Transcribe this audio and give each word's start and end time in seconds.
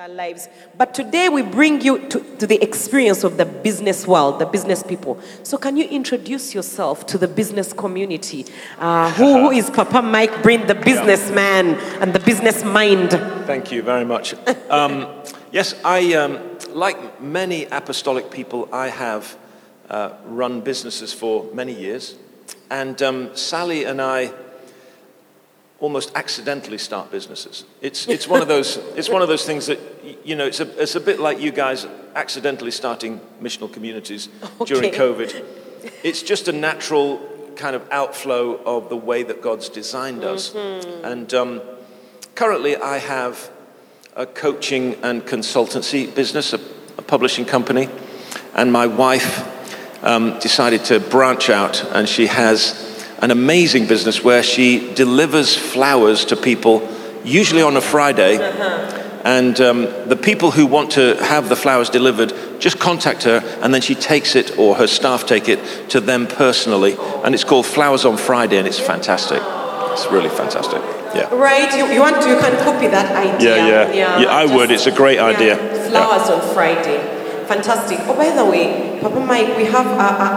Our 0.00 0.08
lives. 0.08 0.48
But 0.78 0.94
today 0.94 1.28
we 1.28 1.42
bring 1.42 1.82
you 1.82 2.08
to, 2.08 2.20
to 2.38 2.46
the 2.46 2.62
experience 2.62 3.22
of 3.22 3.36
the 3.36 3.44
business 3.44 4.06
world, 4.06 4.38
the 4.38 4.46
business 4.46 4.82
people. 4.82 5.20
So, 5.42 5.58
can 5.58 5.76
you 5.76 5.84
introduce 5.84 6.54
yourself 6.54 7.04
to 7.08 7.18
the 7.18 7.28
business 7.28 7.74
community? 7.74 8.46
Uh, 8.78 9.10
who, 9.12 9.40
who 9.40 9.50
is 9.50 9.68
Papa 9.68 10.00
Mike 10.00 10.42
Breen, 10.42 10.66
the 10.66 10.74
businessman 10.74 11.74
and 12.00 12.14
the 12.14 12.18
business 12.18 12.64
mind? 12.64 13.10
Thank 13.10 13.70
you 13.70 13.82
very 13.82 14.06
much. 14.06 14.34
Um, 14.70 15.06
yes, 15.52 15.74
I, 15.84 16.14
um, 16.14 16.38
like 16.70 17.20
many 17.20 17.66
apostolic 17.66 18.30
people, 18.30 18.70
I 18.72 18.88
have 18.88 19.36
uh, 19.90 20.14
run 20.24 20.62
businesses 20.62 21.12
for 21.12 21.52
many 21.52 21.78
years. 21.78 22.16
And 22.70 23.02
um, 23.02 23.36
Sally 23.36 23.84
and 23.84 24.00
I 24.00 24.32
almost 25.80 26.12
accidentally 26.14 26.78
start 26.78 27.10
businesses. 27.10 27.64
It's, 27.80 28.06
it's, 28.06 28.28
one, 28.28 28.42
of 28.42 28.48
those, 28.48 28.76
it's 28.96 29.08
one 29.08 29.22
of 29.22 29.28
those 29.28 29.44
things 29.44 29.66
that, 29.66 29.78
you 30.24 30.36
know, 30.36 30.46
it's 30.46 30.60
a, 30.60 30.82
it's 30.82 30.94
a 30.94 31.00
bit 31.00 31.18
like 31.18 31.40
you 31.40 31.50
guys 31.50 31.86
accidentally 32.14 32.70
starting 32.70 33.20
missional 33.42 33.72
communities 33.72 34.28
during 34.64 34.92
COVID. 34.92 35.44
It's 36.04 36.22
just 36.22 36.46
a 36.46 36.52
natural 36.52 37.26
kind 37.56 37.74
of 37.74 37.90
outflow 37.90 38.56
of 38.64 38.90
the 38.90 38.96
way 38.96 39.22
that 39.22 39.40
God's 39.40 39.70
designed 39.70 40.24
us. 40.24 40.54
And 40.54 41.32
um, 41.32 41.62
currently, 42.34 42.76
I 42.76 42.98
have 42.98 43.50
a 44.14 44.26
coaching 44.26 44.96
and 45.02 45.22
consultancy 45.22 46.14
business, 46.14 46.52
a, 46.52 46.60
a 46.98 47.02
publishing 47.02 47.46
company, 47.46 47.88
and 48.54 48.70
my 48.70 48.86
wife 48.86 50.04
um, 50.04 50.38
decided 50.38 50.84
to 50.86 51.00
branch 51.00 51.48
out, 51.48 51.82
and 51.94 52.06
she 52.06 52.26
has 52.26 52.89
an 53.22 53.30
amazing 53.30 53.86
business 53.86 54.24
where 54.24 54.42
she 54.42 54.92
delivers 54.94 55.56
flowers 55.56 56.24
to 56.26 56.36
people, 56.36 56.88
usually 57.24 57.62
on 57.62 57.76
a 57.76 57.80
Friday. 57.80 58.38
And 59.22 59.60
um, 59.60 59.82
the 60.08 60.16
people 60.16 60.50
who 60.50 60.64
want 60.64 60.92
to 60.92 61.14
have 61.16 61.50
the 61.50 61.56
flowers 61.56 61.90
delivered 61.90 62.32
just 62.58 62.78
contact 62.78 63.24
her, 63.24 63.42
and 63.62 63.74
then 63.74 63.82
she 63.82 63.94
takes 63.94 64.34
it, 64.34 64.58
or 64.58 64.74
her 64.76 64.86
staff 64.86 65.26
take 65.26 65.48
it 65.48 65.90
to 65.90 66.00
them 66.00 66.26
personally. 66.26 66.96
And 67.22 67.34
it's 67.34 67.44
called 67.44 67.66
Flowers 67.66 68.06
on 68.06 68.16
Friday, 68.16 68.56
and 68.56 68.66
it's 68.66 68.78
fantastic. 68.78 69.42
It's 69.92 70.06
really 70.10 70.30
fantastic. 70.30 70.80
Yeah. 71.14 71.28
Right? 71.34 71.70
You, 71.76 71.92
you 71.92 72.00
want 72.00 72.22
to, 72.22 72.28
you 72.28 72.38
can 72.38 72.56
copy 72.64 72.86
that 72.86 73.14
idea. 73.14 73.56
Yeah, 73.56 73.92
yeah. 73.92 74.20
Yeah, 74.20 74.28
I 74.28 74.46
would. 74.46 74.70
It's 74.70 74.86
a 74.86 74.92
great 74.92 75.18
idea. 75.18 75.56
Flowers 75.90 76.30
on 76.30 76.54
Friday. 76.54 77.19
Fantastic. 77.50 77.98
Oh, 78.02 78.14
by 78.16 78.30
the 78.30 78.44
way, 78.46 79.00
Papa 79.00 79.18
Mike, 79.18 79.56
we 79.56 79.64
have 79.64 79.84
a, 79.84 80.08
a, 80.24 80.28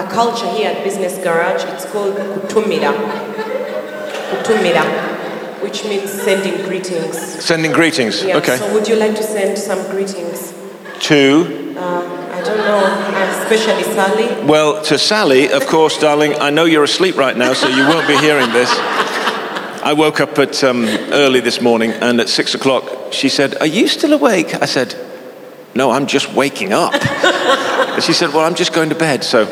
a, 0.00 0.06
a 0.06 0.10
culture 0.10 0.48
here 0.52 0.70
at 0.70 0.82
Business 0.82 1.18
Garage. 1.22 1.62
It's 1.74 1.84
called 1.84 2.16
Kutumira. 2.16 2.92
Kutumira, 4.30 5.62
which 5.62 5.84
means 5.84 6.10
sending 6.10 6.64
greetings. 6.66 7.18
Sending 7.44 7.72
greetings. 7.72 8.24
Yeah, 8.24 8.38
Okay. 8.38 8.56
So 8.56 8.72
would 8.72 8.88
you 8.88 8.96
like 8.96 9.14
to 9.16 9.22
send 9.22 9.58
some 9.58 9.82
greetings? 9.90 10.54
To, 11.00 11.76
I 11.78 12.40
don't 12.42 12.56
know, 12.56 12.82
especially 13.42 13.82
Sally. 13.92 14.46
well, 14.46 14.82
to 14.84 14.98
Sally, 14.98 15.52
of 15.52 15.66
course, 15.66 15.98
darling, 16.00 16.36
I 16.40 16.48
know 16.48 16.64
you're 16.64 16.84
asleep 16.84 17.18
right 17.18 17.36
now, 17.36 17.52
so 17.52 17.68
you 17.68 17.86
won't 17.86 18.08
be 18.08 18.16
hearing 18.16 18.50
this. 18.54 18.70
I 19.84 19.92
woke 19.92 20.20
up 20.20 20.38
at 20.38 20.64
um, 20.64 20.86
early 21.12 21.40
this 21.40 21.60
morning, 21.60 21.90
and 21.90 22.18
at 22.18 22.30
six 22.30 22.54
o'clock, 22.54 23.12
she 23.12 23.28
said, 23.28 23.58
Are 23.60 23.66
you 23.66 23.88
still 23.88 24.14
awake? 24.14 24.54
I 24.62 24.64
said, 24.64 24.94
No, 25.76 25.90
I'm 25.90 26.06
just 26.06 26.32
waking 26.32 26.72
up. 26.72 26.94
and 27.04 28.02
she 28.02 28.14
said, 28.14 28.30
Well, 28.30 28.40
I'm 28.46 28.54
just 28.54 28.72
going 28.72 28.88
to 28.88 28.94
bed. 28.94 29.22
So, 29.22 29.44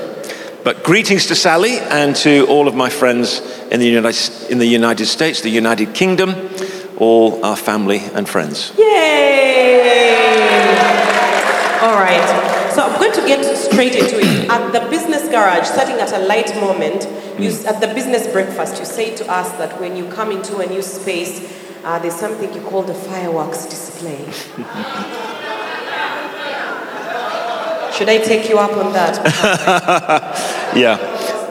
but 0.64 0.82
greetings 0.82 1.26
to 1.26 1.34
Sally 1.34 1.78
and 1.78 2.16
to 2.16 2.46
all 2.46 2.66
of 2.66 2.74
my 2.74 2.88
friends 2.88 3.40
in 3.70 3.78
the 3.78 3.86
United, 3.86 4.50
in 4.50 4.56
the 4.56 4.66
United 4.66 5.04
States, 5.04 5.42
the 5.42 5.50
United 5.50 5.94
Kingdom, 5.94 6.48
all 6.96 7.44
our 7.44 7.56
family 7.56 7.98
and 8.14 8.26
friends. 8.26 8.72
Yay! 8.78 9.84
All 11.82 12.00
right. 12.00 12.70
So 12.74 12.82
I'm 12.82 12.98
going 12.98 13.12
to 13.12 13.26
get 13.26 13.44
straight 13.58 13.94
into 13.94 14.18
it. 14.18 14.48
At 14.48 14.72
the 14.72 14.80
business 14.88 15.28
garage, 15.28 15.66
starting 15.66 15.96
at 15.96 16.12
a 16.12 16.20
light 16.20 16.54
moment, 16.56 17.06
you, 17.38 17.50
at 17.66 17.82
the 17.82 17.88
business 17.88 18.26
breakfast, 18.32 18.78
you 18.78 18.86
say 18.86 19.14
to 19.16 19.30
us 19.30 19.52
that 19.58 19.78
when 19.78 19.94
you 19.94 20.08
come 20.08 20.32
into 20.32 20.56
a 20.58 20.66
new 20.66 20.80
space, 20.80 21.52
uh, 21.84 21.98
there's 21.98 22.14
something 22.14 22.50
you 22.54 22.62
call 22.62 22.82
the 22.82 22.94
fireworks 22.94 23.66
display. 23.66 24.24
Should 27.96 28.08
I 28.08 28.18
take 28.18 28.48
you 28.48 28.58
up 28.58 28.72
on 28.76 28.92
that? 28.92 29.14
Yeah. 30.76 30.98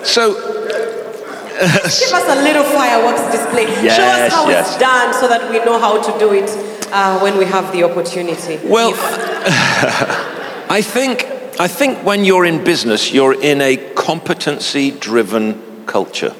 So, 0.04 0.34
Give 0.34 2.14
us 2.14 2.28
a 2.28 2.42
little 2.44 2.64
fireworks 2.64 3.22
display. 3.32 3.66
Yes, 3.82 3.96
Show 3.96 4.04
us 4.04 4.34
how 4.34 4.50
yes. 4.50 4.68
it's 4.70 4.78
done 4.80 5.14
so 5.14 5.28
that 5.30 5.50
we 5.50 5.60
know 5.64 5.80
how 5.80 6.02
to 6.02 6.20
do 6.20 6.34
it 6.34 6.50
uh, 6.92 7.20
when 7.20 7.38
we 7.38 7.46
have 7.46 7.72
the 7.72 7.84
opportunity. 7.84 8.60
Well, 8.68 8.92
If- 8.92 9.00
I 10.70 10.82
think, 10.82 11.26
I 11.60 11.68
think 11.68 12.00
when 12.04 12.26
you're 12.26 12.46
in 12.46 12.64
business, 12.64 13.14
you're 13.14 13.40
in 13.40 13.62
a 13.62 13.78
competency 13.96 14.92
driven 14.92 15.86
culture. 15.86 16.34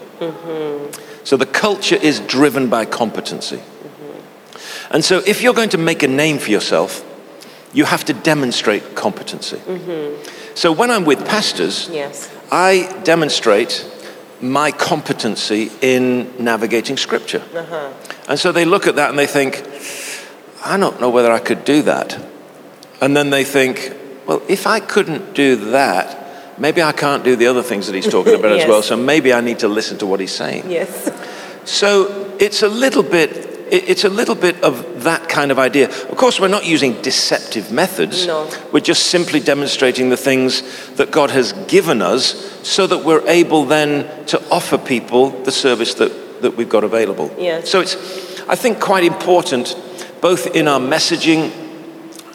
So 1.24 1.38
the 1.38 1.46
culture 1.46 1.96
is 1.96 2.20
driven 2.22 2.70
by 2.70 2.86
competency. 2.86 3.62
And 4.90 5.06
so 5.06 5.22
if 5.26 5.42
you're 5.42 5.54
going 5.54 5.70
to 5.70 5.78
make 5.78 6.04
a 6.04 6.08
name 6.08 6.38
for 6.38 6.52
yourself, 6.52 7.04
you 7.74 7.86
have 7.86 8.06
to 8.06 8.14
demonstrate 8.14 8.96
competency. 8.96 9.58
Mm-hmm. 9.58 10.56
So 10.56 10.72
when 10.72 10.92
I'm 10.92 11.06
with 11.06 11.26
pastors, 11.26 11.90
yes. 11.92 12.32
I 12.52 13.02
demonstrate 13.04 13.90
my 14.42 14.72
competency 14.72 15.72
in 15.82 16.32
navigating 16.44 16.98
scripture. 16.98 17.42
Uh-huh. 17.54 17.94
And 18.30 18.40
so 18.40 18.52
they 18.52 18.66
look 18.66 18.88
at 18.88 18.96
that 18.98 19.10
and 19.10 19.18
they 19.18 19.26
think, 19.26 19.64
I 20.64 20.78
don't 20.78 21.00
know 21.02 21.10
whether 21.10 21.32
I 21.32 21.40
could 21.40 21.66
do 21.66 21.82
that. 21.84 22.20
And 23.02 23.18
then 23.18 23.32
they 23.32 23.44
think, 23.44 23.94
well, 24.28 24.42
if 24.48 24.68
I 24.68 24.80
couldn't 24.80 25.34
do 25.34 25.56
that, 25.72 26.60
maybe 26.60 26.82
I 26.82 26.92
can't 26.92 27.24
do 27.24 27.36
the 27.36 27.48
other 27.48 27.64
things 27.64 27.88
that 27.88 27.96
he's 27.96 28.08
talking 28.08 28.36
about 28.36 28.52
Yes. 28.56 28.64
as 28.64 28.70
well. 28.70 28.82
So 28.84 28.96
maybe 28.96 29.34
I 29.34 29.42
need 29.42 29.60
to 29.60 29.68
listen 29.68 29.98
to 29.98 30.06
what 30.06 30.20
he's 30.20 30.32
saying. 30.32 30.70
Yes. 30.70 31.12
So 31.66 32.32
it's 32.40 32.62
a 32.62 32.70
little 32.70 33.04
bit 33.04 33.32
it- 33.32 33.53
it's 33.72 34.04
a 34.04 34.10
little 34.10 34.36
bit 34.36 34.62
of 34.64 35.04
that 35.04 35.30
kind 35.30 35.52
of 35.52 35.60
idea. 35.60 35.90
Of 35.90 36.18
course, 36.18 36.40
we're 36.40 36.48
not 36.48 36.66
using 36.66 37.02
deceptive 37.02 37.72
methods. 37.72 38.28
No. 38.28 38.50
We're 38.72 38.80
just 38.80 39.08
simply 39.08 39.40
demonstrating 39.40 40.10
the 40.10 40.18
things 40.18 40.62
that 40.96 41.12
God 41.12 41.32
has 41.32 41.54
given 41.68 42.02
us 42.02 42.52
so 42.68 42.88
that 42.88 43.04
we're 43.04 43.28
able 43.28 43.66
then 43.66 44.26
to 44.28 44.42
offer 44.50 44.78
people 44.78 45.30
the 45.44 45.52
service 45.52 45.96
that, 45.96 46.42
that 46.42 46.56
we've 46.56 46.70
got 46.70 46.84
available. 46.84 47.34
Yes. 47.38 47.70
So 47.70 47.82
it's, 47.82 47.96
I 48.48 48.56
think, 48.56 48.80
quite 48.80 49.04
important, 49.04 49.76
both 50.22 50.56
in 50.56 50.68
our 50.68 50.80
messaging 50.80 51.52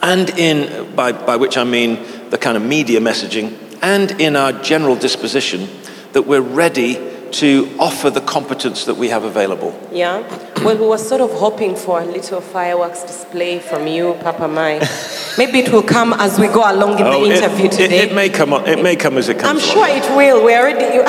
and 0.02 0.30
in, 0.30 0.94
by, 0.94 1.12
by 1.12 1.36
which 1.36 1.56
I 1.56 1.64
mean 1.64 2.30
the 2.30 2.38
kind 2.38 2.56
of 2.56 2.62
media 2.62 3.00
messaging, 3.00 3.56
and 3.82 4.10
in 4.20 4.36
our 4.36 4.52
general 4.52 4.96
disposition, 4.96 5.68
that 6.12 6.22
we're 6.22 6.40
ready 6.40 6.94
to 7.30 7.70
offer 7.78 8.10
the 8.10 8.20
competence 8.20 8.86
that 8.86 8.94
we 8.94 9.08
have 9.08 9.24
available. 9.24 9.78
Yeah. 9.92 10.22
Well, 10.64 10.76
we 10.76 10.86
were 10.86 10.98
sort 10.98 11.20
of 11.20 11.30
hoping 11.32 11.76
for 11.76 12.00
a 12.00 12.04
little 12.04 12.40
fireworks 12.40 13.02
display 13.02 13.58
from 13.58 13.86
you, 13.86 14.14
Papa 14.20 14.48
Mai. 14.48 14.80
Maybe 15.38 15.60
it 15.60 15.70
will 15.72 15.82
come 15.84 16.12
as 16.14 16.38
we 16.38 16.48
go 16.48 16.62
along 16.70 16.98
in 16.98 17.06
Oh, 17.06 17.24
the 17.24 17.34
interview 17.36 17.66
it, 17.66 17.72
today. 17.72 17.98
It, 18.08 18.14
may 18.14 18.28
come. 18.28 18.52
on- 18.52 18.66
It 18.66 18.82
may 18.82 18.96
come 18.96 19.16
as 19.18 19.28
it 19.28 19.38
comes. 19.38 19.62
I'm 19.62 19.68
sure 19.70 19.86
it 19.88 20.02
will. 20.16 20.44
We 20.44 20.54
already, 20.56 20.96
you, 20.96 21.02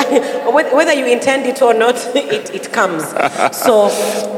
whether 0.76 0.92
you 0.94 1.06
intend 1.06 1.46
it 1.46 1.60
or 1.62 1.74
not, 1.74 1.96
it, 2.14 2.54
it 2.54 2.72
comes. 2.72 3.02
So 3.56 3.86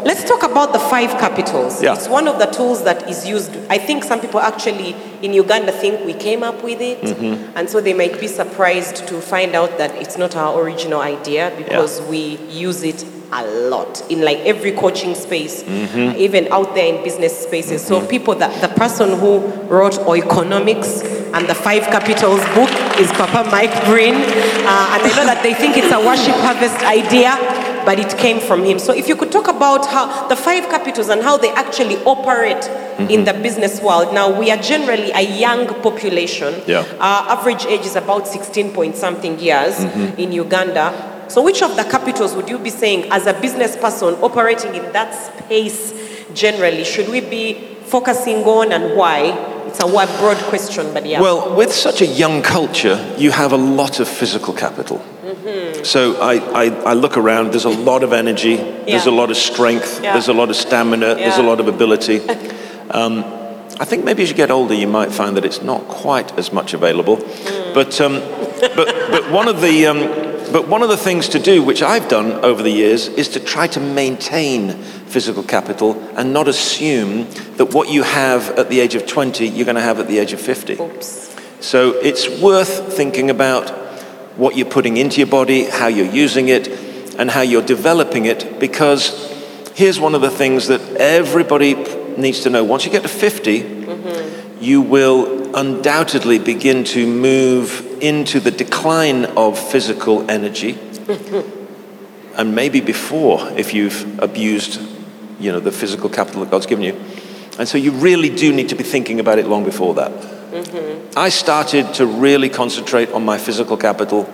let's 0.05 0.25
talk 0.25 0.43
about 0.43 0.73
the 0.73 0.79
five 0.79 1.11
capitals. 1.20 1.82
Yeah. 1.82 1.94
It's 1.94 2.09
one 2.09 2.26
of 2.26 2.38
the 2.38 2.47
tools 2.47 2.85
that 2.85 3.09
is 3.09 3.26
used. 3.29 3.55
I 3.69 3.76
think 3.79 4.05
some 4.05 4.20
people 4.20 4.41
actually 4.41 4.97
in 5.20 5.35
Uganda 5.35 5.73
think 5.73 6.05
we 6.06 6.14
came 6.14 6.43
up 6.43 6.62
with 6.64 6.81
it, 6.81 7.00
Mm-hmm. 7.03 7.56
and 7.56 7.69
so 7.69 7.81
they 7.81 7.93
might 7.94 8.19
be 8.19 8.26
surprised 8.29 9.06
to 9.09 9.20
find 9.20 9.55
out 9.55 9.76
that 9.79 9.94
it's 9.97 10.17
not 10.17 10.35
our 10.37 10.61
original 10.62 11.00
idea 11.00 11.53
because 11.59 12.00
we 12.03 12.37
use 12.49 12.82
it 12.82 13.05
a 13.32 13.44
lot 13.69 14.02
in 14.11 14.20
like 14.23 14.38
every 14.40 14.73
coaching 14.73 15.14
space, 15.14 15.62
Mm-hmm. 15.62 16.17
even 16.19 16.52
out 16.52 16.75
there 16.75 16.94
in 16.94 17.02
business 17.02 17.37
spaces. 17.46 17.82
So 17.84 18.05
people 18.06 18.34
that 18.37 18.61
the 18.61 18.69
person 18.69 19.19
who 19.19 19.38
wrote 19.69 19.94
*Oikonomics* 19.94 21.02
and 21.34 21.49
the 21.49 21.55
Five 21.55 21.84
Capitals 21.84 22.40
book 22.55 22.70
is 23.00 23.11
Papa 23.12 23.49
Mike 23.50 23.73
Breen, 23.87 24.14
uh, 24.14 24.93
and 24.94 25.02
I 25.02 25.12
know 25.17 25.25
that 25.26 25.40
they 25.43 25.55
think 25.55 25.76
it's 25.76 25.93
a 25.93 25.99
worship 26.05 26.34
harvest 26.37 26.76
idea. 26.84 27.37
but 27.84 27.99
it 27.99 28.17
came 28.17 28.38
from 28.38 28.62
him. 28.62 28.79
So 28.79 28.93
if 28.93 29.08
you 29.08 29.17
could 29.17 29.32
talk 29.32 29.49
about 29.49 29.87
how 29.87 30.28
the 30.28 30.37
five 30.37 30.69
capitals 30.69 31.08
and 31.08 31.20
how 31.20 31.37
they 31.37 31.50
actually 31.50 31.96
operate 32.05 32.64
in 33.11 33.25
the 33.25 33.32
business 33.35 33.82
world. 33.82 34.14
Now 34.14 34.31
we 34.38 34.52
are 34.52 34.56
generally 34.56 35.11
a 35.11 35.20
young 35.23 35.67
population. 35.82 36.62
Yeah. 36.69 36.85
Our 37.00 37.31
average 37.37 37.67
age 37.67 37.85
is 37.85 37.96
about 37.96 38.28
16 38.28 38.70
point 38.73 38.94
something 38.94 39.37
years 39.40 39.75
Mm-hmm. 39.81 40.20
in 40.20 40.31
Uganda. 40.31 40.87
So 41.32 41.40
which 41.40 41.62
of 41.62 41.76
the 41.76 41.84
capitals 41.84 42.34
would 42.34 42.50
you 42.50 42.58
be 42.58 42.69
saying 42.69 43.11
as 43.11 43.26
a 43.26 43.32
business 43.32 43.75
person 43.75 44.12
operating 44.17 44.75
in 44.75 44.93
that 44.93 45.14
space 45.14 45.94
generally 46.34 46.84
should 46.84 47.08
we 47.08 47.20
be 47.20 47.55
focusing 47.87 48.44
on 48.44 48.70
and 48.70 48.94
why? 48.99 49.32
It's 49.67 49.81
a 49.81 49.87
wide, 49.87 50.11
broad 50.19 50.37
question, 50.50 50.93
but 50.93 51.06
yeah. 51.06 51.23
Well, 51.23 51.56
with 51.56 51.73
such 51.73 52.02
a 52.02 52.06
young 52.06 52.43
culture, 52.43 52.99
you 53.17 53.31
have 53.31 53.52
a 53.52 53.56
lot 53.56 53.99
of 53.99 54.08
physical 54.08 54.52
capital. 54.52 54.99
Mm-hmm. 54.99 55.84
So 55.84 56.20
I, 56.20 56.34
I, 56.34 56.64
I 56.90 56.93
look 56.93 57.17
around, 57.17 57.52
there's 57.52 57.64
a 57.64 57.70
lot 57.70 58.02
of 58.02 58.12
energy, 58.12 58.56
yeah. 58.56 58.82
there's 58.85 59.06
a 59.06 59.11
lot 59.11 59.31
of 59.31 59.38
strength, 59.38 60.02
Yeah. 60.02 60.12
there's 60.12 60.28
a 60.28 60.35
lot 60.35 60.50
of 60.50 60.56
stamina, 60.56 61.06
yeah. 61.06 61.14
there's 61.14 61.38
a 61.38 61.43
lot 61.43 61.61
of 61.61 61.67
ability. 61.69 62.20
Um, 62.90 63.25
I 63.81 63.87
think 63.87 64.05
maybe 64.05 64.23
as 64.23 64.28
you 64.28 64.37
get 64.37 64.50
older, 64.50 64.75
you 64.75 64.87
might 64.87 65.12
find 65.12 65.35
that 65.38 65.46
it's 65.46 65.62
not 65.62 65.81
quite 65.88 66.37
as 66.38 66.52
much 66.52 66.75
available. 66.75 67.17
Mm. 67.17 67.73
But, 67.73 67.99
um, 68.02 68.20
but, 68.76 69.11
but, 69.11 69.31
one 69.31 69.49
of 69.49 69.62
the, 69.62 69.87
um, 69.87 70.31
but 70.52 70.69
one 70.69 70.82
of 70.82 70.88
the 70.88 70.96
things 70.96 71.28
to 71.31 71.38
do, 71.38 71.62
which 71.62 71.82
I've 71.82 72.08
done 72.08 72.32
over 72.44 72.62
the 72.62 72.70
years, 72.70 73.08
is 73.08 73.28
to 73.31 73.40
try 73.40 73.66
to 73.69 73.81
maintain 73.81 74.72
physical 75.06 75.43
capital 75.43 76.00
and 76.16 76.32
not 76.32 76.49
assume 76.49 77.28
that 77.56 77.75
what 77.75 77.88
you 77.88 78.02
have 78.02 78.50
at 78.58 78.69
the 78.69 78.81
age 78.81 78.94
of 78.94 79.06
20, 79.06 79.46
you're 79.49 79.64
going 79.64 79.76
to 79.76 79.82
have 79.82 80.00
at 80.00 80.08
the 80.08 80.19
age 80.19 80.32
of 80.32 80.40
50. 80.40 80.75
Oops. 80.81 81.37
So 81.60 81.93
it's 81.93 82.28
worth 82.40 82.93
thinking 82.94 83.31
about 83.31 83.70
what 84.37 84.56
you're 84.56 84.69
putting 84.69 84.96
into 84.96 85.19
your 85.19 85.26
body, 85.26 85.64
how 85.64 85.87
you're 85.87 86.06
using 86.06 86.49
it, 86.49 86.69
and 87.19 87.31
how 87.31 87.43
you're 87.43 87.62
developing 87.62 88.25
it, 88.25 88.58
because 88.58 89.31
here's 89.75 90.00
one 90.00 90.14
of 90.14 90.22
the 90.22 90.31
things 90.31 90.69
that 90.69 90.81
everybody 90.96 91.75
needs 92.16 92.40
to 92.40 92.50
know. 92.50 92.64
Once 92.64 92.84
you 92.84 92.90
get 92.90 93.02
to 93.02 93.08
50, 93.08 93.60
mm-hmm. 93.60 94.64
you 94.64 94.81
will 94.81 95.54
undoubtedly 95.54 96.38
begin 96.38 96.84
to 96.84 97.06
move 97.06 97.92
into 98.02 98.40
the 98.40 98.50
decline 98.50 99.25
of 99.25 99.58
physical 99.58 100.31
energy, 100.31 100.78
and 102.37 102.54
maybe 102.54 102.81
before 102.81 103.49
if 103.56 103.72
you've 103.72 104.19
abused 104.19 104.81
you 105.38 105.52
know, 105.52 105.60
the 105.60 105.72
physical 105.72 106.08
capital 106.08 106.40
that 106.43 106.50
God's 106.50 106.66
given 106.66 106.84
you. 106.84 107.00
And 107.58 107.69
so 107.69 107.76
you 107.78 107.93
really 107.93 108.31
do 108.31 108.52
need 108.52 108.69
to 108.70 108.75
be 108.75 108.84
thinking 108.84 109.20
about 109.20 109.38
it 109.38 109.46
long 109.46 109.64
before 109.64 109.94
that. 109.94 110.12
I 111.16 111.31
started 111.31 111.94
to 111.94 112.06
really 112.06 112.49
concentrate 112.49 113.10
on 113.10 113.25
my 113.25 113.38
physical 113.38 113.76
capital 113.76 114.28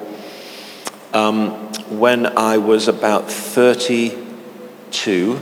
um, 1.13 1.51
when 1.99 2.39
I 2.39 2.57
was 2.59 2.89
about 2.89 3.31
32. 3.31 5.41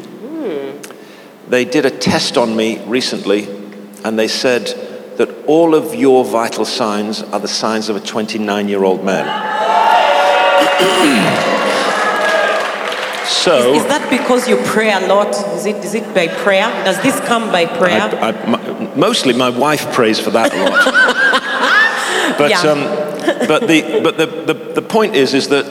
They 1.49 1.65
did 1.65 1.87
a 1.87 1.91
test 1.91 2.37
on 2.37 2.57
me 2.57 2.85
recently, 2.85 3.49
and 4.05 4.19
they 4.19 4.29
said 4.29 4.86
that 5.19 5.31
all 5.47 5.75
of 5.75 5.95
your 5.95 6.25
vital 6.25 6.65
signs 6.65 7.23
are 7.23 7.41
the 7.41 7.49
signs 7.49 7.89
of 7.89 7.97
a 7.97 8.01
29 8.01 8.69
year 8.69 8.85
old 8.85 9.05
man. 9.05 9.27
so. 13.27 13.75
Is 13.75 13.85
that 13.87 14.09
because 14.11 14.49
you 14.49 14.57
pray 14.65 14.93
a 14.93 15.01
lot? 15.07 15.29
Is 15.55 15.67
it, 15.67 15.77
is 15.77 15.95
it 15.95 16.15
by 16.15 16.29
prayer? 16.29 16.69
Does 16.85 17.01
this 17.03 17.19
come 17.21 17.51
by 17.51 17.67
prayer? 17.67 18.03
I, 18.03 18.31
I, 18.31 18.47
my, 18.47 18.95
mostly 18.95 19.33
my 19.33 19.51
wife 19.51 19.93
prays 19.93 20.19
for 20.19 20.31
that 20.31 20.53
a 20.53 20.65
lot. 20.65 20.85
but, 22.39 22.51
Yeah. 22.51 22.61
um, 22.61 22.81
but, 23.49 23.67
the, 23.67 24.01
but 24.03 24.17
the, 24.19 24.27
the, 24.27 24.55
the 24.75 24.83
point 24.83 25.17
is, 25.17 25.35
is 25.35 25.49
that 25.49 25.67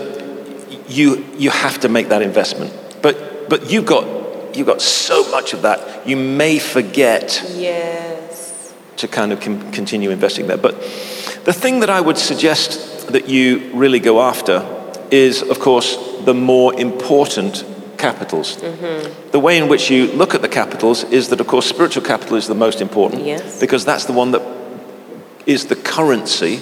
you, 0.88 1.26
you 1.38 1.50
have 1.50 1.80
to 1.82 1.90
make 1.90 2.10
that 2.10 2.22
investment. 2.22 2.74
But, 3.02 3.50
but 3.50 3.72
you've, 3.72 3.86
got, 3.86 4.56
you've 4.56 4.68
got 4.68 4.82
so 4.82 5.30
much 5.32 5.54
of 5.54 5.62
that, 5.64 6.08
you 6.08 6.16
may 6.18 6.60
forget 6.60 7.42
yes. 7.56 8.25
To 8.98 9.08
kind 9.08 9.32
of 9.32 9.40
con- 9.42 9.72
continue 9.72 10.10
investing 10.12 10.48
there. 10.48 10.58
But 10.58 10.80
the 11.46 11.54
thing 11.54 11.80
that 11.82 11.90
I 11.90 12.02
would 12.02 12.18
suggest 12.18 13.08
that 13.12 13.30
you 13.30 13.72
really 13.74 14.00
go 14.00 14.22
after 14.22 14.64
is, 15.12 15.42
of 15.42 15.60
course, 15.60 15.98
the 16.26 16.34
more 16.34 16.74
important 16.80 17.64
capitals. 17.98 18.58
Mm-hmm. 18.58 19.32
The 19.32 19.40
way 19.40 19.58
in 19.58 19.68
which 19.68 19.90
you 19.90 20.08
look 20.12 20.36
at 20.36 20.42
the 20.42 20.50
capitals 20.50 21.04
is 21.06 21.30
that, 21.30 21.40
of 21.40 21.48
course, 21.48 21.66
spiritual 21.66 22.04
capital 22.04 22.36
is 22.36 22.48
the 22.48 22.56
most 22.56 22.82
important 22.82 23.26
Yes. 23.26 23.60
because 23.60 23.86
that's 23.86 24.06
the 24.06 24.14
one 24.14 24.32
that 24.32 24.42
is 25.46 25.68
the 25.68 25.76
currency 25.76 26.60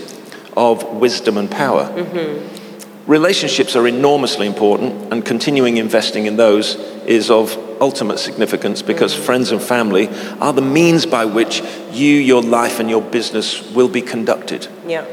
of 0.56 0.84
wisdom 0.84 1.38
and 1.38 1.50
power. 1.50 1.86
Mm-hmm. 1.86 3.12
Relationships 3.12 3.76
are 3.76 3.88
enormously 3.88 4.48
important, 4.48 5.12
and 5.12 5.26
continuing 5.26 5.78
investing 5.78 6.26
in 6.26 6.38
those 6.38 6.76
is 7.06 7.30
of 7.30 7.58
ultimate 7.82 8.18
significance 8.20 8.82
because 8.82 9.14
friends 9.14 9.52
and 9.52 9.62
family 9.62 10.08
are 10.40 10.54
the 10.54 10.62
means 10.62 11.06
by 11.06 11.26
which 11.26 11.62
you, 11.92 12.16
your 12.16 12.42
life, 12.42 12.80
and 12.80 12.90
your 12.90 13.02
business 13.02 13.72
will 13.72 13.90
be 13.90 14.02
conducted. 14.02 14.68
Yeah. 14.88 15.06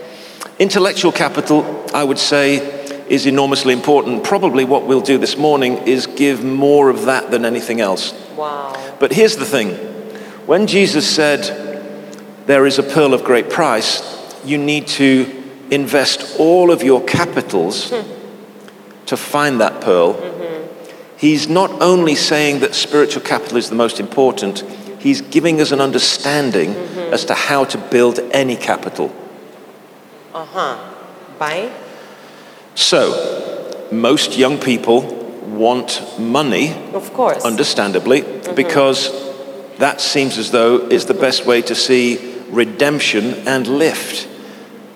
Intellectual 0.58 1.12
capital, 1.12 1.86
I 1.94 2.04
would 2.04 2.18
say, 2.18 2.80
is 3.08 3.26
enormously 3.26 3.72
important. 3.72 4.22
Probably 4.22 4.64
what 4.64 4.86
we'll 4.86 5.00
do 5.00 5.18
this 5.18 5.36
morning 5.36 5.78
is 5.78 6.06
give 6.06 6.44
more 6.44 6.88
of 6.88 7.06
that 7.06 7.30
than 7.30 7.44
anything 7.44 7.80
else. 7.80 8.14
Wow. 8.36 8.96
But 9.00 9.12
here's 9.12 9.36
the 9.36 9.44
thing 9.44 9.70
when 10.46 10.66
Jesus 10.66 11.08
said, 11.08 11.42
There 12.46 12.66
is 12.66 12.78
a 12.78 12.82
pearl 12.82 13.14
of 13.14 13.24
great 13.24 13.50
price, 13.50 14.02
you 14.44 14.58
need 14.58 14.86
to 14.88 15.36
invest 15.70 16.38
all 16.38 16.70
of 16.70 16.82
your 16.82 17.04
capitals 17.04 17.90
to 19.06 19.16
find 19.16 19.60
that 19.60 19.80
pearl. 19.80 20.39
He's 21.20 21.50
not 21.50 21.82
only 21.82 22.14
saying 22.14 22.60
that 22.60 22.74
spiritual 22.74 23.20
capital 23.20 23.58
is 23.58 23.68
the 23.68 23.76
most 23.76 24.00
important, 24.00 24.60
he's 24.98 25.20
giving 25.20 25.60
us 25.60 25.70
an 25.70 25.78
understanding 25.78 26.72
mm-hmm. 26.72 27.12
as 27.12 27.26
to 27.26 27.34
how 27.34 27.64
to 27.64 27.76
build 27.76 28.20
any 28.32 28.56
capital. 28.56 29.14
Uh 30.32 30.46
huh. 30.46 30.94
By? 31.38 31.70
So, 32.74 33.86
most 33.92 34.38
young 34.38 34.56
people 34.56 35.02
want 35.44 36.02
money 36.18 36.72
Of 36.94 37.12
course. 37.12 37.44
understandably, 37.44 38.22
mm-hmm. 38.22 38.54
because 38.54 39.10
that 39.76 40.00
seems 40.00 40.38
as 40.38 40.50
though 40.52 40.88
is 40.88 41.04
the 41.04 41.12
best 41.12 41.44
way 41.44 41.60
to 41.60 41.74
see 41.74 42.16
redemption 42.48 43.46
and 43.46 43.66
lift. 43.66 44.26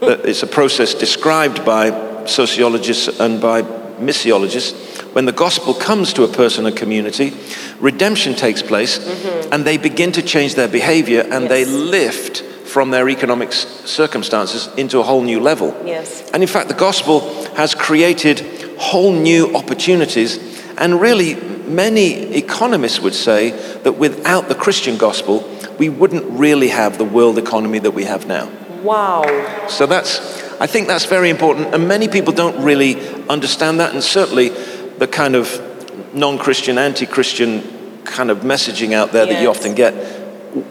Hmm. 0.01 0.07
That 0.07 0.25
It's 0.25 0.43
a 0.43 0.47
process 0.47 0.95
described 0.95 1.67
by 1.67 2.25
sociologists 2.25 3.21
and 3.21 3.43
by 3.43 3.61
missiologists. 4.01 4.94
When 5.15 5.27
the 5.27 5.33
gospel 5.33 5.75
comes 5.75 6.13
to 6.15 6.25
a 6.25 6.29
person 6.29 6.67
or 6.67 6.73
community, 6.73 7.33
redemption 7.79 8.35
takes 8.35 8.63
place, 8.63 8.99
mm-hmm. 8.99 9.53
and 9.53 9.65
they 9.65 9.77
begin 9.77 10.11
to 10.11 10.23
change 10.23 10.57
their 10.57 10.67
behavior 10.67 11.25
and 11.31 11.49
they 11.49 11.65
lift 11.65 12.43
from 12.43 12.91
their 12.91 13.09
economic 13.09 13.53
circumstances 13.53 14.69
into 14.77 14.99
a 14.99 15.05
whole 15.05 15.23
new 15.23 15.39
level. 15.39 15.73
Yes. 15.87 16.29
And 16.33 16.43
in 16.43 16.49
fact, 16.49 16.67
the 16.67 16.75
gospel 16.75 17.21
has 17.55 17.77
created 17.77 18.41
whole 18.77 19.13
new 19.13 19.55
opportunities. 19.55 20.41
And 20.79 21.01
really, 21.01 21.37
many 21.37 22.35
economists 22.35 22.99
would 22.99 23.15
say 23.15 23.51
that 23.85 23.93
without 23.93 24.49
the 24.49 24.57
Christian 24.57 24.97
gospel, 24.97 25.49
we 25.79 25.91
wouldn't 25.91 26.25
really 26.25 26.71
have 26.71 26.99
the 26.99 27.05
world 27.05 27.39
economy 27.39 27.79
that 27.79 27.93
we 27.93 28.03
have 28.03 28.27
now. 28.27 28.51
Wow. 28.83 29.69
So 29.69 29.87
that's, 29.87 30.19
I 30.61 30.67
think 30.67 30.89
that's 30.89 31.05
very 31.05 31.31
important. 31.31 31.73
And 31.73 31.87
many 31.87 32.09
people 32.09 32.33
don't 32.33 32.65
really 32.65 33.01
understand 33.29 33.79
that. 33.79 33.95
And 33.95 34.03
certainly, 34.03 34.51
the 34.99 35.07
kind 35.07 35.35
of 35.35 36.15
non 36.15 36.39
Christian, 36.39 36.79
anti 36.79 37.07
Christian 37.07 38.03
kind 38.05 38.31
of 38.31 38.39
messaging 38.39 38.93
out 38.93 39.13
there 39.13 39.27
that 39.27 39.43
you 39.43 39.49
often 39.49 39.75
get 39.75 39.95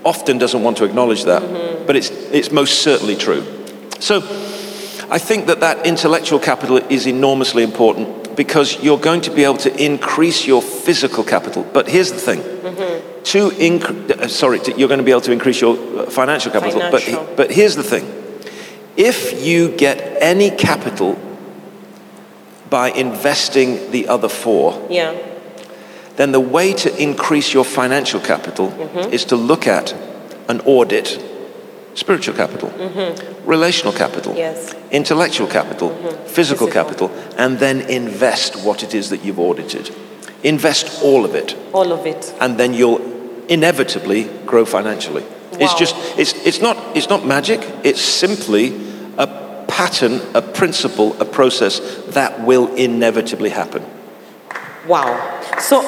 often 0.03 0.37
doesn't 0.37 0.63
want 0.63 0.77
to 0.77 0.85
acknowledge 0.85 1.25
that. 1.25 1.41
But 1.85 1.95
it's, 1.95 2.09
it's 2.09 2.51
most 2.51 2.81
certainly 2.81 3.15
true. 3.15 3.43
So 3.99 4.17
I 5.09 5.19
think 5.19 5.47
that 5.47 5.59
that 5.59 5.85
intellectual 5.85 6.39
capital 6.39 6.77
is 6.77 7.05
enormously 7.07 7.63
important 7.63 8.35
because 8.35 8.81
you're 8.81 8.97
going 8.99 9.21
to 9.21 9.31
be 9.31 9.43
able 9.43 9.57
to 9.57 9.83
increase 9.83 10.47
your 10.47 10.61
physical 10.61 11.23
capital. 11.23 11.63
But 11.73 11.87
here's 11.87 12.11
the 12.11 12.19
thing. 12.19 12.41
To 12.41 13.49
inc- 13.51 14.11
uh, 14.11 14.27
sorry, 14.27 14.59
to, 14.59 14.77
you're 14.77 14.87
going 14.87 14.99
to 14.99 15.03
be 15.03 15.11
able 15.11 15.21
to 15.21 15.31
increase 15.31 15.61
your 15.61 15.75
uh, 15.75 16.09
financial 16.09 16.51
capital. 16.51 16.79
Financial. 16.79 17.25
But, 17.25 17.37
but 17.37 17.51
here's 17.51 17.75
the 17.75 17.83
thing. 17.83 18.05
If 18.97 19.45
you 19.45 19.75
get 19.75 20.21
any 20.21 20.51
capital 20.51 21.13
by 22.73 22.89
investing 22.89 23.91
the 23.91 24.07
other 24.07 24.27
four, 24.27 24.73
Yeah. 24.89 25.13
then 26.15 26.31
the 26.31 26.39
way 26.39 26.73
to 26.73 26.89
increase 26.97 27.53
your 27.53 27.63
financial 27.63 28.19
capital 28.19 28.69
mm-hmm. 28.71 29.13
is 29.13 29.25
to 29.25 29.35
look 29.35 29.67
at 29.67 29.93
and 30.49 30.59
audit 30.65 31.19
spiritual 31.93 32.35
capital, 32.35 32.69
mm-hmm. 32.69 33.47
relational 33.47 33.93
capital, 33.93 34.33
Yes. 34.35 34.73
intellectual 34.89 35.45
capital, 35.47 35.89
mm-hmm. 35.89 36.25
physical 36.25 36.65
Physical. 36.65 36.67
capital, 36.67 37.11
and 37.37 37.59
then 37.59 37.81
invest 37.81 38.55
what 38.65 38.81
it 38.81 38.95
is 38.95 39.09
that 39.09 39.23
you've 39.23 39.39
audited. 39.39 39.91
Invest 40.41 41.03
all 41.03 41.25
of 41.25 41.35
it, 41.35 41.55
All 41.73 41.91
of 41.91 42.07
it. 42.07 42.33
and 42.39 42.57
then 42.57 42.73
you'll 42.73 43.01
inevitably 43.49 44.23
grow 44.47 44.65
financially. 44.65 45.23
It's 45.59 45.75
just, 45.75 45.95
it's, 46.17 46.33
it's, 46.43 46.59
not, 46.59 46.75
it's 46.97 47.09
not 47.09 47.23
magic, 47.23 47.61
it's 47.83 48.01
simply 48.01 48.73
pattern, 49.73 50.21
a 50.35 50.41
principle, 50.41 51.19
a 51.19 51.25
process 51.25 51.79
that 52.09 52.45
will 52.45 52.71
inevitably 52.75 53.49
happen. 53.49 53.83
Wow. 54.87 55.41
So, 55.59 55.81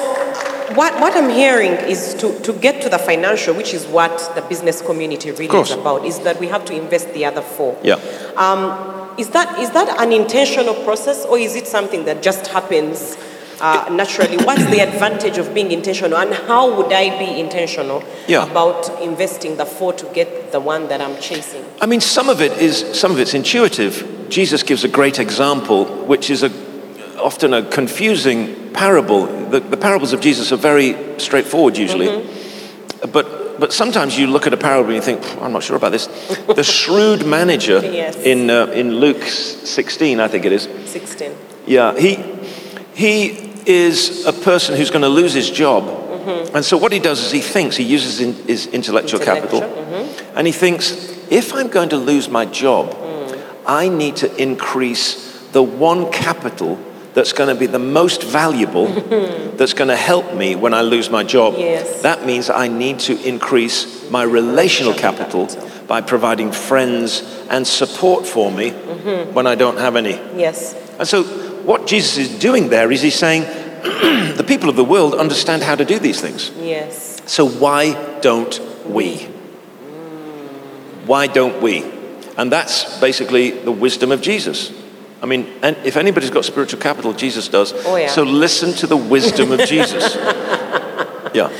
what, 0.74 1.00
what 1.00 1.16
I'm 1.16 1.30
hearing 1.30 1.70
is 1.88 2.14
to, 2.14 2.36
to 2.40 2.52
get 2.54 2.82
to 2.82 2.88
the 2.88 2.98
financial, 2.98 3.54
which 3.54 3.72
is 3.72 3.86
what 3.86 4.32
the 4.34 4.42
business 4.42 4.82
community 4.82 5.30
really 5.30 5.56
is 5.60 5.70
about, 5.70 6.04
is 6.04 6.18
that 6.20 6.40
we 6.40 6.48
have 6.48 6.64
to 6.64 6.74
invest 6.74 7.14
the 7.14 7.24
other 7.24 7.42
four. 7.42 7.78
Yeah. 7.84 7.94
Um, 8.36 9.14
is, 9.16 9.30
that, 9.30 9.56
is 9.60 9.70
that 9.70 9.88
an 10.00 10.12
intentional 10.12 10.74
process 10.82 11.24
or 11.24 11.38
is 11.38 11.54
it 11.54 11.68
something 11.68 12.06
that 12.06 12.24
just 12.24 12.48
happens 12.48 13.16
uh, 13.60 13.88
naturally? 13.90 14.36
What's 14.44 14.64
the 14.66 14.80
advantage 14.80 15.38
of 15.38 15.52
being 15.54 15.72
intentional 15.72 16.18
and 16.18 16.32
how 16.34 16.74
would 16.76 16.92
I 16.92 17.18
be 17.18 17.40
intentional 17.40 18.02
Yeah. 18.28 18.50
about 18.50 18.88
investing 19.02 19.56
the 19.56 19.66
four 19.66 19.92
to 19.94 20.06
get 20.14 20.52
the 20.52 20.60
one 20.60 20.88
that 20.88 21.00
I'm 21.00 21.18
chasing? 21.20 21.64
I 21.80 21.86
mean, 21.86 22.00
some 22.00 22.28
of 22.28 22.40
it 22.40 22.52
is 22.60 22.84
some 22.98 23.12
of 23.12 23.18
it's 23.18 23.34
intuitive. 23.34 24.26
Jesus 24.28 24.62
gives 24.62 24.84
a 24.84 24.88
great 24.88 25.18
example, 25.18 25.84
which 26.06 26.30
is 26.30 26.42
a, 26.42 26.50
often 27.20 27.54
a 27.54 27.62
confusing 27.62 28.72
parable. 28.72 29.26
The, 29.50 29.60
the 29.60 29.76
parables 29.76 30.12
of 30.12 30.20
Jesus 30.20 30.52
are 30.52 30.56
very 30.60 30.94
straightforward 31.18 31.76
usually, 31.78 32.26
but 33.12 33.58
but 33.58 33.72
sometimes 33.72 34.18
you 34.18 34.26
look 34.26 34.46
at 34.46 34.52
a 34.52 34.56
parable 34.58 34.90
and 34.90 34.96
you 34.96 35.00
think, 35.00 35.22
I'm 35.42 35.52
not 35.52 35.62
sure 35.62 35.76
about 35.76 35.92
this. 35.92 36.08
The 36.54 36.62
shrewd 36.78 37.24
manager 37.26 37.80
Yes. 37.82 38.16
in 38.16 38.50
uh, 38.50 38.66
in 38.74 38.96
Luke 39.00 39.22
16, 39.22 40.20
I 40.20 40.28
think 40.28 40.44
it 40.44 40.52
is. 40.52 40.68
16. 40.86 41.32
Yeah, 41.66 41.98
he 41.98 42.16
he 42.96 43.52
is 43.66 44.24
a 44.24 44.32
person 44.32 44.74
who's 44.74 44.90
going 44.90 45.02
to 45.02 45.08
lose 45.08 45.34
his 45.34 45.50
job, 45.50 45.84
mm-hmm. 45.84 46.56
and 46.56 46.64
so 46.64 46.78
what 46.78 46.92
he 46.92 46.98
does 46.98 47.22
is 47.22 47.30
he 47.30 47.40
thinks 47.40 47.76
he 47.76 47.84
uses 47.84 48.20
in, 48.20 48.32
his 48.46 48.66
intellectual, 48.68 49.20
capital, 49.20 49.62
Intellectual, 49.62 50.32
and 50.34 50.46
he 50.46 50.52
thinks 50.52 50.92
if 51.30 51.52
I'm 51.52 51.68
going 51.68 51.90
to 51.90 51.98
lose 51.98 52.30
my 52.30 52.46
job, 52.46 52.90
mm. 52.90 53.44
I 53.66 53.90
need 53.90 54.16
to 54.16 54.34
increase 54.42 55.50
the 55.52 55.62
one 55.62 56.10
capital 56.10 56.78
that's 57.12 57.32
going 57.32 57.48
to 57.48 57.58
be 57.58 57.66
the 57.66 57.78
most 57.78 58.22
valuable, 58.22 58.86
that's 59.56 59.74
going 59.74 59.88
to 59.88 59.96
help 59.96 60.34
me 60.34 60.54
when 60.54 60.72
I 60.72 60.82
lose 60.82 61.10
my 61.10 61.22
job. 61.22 61.54
Yes. 61.58 62.02
That 62.02 62.24
means 62.24 62.48
I 62.48 62.68
need 62.68 62.98
to 63.00 63.22
increase 63.26 64.10
my 64.10 64.22
relational 64.22 64.94
capital 64.94 65.48
by 65.86 66.00
providing 66.00 66.52
friends 66.52 67.22
and 67.50 67.66
support 67.66 68.26
for 68.26 68.50
me 68.50 68.70
mm-hmm. 68.70 69.34
when 69.34 69.46
I 69.46 69.54
don't 69.54 69.78
have 69.78 69.96
any. 69.96 70.12
Yes. 70.38 70.74
And 70.98 71.06
so, 71.06 71.45
what 71.66 71.86
Jesus 71.86 72.16
is 72.16 72.38
doing 72.38 72.68
there 72.68 72.90
is 72.92 73.02
he's 73.02 73.16
saying, 73.16 73.42
the 74.36 74.44
people 74.46 74.68
of 74.68 74.76
the 74.76 74.84
world 74.84 75.14
understand 75.14 75.62
how 75.62 75.74
to 75.74 75.84
do 75.84 75.98
these 75.98 76.20
things. 76.20 76.50
Yes. 76.58 77.20
So, 77.26 77.46
why 77.48 78.20
don't 78.20 78.60
we? 78.86 79.16
Why 81.06 81.26
don't 81.26 81.60
we? 81.60 81.84
And 82.38 82.52
that's 82.52 82.98
basically 83.00 83.50
the 83.50 83.72
wisdom 83.72 84.12
of 84.12 84.22
Jesus. 84.22 84.72
I 85.22 85.26
mean, 85.26 85.52
and 85.62 85.76
if 85.84 85.96
anybody's 85.96 86.30
got 86.30 86.44
spiritual 86.44 86.80
capital, 86.80 87.12
Jesus 87.12 87.48
does. 87.48 87.72
Oh, 87.84 87.96
yeah. 87.96 88.08
So, 88.08 88.22
listen 88.22 88.72
to 88.74 88.86
the 88.86 88.96
wisdom 88.96 89.52
of 89.52 89.60
Jesus. 89.60 90.16
Yeah, 91.34 91.50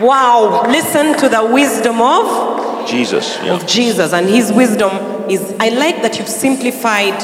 Wow. 0.00 0.66
Listen 0.68 1.16
to 1.18 1.28
the 1.28 1.44
wisdom 1.52 2.00
of 2.00 2.86
Jesus. 2.88 3.36
Yeah. 3.42 3.54
of 3.54 3.66
Jesus, 3.66 4.12
and 4.12 4.28
his 4.28 4.52
wisdom 4.52 4.90
is. 5.28 5.52
I 5.58 5.70
like 5.70 6.02
that 6.02 6.18
you've 6.18 6.28
simplified 6.28 7.16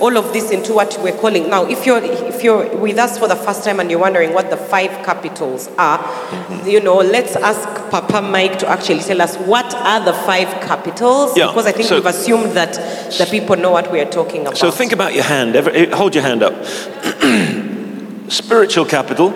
all 0.00 0.16
of 0.16 0.32
this 0.32 0.50
into 0.50 0.72
what 0.72 0.96
we're 1.02 1.16
calling 1.16 1.48
now. 1.50 1.64
If 1.66 1.84
you're 1.86 2.02
if 2.02 2.42
you're 2.44 2.76
with 2.76 2.98
us 2.98 3.18
for 3.18 3.26
the 3.28 3.36
first 3.36 3.64
time 3.64 3.80
and 3.80 3.90
you're 3.90 3.98
wondering 4.00 4.32
what 4.32 4.48
the 4.50 4.56
five 4.56 4.90
capitals 5.04 5.68
are, 5.78 5.98
Mm-hmm. 5.98 6.68
you 6.68 6.80
know, 6.80 6.96
let's 6.98 7.34
ask 7.36 7.66
Papa 7.90 8.20
Mike 8.22 8.58
to 8.60 8.68
actually 8.68 9.00
tell 9.00 9.20
us 9.22 9.36
what 9.38 9.74
are 9.74 10.04
the 10.04 10.12
five 10.12 10.48
capitals, 10.66 11.36
Yeah, 11.36 11.46
because 11.48 11.66
I 11.66 11.72
think 11.72 11.88
so- 11.88 11.96
we've 11.96 12.06
assumed 12.06 12.52
that 12.52 12.74
the 13.18 13.26
people 13.30 13.56
know 13.56 13.70
what 13.70 13.90
we 13.90 14.00
are 14.00 14.10
talking 14.10 14.42
about. 14.42 14.56
So 14.58 14.70
think 14.70 14.92
about 14.92 15.14
your 15.14 15.24
hand. 15.24 15.56
Every, 15.56 15.86
hold 15.90 16.14
your 16.14 16.24
hand 16.24 16.42
up. 16.42 16.54
Spiritual 18.28 18.84
capital. 18.84 19.30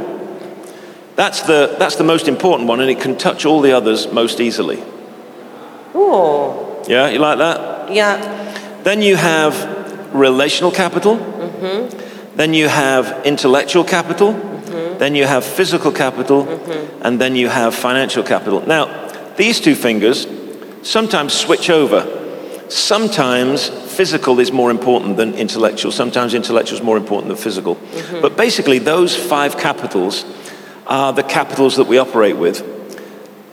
That's 1.16 1.42
the, 1.42 1.76
that's 1.78 1.96
the 1.96 2.04
most 2.04 2.28
important 2.28 2.68
one, 2.68 2.80
and 2.80 2.90
it 2.90 3.00
can 3.00 3.16
touch 3.16 3.44
all 3.46 3.60
the 3.60 3.72
others 3.72 4.10
most 4.12 4.40
easily. 4.40 4.82
Oh, 5.94 6.84
Yeah, 6.88 7.08
you 7.08 7.18
like 7.18 7.38
that? 7.38 7.92
yeah. 7.92 8.18
Then 8.82 9.00
you 9.02 9.16
have 9.16 9.81
relational 10.12 10.70
capital. 10.70 11.16
Mm-hmm. 11.16 12.36
Then 12.36 12.54
you 12.54 12.68
have 12.68 13.26
intellectual 13.26 13.84
capital. 13.84 14.32
Mm-hmm. 14.32 14.98
Then 14.98 15.14
you 15.14 15.26
have 15.26 15.44
physical 15.44 15.92
capital. 15.92 16.46
Mm-hmm. 16.46 17.02
And 17.02 17.20
then 17.20 17.36
you 17.36 17.48
have 17.48 17.74
financial 17.74 18.22
capital. 18.22 18.60
Now, 18.66 18.88
these 19.36 19.60
two 19.60 19.74
fingers 19.74 20.26
sometimes 20.82 21.32
switch 21.32 21.70
over. 21.70 22.20
Sometimes 22.68 23.68
physical 23.68 24.40
is 24.40 24.50
more 24.52 24.70
important 24.70 25.16
than 25.18 25.34
intellectual. 25.34 25.92
Sometimes 25.92 26.32
intellectual 26.34 26.78
is 26.78 26.84
more 26.84 26.96
important 26.96 27.28
than 27.28 27.36
physical. 27.36 27.78
But 28.20 28.36
basically, 28.36 28.78
those 28.78 29.14
five 29.14 29.58
capitals 29.58 30.24
are 30.86 31.12
the 31.12 31.22
capitals 31.22 31.76
that 31.76 31.86
we 31.86 31.98
operate 31.98 32.36
with. 32.36 32.62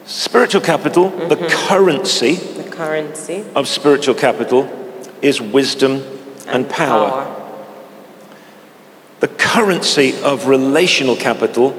Spiritual 0.06 0.62
capital, 0.62 1.10
the 1.10 1.36
currency 1.50 2.36
The 2.36 2.70
currency 2.72 3.44
of 3.56 3.68
spiritual 3.68 4.16
capital 4.16 4.68
is 5.22 5.42
wisdom 5.42 6.02
and, 6.50 6.70
power. 6.70 7.36
The 9.20 9.28
currency 9.28 10.20
of 10.22 10.48
relational 10.48 11.16
capital 11.16 11.76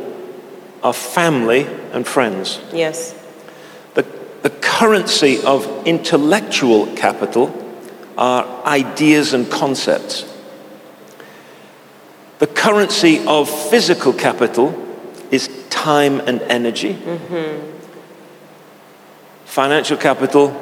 are 0.82 0.92
family 0.92 1.66
and 1.92 2.06
friends. 2.06 2.60
Yes. 2.72 3.14
The, 3.94 4.02
the 4.42 4.50
currency 4.50 5.42
of 5.42 5.86
intellectual 5.86 6.86
capital 6.96 7.56
are 8.18 8.44
ideas 8.66 9.32
and 9.32 9.50
concepts. 9.50 10.26
The 12.38 12.46
currency 12.46 13.24
of 13.26 13.48
physical 13.48 14.12
capital 14.12 14.74
is 15.30 15.48
time 15.68 16.20
and 16.20 16.40
energy. 16.42 16.94
Mhm. 16.94 17.60
Financial 19.44 19.96
capital 19.96 20.54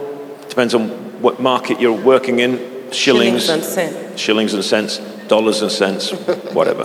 depends 0.48 0.74
on 0.74 0.88
what 1.20 1.40
market 1.40 1.80
you're 1.80 1.92
working 1.92 2.38
in. 2.40 2.77
Shillings, 2.92 3.44
Shillings 3.44 3.48
and 3.48 3.64
cents. 3.64 4.20
shillings 4.20 4.54
and 4.54 4.64
cents, 4.64 4.98
dollars 5.28 5.62
and 5.62 5.70
cents, 5.70 6.10
whatever. 6.52 6.84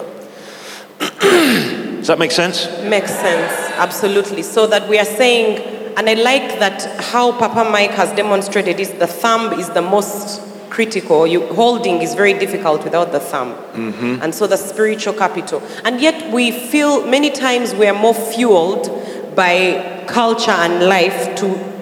Does 0.99 2.07
that 2.07 2.19
make 2.19 2.31
sense? 2.31 2.67
Makes 2.83 3.11
sense, 3.11 3.51
absolutely. 3.77 4.41
So 4.43 4.67
that 4.67 4.89
we 4.89 4.99
are 4.99 5.05
saying, 5.05 5.93
and 5.97 6.09
I 6.09 6.15
like 6.15 6.59
that 6.59 6.99
how 7.01 7.31
Papa 7.37 7.69
Mike 7.69 7.91
has 7.91 8.11
demonstrated 8.15 8.79
is 8.79 8.91
the 8.93 9.07
thumb 9.07 9.57
is 9.59 9.69
the 9.69 9.81
most 9.81 10.41
critical. 10.69 11.25
You, 11.25 11.47
holding 11.53 12.01
is 12.01 12.13
very 12.15 12.33
difficult 12.33 12.83
without 12.83 13.11
the 13.11 13.19
thumb. 13.19 13.53
Mm-hmm. 13.53 14.21
And 14.21 14.35
so 14.35 14.47
the 14.47 14.57
spiritual 14.57 15.13
capital. 15.13 15.61
And 15.85 16.01
yet 16.01 16.33
we 16.33 16.51
feel 16.51 17.05
many 17.07 17.29
times 17.29 17.73
we 17.73 17.87
are 17.87 17.97
more 17.97 18.15
fueled 18.15 18.89
by 19.35 20.03
culture 20.07 20.51
and 20.51 20.85
life 20.89 21.35
to 21.37 21.73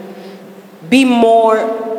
be 0.90 1.06
more 1.06 1.91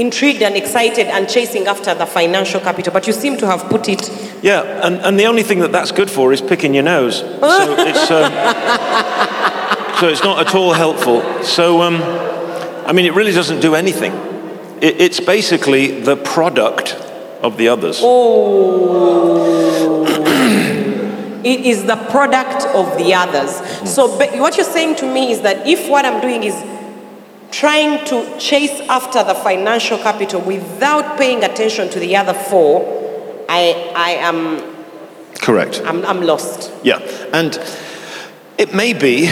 intrigued 0.00 0.42
and 0.42 0.56
excited 0.56 1.06
and 1.06 1.28
chasing 1.28 1.66
after 1.66 1.94
the 1.94 2.06
financial 2.06 2.60
capital. 2.60 2.92
But 2.92 3.06
you 3.06 3.12
seem 3.12 3.36
to 3.38 3.46
have 3.46 3.68
put 3.68 3.88
it 3.88 4.10
Yeah, 4.42 4.86
and, 4.86 4.96
and 4.96 5.18
the 5.18 5.26
only 5.26 5.42
thing 5.42 5.60
that 5.60 5.72
that's 5.72 5.92
good 5.92 6.10
for 6.10 6.32
is 6.32 6.40
picking 6.40 6.74
your 6.74 6.84
nose. 6.84 7.18
So 7.18 7.38
it's, 7.40 8.10
um, 8.10 8.32
so 10.00 10.08
it's 10.08 10.22
not 10.22 10.46
at 10.46 10.54
all 10.54 10.72
helpful. 10.72 11.22
So, 11.42 11.82
um, 11.82 11.96
I 12.86 12.92
mean, 12.92 13.06
it 13.06 13.14
really 13.14 13.32
doesn't 13.32 13.60
do 13.60 13.74
anything. 13.74 14.12
It, 14.80 15.00
it's 15.00 15.20
basically 15.20 16.00
the 16.00 16.16
product 16.16 16.94
of 17.42 17.56
the 17.56 17.68
others. 17.68 18.00
Oh. 18.02 20.06
it 21.44 21.60
is 21.60 21.84
the 21.84 21.96
product 22.10 22.64
of 22.74 22.96
the 22.98 23.14
others. 23.14 23.50
So 23.88 24.08
what 24.38 24.56
you're 24.56 24.64
saying 24.64 24.96
to 24.96 25.12
me 25.12 25.32
is 25.32 25.42
that 25.42 25.66
if 25.66 25.88
what 25.88 26.04
I'm 26.04 26.20
doing 26.20 26.44
is 26.44 26.54
trying 27.50 28.04
to 28.06 28.38
chase 28.38 28.80
after 28.88 29.22
the 29.24 29.34
financial 29.34 29.98
capital 29.98 30.40
without 30.40 31.18
paying 31.18 31.44
attention 31.44 31.88
to 31.90 32.00
the 32.00 32.16
other 32.16 32.34
four, 32.34 32.84
I, 33.48 33.92
I 33.94 34.10
am 34.10 34.76
Correct. 35.40 35.80
I'm, 35.84 36.04
I'm 36.04 36.20
lost. 36.22 36.72
Yeah, 36.82 36.98
and 37.32 37.58
it 38.58 38.74
may 38.74 38.92
be, 38.92 39.26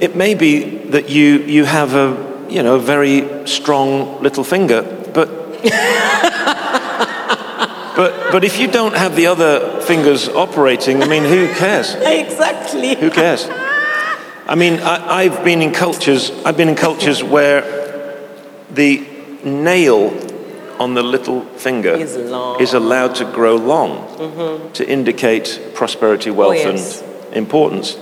it 0.00 0.14
may 0.16 0.34
be 0.34 0.78
that 0.90 1.08
you 1.10 1.38
you 1.40 1.64
have 1.64 1.94
a 1.94 2.46
you 2.48 2.62
know 2.62 2.76
a 2.76 2.78
very 2.78 3.46
strong 3.46 4.22
little 4.22 4.44
finger, 4.44 4.82
but 5.12 5.28
but 7.96 8.30
but 8.32 8.44
if 8.44 8.60
you 8.60 8.68
don't 8.68 8.94
have 8.96 9.16
the 9.16 9.26
other 9.26 9.80
fingers 9.82 10.28
operating, 10.28 11.02
I 11.02 11.08
mean, 11.08 11.24
who 11.24 11.52
cares? 11.54 11.94
Exactly. 12.18 12.94
Who 12.94 13.10
cares? 13.10 13.48
I 14.48 14.54
mean, 14.54 14.80
I, 14.80 15.18
I've 15.18 15.44
been 15.44 15.60
in 15.60 15.72
cultures. 15.72 16.30
I've 16.44 16.56
been 16.56 16.70
in 16.70 16.74
cultures 16.74 17.22
where 17.22 17.62
the 18.70 19.06
nail 19.44 20.08
on 20.80 20.94
the 20.94 21.02
little 21.02 21.42
finger 21.56 21.90
Is 21.90 22.16
long. 22.16 22.60
is 22.60 22.72
allowed 22.72 23.16
to 23.16 23.24
grow 23.24 23.56
long 23.56 24.06
mm-hmm. 24.16 24.72
to 24.72 24.88
indicate 24.88 25.72
prosperity, 25.74 26.30
wealth, 26.30 26.56
oh, 26.56 26.70
yes. 26.70 27.02
and 27.02 27.36
importance. 27.36 27.96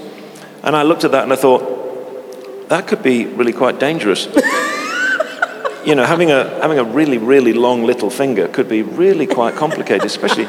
And 0.63 0.77
I 0.77 0.83
looked 0.83 1.05
at 1.05 1.13
that 1.13 1.25
and 1.25 1.33
I 1.33 1.37
thought, 1.37 2.69
that 2.69 2.87
could 2.87 3.03
be 3.03 3.27
really 3.27 3.53
quite 3.53 3.81
dangerous. 3.81 4.27
you 5.87 5.95
know, 5.95 6.05
having 6.05 6.31
a 6.31 6.45
having 6.61 6.79
a 6.79 6.85
really 6.85 7.19
really 7.19 7.53
long 7.53 7.85
little 7.85 8.11
finger 8.11 8.49
could 8.49 8.69
be 8.69 8.83
really 8.83 9.27
quite 9.27 9.55
complicated, 9.55 10.05
especially 10.05 10.47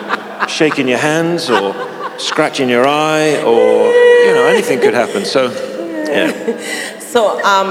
shaking 0.48 0.88
your 0.88 0.98
hands 0.98 1.50
or 1.50 1.74
scratching 2.20 2.70
your 2.70 2.88
eye, 2.88 3.42
or 3.44 3.92
you 4.25 4.34
know, 4.34 4.46
anything 4.48 4.80
could 4.80 4.96
happen. 4.96 5.25
So, 5.25 5.50
yeah. 6.08 7.00
So 7.08 7.42
um, 7.44 7.70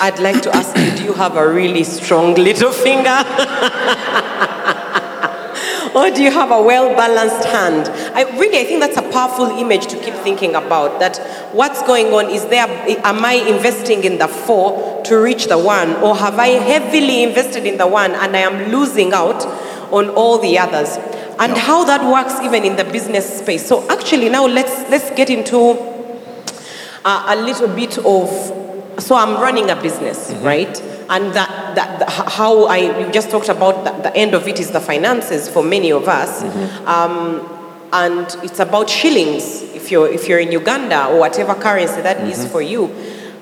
I'd 0.00 0.18
like 0.20 0.40
to 0.42 0.56
ask 0.56 0.76
you, 0.76 0.90
do 0.96 1.04
you 1.04 1.12
have 1.12 1.36
a 1.36 1.46
really 1.46 1.84
strong 1.84 2.34
little 2.34 2.72
finger? 2.72 3.10
or 5.94 6.10
do 6.10 6.22
you 6.22 6.30
have 6.30 6.50
a 6.50 6.62
well 6.62 6.94
balanced 6.96 7.46
hand? 7.48 7.88
I 8.16 8.22
really, 8.38 8.58
I 8.58 8.64
think 8.64 8.80
that's 8.80 8.96
a 8.96 9.12
powerful 9.12 9.46
image 9.58 9.86
to 9.88 10.00
keep 10.00 10.14
thinking 10.14 10.54
about. 10.54 10.98
That 11.00 11.18
what's 11.52 11.82
going 11.82 12.06
on 12.06 12.30
is 12.30 12.46
there, 12.46 12.66
am 13.04 13.24
I 13.24 13.34
investing 13.34 14.04
in 14.04 14.18
the 14.18 14.28
four 14.28 15.02
to 15.04 15.16
reach 15.16 15.46
the 15.46 15.58
one, 15.58 15.94
or 15.96 16.16
have 16.16 16.38
I 16.38 16.48
heavily 16.48 17.22
invested 17.22 17.66
in 17.66 17.76
the 17.76 17.86
one 17.86 18.12
and 18.12 18.34
I 18.34 18.40
am 18.40 18.72
losing 18.72 19.12
out 19.12 19.44
on 19.92 20.08
all 20.10 20.38
the 20.38 20.58
others? 20.58 20.96
And 21.38 21.56
how 21.56 21.84
that 21.84 22.04
works 22.04 22.40
even 22.40 22.64
in 22.64 22.76
the 22.76 22.84
business 22.84 23.40
space. 23.40 23.66
So 23.66 23.88
actually, 23.88 24.28
now 24.28 24.46
let's 24.46 24.90
let's 24.90 25.10
get 25.10 25.30
into 25.30 25.89
uh, 27.04 27.26
a 27.28 27.36
little 27.36 27.68
bit 27.68 27.98
of 27.98 28.28
so 29.02 29.14
i'm 29.16 29.40
running 29.40 29.70
a 29.70 29.76
business 29.80 30.32
right? 30.42 30.80
And 31.10 31.32
that, 31.34 31.74
that, 31.74 31.98
that- 32.00 32.08
how 32.28 32.64
i 32.66 32.76
you 33.06 33.10
just 33.12 33.30
talked 33.30 33.48
about 33.48 33.84
the, 33.84 33.90
the 34.10 34.16
end 34.16 34.32
of 34.34 34.46
it 34.46 34.60
is 34.60 34.70
the 34.70 34.80
finances 34.80 35.48
for 35.48 35.62
many 35.62 35.90
of 35.90 36.06
us. 36.08 36.42
Um, 36.86 37.48
and 37.92 38.26
it's 38.44 38.60
about 38.60 38.88
shillings 38.88 39.62
if 39.74 39.90
you're 39.90 40.06
if 40.08 40.28
you're 40.28 40.38
in 40.38 40.52
uganda 40.52 41.06
or 41.08 41.18
whatever 41.18 41.54
currency 41.56 42.00
that 42.02 42.18
is 42.28 42.46
for 42.46 42.62
you. 42.62 42.86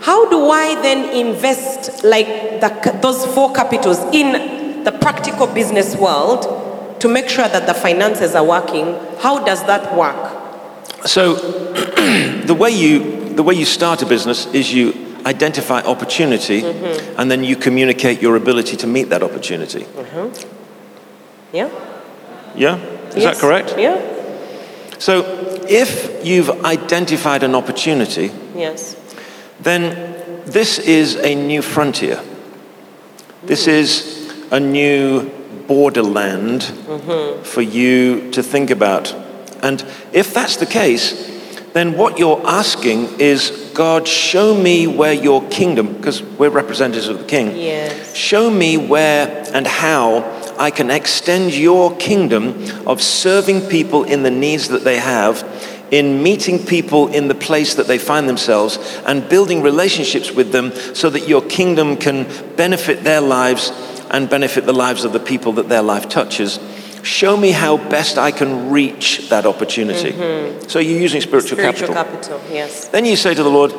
How 0.00 0.30
do 0.30 0.48
i 0.50 0.80
then 0.80 1.10
invest 1.14 2.02
like 2.04 2.26
the, 2.62 2.98
those 3.02 3.26
four 3.34 3.52
capitals 3.52 3.98
in 4.14 4.84
the 4.84 4.92
practical 4.92 5.46
business 5.46 5.94
world 5.96 6.46
to 7.00 7.08
make 7.08 7.28
sure 7.28 7.48
that 7.48 7.66
the 7.66 7.74
finances 7.74 8.34
are 8.34 8.44
working? 8.46 8.94
How 9.20 9.44
does 9.44 9.62
that 9.66 9.94
work? 9.94 10.22
So, 11.06 11.34
the 12.46 12.56
way 12.58 12.70
you 12.70 13.27
the 13.38 13.44
way 13.44 13.54
you 13.54 13.64
start 13.64 14.02
a 14.02 14.06
business 14.06 14.46
is 14.46 14.74
you 14.74 14.92
identify 15.24 15.80
opportunity, 15.82 16.60
mm-hmm. 16.60 17.20
and 17.20 17.30
then 17.30 17.44
you 17.44 17.54
communicate 17.54 18.20
your 18.20 18.34
ability 18.34 18.76
to 18.76 18.86
meet 18.88 19.10
that 19.10 19.22
opportunity. 19.22 19.82
Mm-hmm. 19.82 21.54
yeah. 21.54 21.70
Yeah, 22.56 22.78
is 23.14 23.22
that 23.22 23.36
correct? 23.36 23.76
yeah. 23.78 23.96
So, 24.98 25.22
if 25.68 26.26
you've 26.26 26.50
identified 26.64 27.44
an 27.44 27.54
opportunity, 27.54 28.32
yes. 28.56 28.96
then 29.60 30.42
this 30.44 30.80
is 30.80 31.14
a 31.14 31.36
new 31.36 31.62
frontier. 31.62 32.20
This 33.44 33.66
mm. 33.66 33.68
is 33.68 34.50
a 34.50 34.58
new 34.58 35.30
borderland 35.68 36.62
mm-hmm. 36.62 37.44
for 37.44 37.62
you 37.62 38.32
to 38.32 38.42
think 38.42 38.70
about. 38.70 39.14
And 39.62 39.84
if 40.12 40.34
that's 40.34 40.56
the 40.56 40.66
case, 40.66 41.37
then 41.72 41.96
what 41.96 42.18
you're 42.18 42.40
asking 42.46 43.20
is 43.20 43.50
God, 43.74 44.08
show 44.08 44.54
me 44.54 44.86
where 44.86 45.12
your 45.12 45.46
kingdom, 45.48 45.94
because 45.96 46.22
we're 46.22 46.50
representatives 46.50 47.08
of 47.08 47.18
the 47.18 47.24
king, 47.24 47.56
Yes. 47.56 48.14
show 48.16 48.50
me 48.50 48.76
where 48.76 49.44
and 49.52 49.66
how 49.66 50.24
I 50.58 50.70
can 50.72 50.90
extend 50.90 51.54
your 51.54 51.94
kingdom 51.96 52.64
of 52.86 53.00
serving 53.00 53.62
people 53.68 54.02
in 54.02 54.24
the 54.24 54.30
needs 54.30 54.68
that 54.68 54.82
they 54.82 54.98
have, 54.98 55.44
in 55.92 56.22
meeting 56.22 56.58
people 56.58 57.08
in 57.08 57.28
the 57.28 57.34
place 57.34 57.76
that 57.76 57.86
they 57.86 57.98
find 57.98 58.28
themselves, 58.28 58.78
and 59.06 59.28
building 59.28 59.62
relationships 59.62 60.32
with 60.32 60.50
them 60.50 60.72
so 60.94 61.08
that 61.10 61.28
your 61.28 61.42
kingdom 61.42 61.96
can 61.96 62.26
benefit 62.56 63.04
their 63.04 63.20
lives 63.20 63.72
and 64.10 64.28
benefit 64.28 64.66
the 64.66 64.72
lives 64.72 65.04
of 65.04 65.12
the 65.12 65.20
people 65.20 65.52
that 65.52 65.68
their 65.68 65.82
life 65.82 66.08
touches. 66.08 66.58
Show 67.08 67.38
me 67.38 67.52
how 67.52 67.78
best 67.78 68.18
I 68.18 68.30
can 68.30 68.68
reach 68.70 69.30
that 69.30 69.46
opportunity. 69.46 70.12
Mm-hmm. 70.12 70.68
So 70.68 70.78
you're 70.78 71.00
using 71.00 71.22
spiritual, 71.22 71.56
Spiritual 71.56 71.94
capital. 71.94 72.38
capital, 72.38 72.54
yes. 72.54 72.88
Then 72.88 73.06
you 73.06 73.16
say 73.16 73.32
to 73.32 73.42
the 73.42 73.48
Lord, 73.48 73.72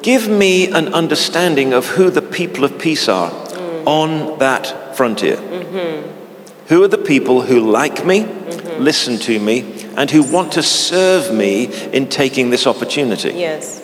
Give 0.00 0.28
me 0.28 0.70
an 0.70 0.94
understanding 0.94 1.72
of 1.72 1.86
who 1.86 2.08
the 2.08 2.22
people 2.22 2.62
of 2.62 2.78
peace 2.78 3.08
are 3.08 3.30
mm. 3.30 3.86
on 3.86 4.38
that 4.38 4.96
frontier. 4.96 5.36
Mm-hmm. 5.36 6.68
Who 6.68 6.84
are 6.84 6.88
the 6.88 6.98
people 6.98 7.42
who 7.42 7.68
like 7.68 8.06
me, 8.06 8.20
mm-hmm. 8.22 8.80
listen 8.80 9.18
to 9.18 9.40
me, 9.40 9.84
and 9.96 10.08
who 10.08 10.22
want 10.22 10.52
to 10.52 10.62
serve 10.62 11.34
me 11.34 11.64
in 11.92 12.08
taking 12.08 12.50
this 12.50 12.66
opportunity? 12.68 13.30
Yes, 13.30 13.80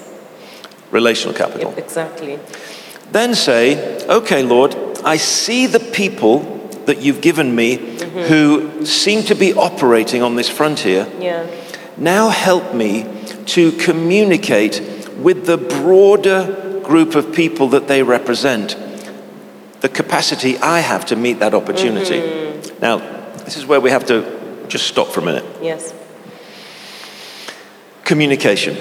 Relational 0.93 1.35
capital. 1.35 1.71
yep, 1.71 1.79
exactly. 1.79 2.39
Then 3.11 3.35
say, 3.35 4.07
Okay, 4.07 4.45
Lord, 4.45 4.77
I 5.05 5.17
see 5.17 5.67
the 5.67 5.81
people 5.81 6.58
that 6.89 7.03
you've 7.03 7.21
given 7.21 7.55
me 7.55 7.77
mm-hmm. 7.77 8.21
who 8.21 8.87
seem 8.87 9.23
to 9.23 9.35
be 9.35 9.53
operating 9.53 10.23
on 10.23 10.37
this 10.37 10.49
frontier. 10.49 11.07
Yeah, 11.21 11.47
Now 11.99 12.31
help 12.31 12.73
me 12.75 13.05
to 13.45 13.73
communicate 13.73 14.81
with 15.19 15.45
the 15.45 15.59
broader 15.59 16.81
group 16.83 17.15
of 17.15 17.35
people 17.35 17.69
that 17.69 17.89
they 17.89 18.03
represent, 18.03 18.75
the 19.83 19.91
capacity 19.91 20.57
I 20.57 20.81
have 20.81 21.05
to 21.07 21.17
meet 21.17 21.41
that 21.41 21.53
opportunity. 21.53 22.21
Mm-hmm. 22.21 22.81
Now, 22.81 22.97
this 23.45 23.59
is 23.59 23.67
where 23.67 23.83
we 23.83 23.91
have 23.91 24.07
to 24.07 24.65
just 24.69 24.87
stop 24.87 25.09
for 25.09 25.21
a 25.21 25.25
minute. 25.25 25.45
yes. 25.63 25.93
Communication, 28.05 28.75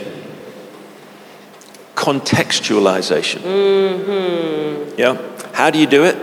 contextualization. 1.96 3.42
Mm-hmm. 3.42 4.98
Yeah? 4.98 5.18
How 5.52 5.70
do 5.70 5.78
you 5.78 5.88
do 5.88 6.06
it? 6.06 6.16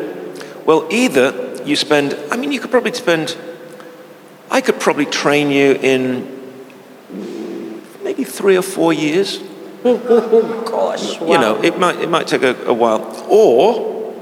Well, 0.64 0.88
either 0.90 1.43
you 1.64 1.76
spend, 1.76 2.16
I 2.30 2.36
mean, 2.36 2.52
you 2.52 2.60
could 2.60 2.70
probably 2.70 2.92
spend, 2.92 3.36
I 4.50 4.60
could 4.60 4.78
probably 4.78 5.06
train 5.06 5.50
you 5.50 5.72
in 5.74 6.34
maybe 8.02 8.24
three 8.24 8.56
or 8.56 8.62
four 8.62 8.92
years. 8.92 9.38
Gosh, 9.82 11.20
wow. 11.20 11.26
You 11.26 11.38
know, 11.38 11.62
it 11.62 11.78
might, 11.78 11.96
it 12.00 12.08
might 12.08 12.26
take 12.26 12.42
a, 12.42 12.54
a 12.66 12.72
while. 12.72 13.00
Or, 13.28 14.14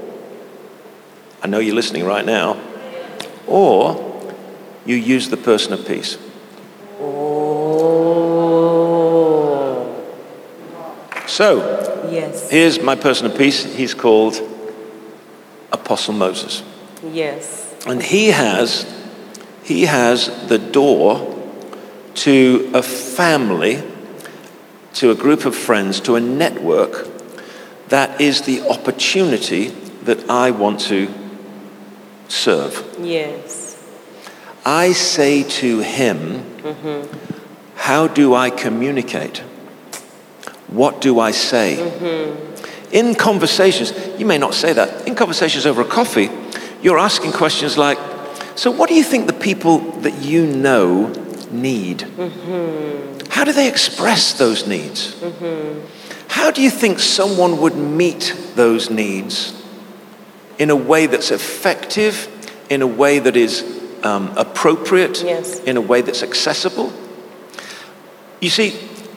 I 1.41 1.47
know 1.47 1.59
you're 1.59 1.75
listening 1.75 2.05
right 2.05 2.25
now, 2.25 2.57
or 3.47 4.31
you 4.85 4.95
use 4.95 5.29
the 5.29 5.37
person 5.37 5.73
of 5.73 5.85
peace. 5.85 6.17
Oh, 6.99 7.13
So, 11.27 12.09
yes, 12.11 12.49
here's 12.49 12.81
my 12.81 12.95
person 12.95 13.25
of 13.25 13.37
peace. 13.37 13.63
He's 13.63 13.93
called 13.93 14.39
Apostle 15.71 16.13
Moses. 16.13 16.63
Yes. 17.03 17.73
And 17.85 18.01
he 18.01 18.27
has, 18.29 18.85
he 19.63 19.83
has 19.83 20.47
the 20.47 20.57
door 20.57 21.29
to 22.15 22.71
a 22.73 22.81
family, 22.81 23.83
to 24.93 25.11
a 25.11 25.15
group 25.15 25.45
of 25.45 25.55
friends, 25.55 25.99
to 26.01 26.15
a 26.15 26.19
network 26.19 27.07
that 27.89 28.21
is 28.21 28.43
the 28.43 28.61
opportunity 28.69 29.67
that 30.03 30.29
I 30.29 30.51
want 30.51 30.79
to 30.81 31.13
serve. 32.27 32.97
Yes. 32.99 33.71
I 34.65 34.93
say 34.93 35.43
to 35.43 35.79
him, 35.79 36.43
mm-hmm. 36.61 37.33
How 37.83 38.07
do 38.07 38.33
I 38.33 38.49
communicate? 38.49 39.39
What 40.67 41.01
do 41.01 41.19
I 41.19 41.31
say? 41.31 41.75
Mm-hmm. 41.77 42.93
In 42.93 43.13
conversations, 43.13 43.91
you 44.17 44.25
may 44.25 44.37
not 44.37 44.53
say 44.53 44.71
that. 44.71 45.05
In 45.05 45.15
conversations 45.15 45.65
over 45.65 45.81
a 45.81 45.85
coffee, 45.85 46.29
you're 46.83 46.99
asking 46.99 47.31
questions 47.31 47.77
like, 47.77 47.97
So, 48.55 48.69
what 48.69 48.87
do 48.89 48.95
you 48.95 49.03
think 49.03 49.25
the 49.27 49.33
people 49.33 49.79
that 50.01 50.21
you 50.21 50.45
know 50.45 51.07
need? 51.51 52.01
How 53.29 53.43
do 53.43 53.51
they 53.51 53.67
express 53.67 54.33
those 54.37 54.67
needs? 54.67 55.15
How 56.27 56.51
do 56.51 56.61
you 56.61 56.69
think 56.69 56.99
someone 56.99 57.59
would 57.61 57.75
meet 57.75 58.35
those 58.55 58.89
needs 58.89 59.53
in 60.59 60.69
a 60.69 60.75
way 60.75 61.07
that's 61.07 61.31
effective, 61.31 62.27
in 62.69 62.81
a 62.81 62.87
way 62.87 63.19
that 63.19 63.35
is 63.35 63.63
um, 64.03 64.31
appropriate, 64.37 65.23
Yes. 65.23 65.59
in 65.61 65.77
a 65.77 65.81
way 65.81 66.01
that's 66.01 66.21
accessible? 66.21 66.91
You 68.41 68.49
see, 68.49 68.71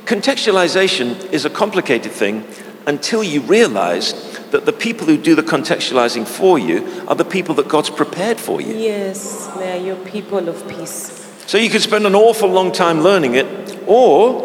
contextualization 0.04 1.32
is 1.32 1.44
a 1.44 1.50
complicated 1.50 2.12
thing 2.12 2.44
until 2.86 3.22
you 3.24 3.40
realize 3.42 4.12
that 4.50 4.64
the 4.64 4.72
people 4.72 5.06
who 5.06 5.16
do 5.16 5.34
the 5.34 5.42
contextualizing 5.42 6.26
for 6.26 6.58
you 6.58 7.04
are 7.08 7.14
the 7.14 7.24
people 7.24 7.54
that 7.56 7.68
God's 7.68 7.90
prepared 7.90 8.38
for 8.38 8.60
you. 8.60 8.74
Yes, 8.74 9.46
they 9.58 9.72
are 9.72 9.84
your 9.84 9.96
people 9.96 10.48
of 10.48 10.68
peace. 10.68 11.22
So 11.46 11.58
you 11.58 11.70
could 11.70 11.82
spend 11.82 12.06
an 12.06 12.14
awful 12.14 12.48
long 12.48 12.72
time 12.72 13.00
learning 13.02 13.34
it, 13.34 13.46
or 13.86 14.42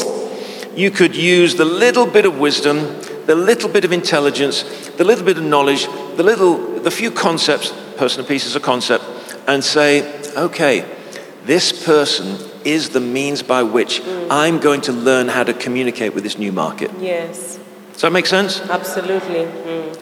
you 0.75 0.91
could 0.91 1.15
use 1.15 1.55
the 1.55 1.65
little 1.65 2.05
bit 2.05 2.25
of 2.25 2.39
wisdom, 2.39 2.77
the 3.25 3.35
little 3.35 3.69
bit 3.69 3.85
of 3.85 3.91
intelligence, 3.91 4.63
the 4.97 5.03
little 5.03 5.25
bit 5.25 5.37
of 5.37 5.43
knowledge, 5.43 5.85
the 6.15 6.23
little, 6.23 6.79
the 6.79 6.91
few 6.91 7.11
concepts, 7.11 7.71
person 7.97 8.21
of 8.21 8.27
peace 8.27 8.45
is 8.45 8.55
a 8.55 8.59
concept, 8.59 9.03
and 9.47 9.63
say, 9.63 10.03
okay, 10.35 10.85
this 11.45 11.85
person 11.85 12.37
is 12.63 12.89
the 12.89 12.99
means 12.99 13.41
by 13.41 13.63
which 13.63 14.01
mm. 14.01 14.27
I'm 14.29 14.59
going 14.59 14.81
to 14.81 14.91
learn 14.91 15.27
how 15.27 15.43
to 15.43 15.53
communicate 15.53 16.13
with 16.13 16.23
this 16.23 16.37
new 16.37 16.51
market. 16.51 16.91
Yes, 16.99 17.59
Does 18.01 18.07
that 18.07 18.13
make 18.13 18.25
sense? 18.25 18.59
absolutely. 18.61 19.45
Mm. 19.45 20.01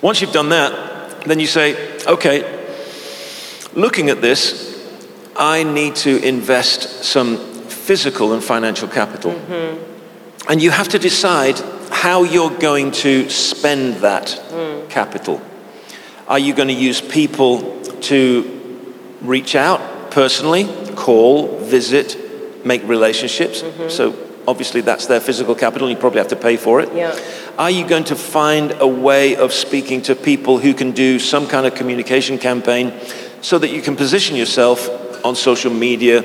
Once 0.00 0.20
you've 0.20 0.32
done 0.32 0.50
that, 0.50 1.22
then 1.22 1.40
you 1.40 1.48
say, 1.48 1.74
okay, 2.06 2.44
looking 3.74 4.10
at 4.10 4.22
this, 4.22 4.80
I 5.34 5.64
need 5.64 5.96
to 5.96 6.24
invest 6.24 7.02
some 7.02 7.36
physical 7.66 8.32
and 8.32 8.44
financial 8.44 8.86
capital. 8.86 9.32
Mm-hmm. 9.32 10.52
And 10.52 10.62
you 10.62 10.70
have 10.70 10.86
to 10.90 11.00
decide 11.00 11.58
how 11.90 12.22
you're 12.22 12.56
going 12.56 12.92
to 13.02 13.28
spend 13.28 13.94
that 14.04 14.26
mm. 14.28 14.88
capital. 14.88 15.42
Are 16.28 16.38
you 16.38 16.54
going 16.54 16.68
to 16.68 16.74
use 16.74 17.00
people 17.00 17.82
to 18.02 18.86
reach 19.20 19.56
out 19.56 20.12
personally, 20.12 20.68
call, 20.94 21.58
visit, 21.58 22.64
make 22.64 22.84
relationships? 22.84 23.62
Mm-hmm. 23.62 23.88
So 23.88 24.27
obviously 24.48 24.80
that's 24.80 25.06
their 25.06 25.20
physical 25.20 25.54
capital, 25.54 25.86
and 25.86 25.94
you 25.96 26.00
probably 26.00 26.18
have 26.18 26.28
to 26.28 26.36
pay 26.36 26.56
for 26.56 26.80
it. 26.80 26.92
Yeah. 26.94 27.14
Are 27.58 27.70
you 27.70 27.86
going 27.86 28.04
to 28.04 28.16
find 28.16 28.74
a 28.80 28.86
way 28.88 29.36
of 29.36 29.52
speaking 29.52 30.02
to 30.02 30.16
people 30.16 30.58
who 30.58 30.72
can 30.72 30.92
do 30.92 31.18
some 31.18 31.46
kind 31.46 31.66
of 31.66 31.74
communication 31.74 32.38
campaign 32.38 32.92
so 33.42 33.58
that 33.58 33.68
you 33.68 33.82
can 33.82 33.94
position 33.94 34.36
yourself 34.36 34.88
on 35.24 35.36
social 35.36 35.72
media, 35.72 36.22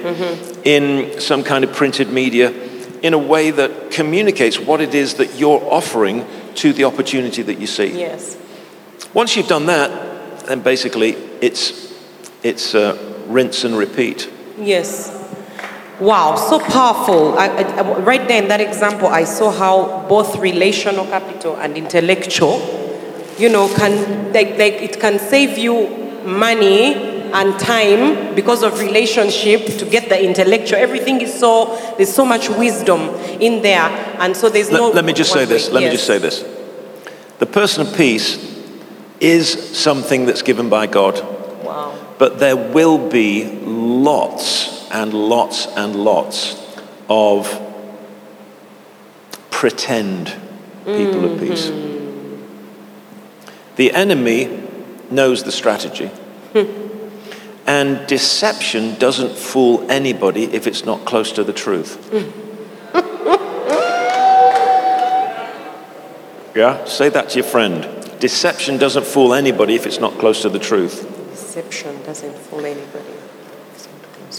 in 0.64 1.20
some 1.20 1.44
kind 1.44 1.64
of 1.64 1.74
printed 1.74 2.10
media, 2.10 2.52
in 3.02 3.14
a 3.14 3.18
way 3.18 3.52
that 3.52 3.92
communicates 3.92 4.60
what 4.60 4.80
it 4.80 4.96
is 4.96 5.16
that 5.16 5.36
you're 5.38 5.62
offering 5.70 6.26
to 6.56 6.72
the 6.72 6.86
opportunity 6.86 7.42
that 7.42 7.60
you 7.60 7.68
see? 7.68 8.00
Yes. 8.00 8.38
Once 9.14 9.36
you've 9.36 9.48
done 9.48 9.66
that, 9.66 10.46
then 10.46 10.62
basically 10.62 11.12
it's, 11.42 11.94
it's 12.44 12.74
uh, 12.74 12.96
rinse 13.28 13.64
and 13.64 13.78
repeat. 13.78 14.30
Yes. 14.58 15.23
Wow, 16.00 16.36
so 16.36 16.60
powerful. 16.60 17.38
I, 17.38 17.48
I- 17.48 17.82
right 18.00 18.28
there 18.28 18.42
in 18.42 18.48
that 18.50 18.62
example, 18.62 19.08
I 19.08 19.24
saw 19.26 19.52
how 19.52 20.06
both 20.10 20.36
relational 20.38 21.06
capital 21.06 21.56
and 21.58 21.78
intellectual, 21.78 22.60
you 23.38 23.50
know, 23.50 23.68
can 23.76 24.34
like, 24.34 24.50
like 24.58 24.74
it 24.82 25.00
can 25.00 25.20
save 25.20 25.58
you 25.58 25.88
money 26.26 27.12
and 27.34 27.60
time 27.60 28.36
because 28.36 28.64
of 28.64 28.80
relationship 28.80 29.66
to 29.80 29.86
get 29.86 30.10
the 30.10 30.24
intellectual. 30.24 30.78
Everything 30.80 31.22
is 31.22 31.34
so 31.40 31.76
there's 31.98 32.14
so 32.14 32.26
much 32.26 32.50
wisdom 32.50 33.10
in 33.40 33.62
there, 33.62 33.88
and 34.20 34.36
so 34.36 34.50
there's 34.50 34.72
no. 34.72 34.88
Let, 34.88 34.96
let 34.96 35.06
me 35.06 35.14
just 35.14 35.32
say 35.32 35.46
this. 35.46 35.68
way. 35.68 35.74
Let 35.76 35.84
me 35.86 35.92
just 35.92 36.06
say 36.08 36.18
this. 36.18 36.44
The 37.40 37.46
person 37.48 37.88
of 37.88 37.96
peace 37.96 38.38
is 39.20 39.78
something 39.78 40.26
that's 40.26 40.42
given 40.42 40.70
by 40.70 40.88
God, 40.88 41.20
Wow. 41.64 41.94
but 42.18 42.40
there 42.40 42.56
will 42.58 43.10
be 43.10 43.46
lots 43.64 44.83
and 44.94 45.14
lots 45.14 45.68
and 45.68 45.96
lots 45.96 46.56
of 47.10 47.48
pretend 49.50 50.28
people 50.86 51.26
of 51.26 51.32
mm-hmm. 51.32 51.48
peace. 51.48 51.72
The 53.76 53.92
enemy 53.92 54.70
knows 55.10 55.44
the 55.44 55.52
strategy. 55.52 56.12
And 57.66 58.06
deception 58.08 59.00
doesn't 59.00 59.38
fool 59.38 59.90
anybody 59.90 60.44
if 60.44 60.68
it's 60.68 60.84
not 60.84 61.06
close 61.06 61.32
to 61.32 61.46
the 61.46 61.54
truth. 61.54 62.12
Yeah? 66.56 66.86
Say 66.86 67.10
that 67.10 67.30
to 67.30 67.40
your 67.40 67.48
friend. 67.48 67.88
Deception 68.20 68.78
doesn't 68.78 69.06
fool 69.06 69.34
anybody 69.34 69.74
if 69.74 69.88
it's 69.88 70.00
not 70.00 70.20
close 70.20 70.44
to 70.44 70.50
the 70.50 70.60
truth. 70.60 71.02
Deception 71.32 72.04
doesn't 72.04 72.38
fool 72.38 72.64
anybody. 72.64 73.12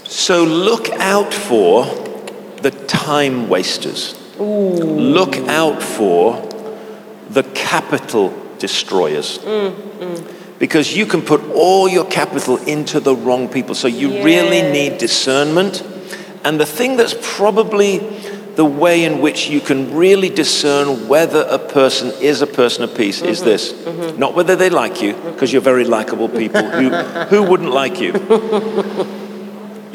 So 0.03 0.43
look 0.43 0.89
out 0.89 1.33
for 1.33 1.85
the 2.61 2.71
time 2.87 3.47
wasters. 3.47 4.13
Look 4.37 5.35
out 5.47 5.81
for 5.81 6.41
the 7.29 7.43
capital 7.53 8.33
destroyers. 8.59 9.39
Mm, 9.39 9.71
mm. 9.71 10.59
Because 10.59 10.95
you 10.95 11.05
can 11.05 11.21
put 11.21 11.41
all 11.51 11.87
your 11.87 12.05
capital 12.05 12.57
into 12.57 12.99
the 12.99 13.15
wrong 13.15 13.47
people. 13.47 13.75
So 13.75 13.87
you 13.87 14.23
really 14.23 14.61
need 14.61 14.97
discernment. 14.97 15.83
And 16.43 16.59
the 16.59 16.65
thing 16.65 16.97
that's 16.97 17.15
probably 17.21 17.99
the 18.55 18.65
way 18.65 19.03
in 19.03 19.19
which 19.21 19.49
you 19.49 19.59
can 19.59 19.93
really 19.93 20.29
discern 20.29 21.07
whether 21.07 21.41
a 21.41 21.59
person 21.59 22.11
is 22.21 22.41
a 22.41 22.47
person 22.47 22.83
of 22.83 22.95
peace 22.95 23.21
is 23.21 23.39
mm-hmm, 23.39 23.49
this. 23.49 23.73
Mm-hmm. 23.73 24.19
Not 24.19 24.33
whether 24.33 24.55
they 24.55 24.69
like 24.69 25.01
you, 25.01 25.13
because 25.13 25.51
you're 25.51 25.61
very 25.61 25.83
likable 25.83 26.29
people. 26.29 26.63
who, 26.63 26.89
who 26.89 27.43
wouldn't 27.43 27.71
like 27.71 27.99
you? 27.99 28.13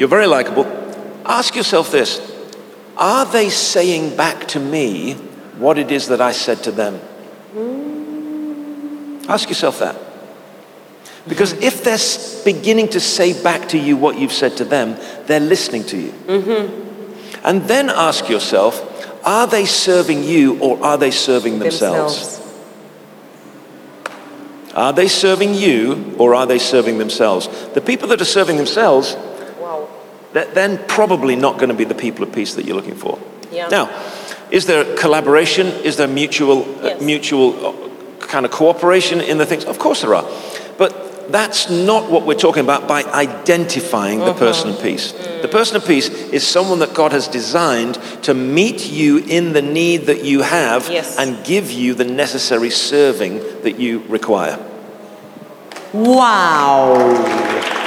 You're 0.01 0.09
very 0.09 0.25
likable. 0.25 0.65
Ask 1.27 1.55
yourself 1.55 1.91
this 1.91 2.19
Are 2.97 3.23
they 3.23 3.51
saying 3.51 4.17
back 4.17 4.47
to 4.47 4.59
me 4.59 5.13
what 5.59 5.77
it 5.77 5.91
is 5.91 6.07
that 6.07 6.19
I 6.19 6.31
said 6.31 6.63
to 6.63 6.71
them? 6.71 6.99
Mm. 7.53 9.29
Ask 9.29 9.47
yourself 9.47 9.77
that. 9.77 9.95
Because 11.27 11.53
if 11.53 11.83
they're 11.83 11.99
beginning 12.43 12.87
to 12.89 12.99
say 12.99 13.43
back 13.43 13.69
to 13.69 13.77
you 13.77 13.95
what 13.95 14.17
you've 14.17 14.31
said 14.31 14.57
to 14.57 14.65
them, 14.65 14.97
they're 15.27 15.39
listening 15.39 15.83
to 15.83 15.97
you. 15.97 16.11
Mm-hmm. 16.25 17.45
And 17.45 17.61
then 17.67 17.91
ask 17.91 18.27
yourself 18.27 18.81
Are 19.23 19.45
they 19.45 19.65
serving 19.65 20.23
you 20.23 20.57
or 20.61 20.83
are 20.83 20.97
they 20.97 21.11
serving 21.11 21.59
themselves? 21.59 22.39
Are 24.73 24.93
they 24.93 25.09
serving 25.09 25.53
you 25.53 26.15
or 26.17 26.33
are 26.33 26.47
they 26.47 26.57
serving 26.57 26.97
themselves? 26.97 27.47
The 27.75 27.81
people 27.81 28.07
that 28.07 28.19
are 28.19 28.25
serving 28.25 28.57
themselves 28.57 29.15
then 30.33 30.79
probably 30.87 31.35
not 31.35 31.57
going 31.57 31.69
to 31.69 31.75
be 31.75 31.83
the 31.83 31.95
people 31.95 32.23
of 32.23 32.33
peace 32.33 32.55
that 32.55 32.65
you're 32.65 32.75
looking 32.75 32.95
for. 32.95 33.19
Yeah. 33.51 33.67
Now, 33.67 33.89
is 34.49 34.65
there 34.65 34.95
collaboration? 34.95 35.67
Is 35.67 35.97
there 35.97 36.07
mutual, 36.07 36.63
uh, 36.85 36.97
mutual 37.01 37.65
uh, 37.65 38.17
kind 38.19 38.45
of 38.45 38.51
cooperation 38.51 39.21
in 39.21 39.37
the 39.37 39.45
things? 39.45 39.65
Of 39.65 39.79
course 39.79 40.01
there 40.01 40.15
are. 40.15 40.25
But 40.77 41.31
that's 41.31 41.69
not 41.69 42.09
what 42.11 42.25
we're 42.25 42.33
talking 42.35 42.63
about 42.63 42.87
by 42.87 43.03
identifying 43.03 44.19
the 44.19 44.33
person 44.33 44.71
of 44.71 44.81
peace. 44.81 45.11
The 45.11 45.47
person 45.47 45.77
of 45.77 45.85
peace 45.85 46.09
is 46.09 46.45
someone 46.45 46.79
that 46.79 46.93
God 46.93 47.11
has 47.13 47.27
designed 47.27 47.95
to 48.23 48.33
meet 48.33 48.89
you 48.91 49.19
in 49.19 49.53
the 49.53 49.61
need 49.61 50.07
that 50.07 50.23
you 50.23 50.41
have 50.41 50.89
Yes. 50.89 51.17
and 51.17 51.43
give 51.45 51.71
you 51.71 51.93
the 51.93 52.03
necessary 52.03 52.69
serving 52.69 53.39
that 53.63 53.79
you 53.79 53.99
require. 54.09 54.59
Wow. 55.93 57.80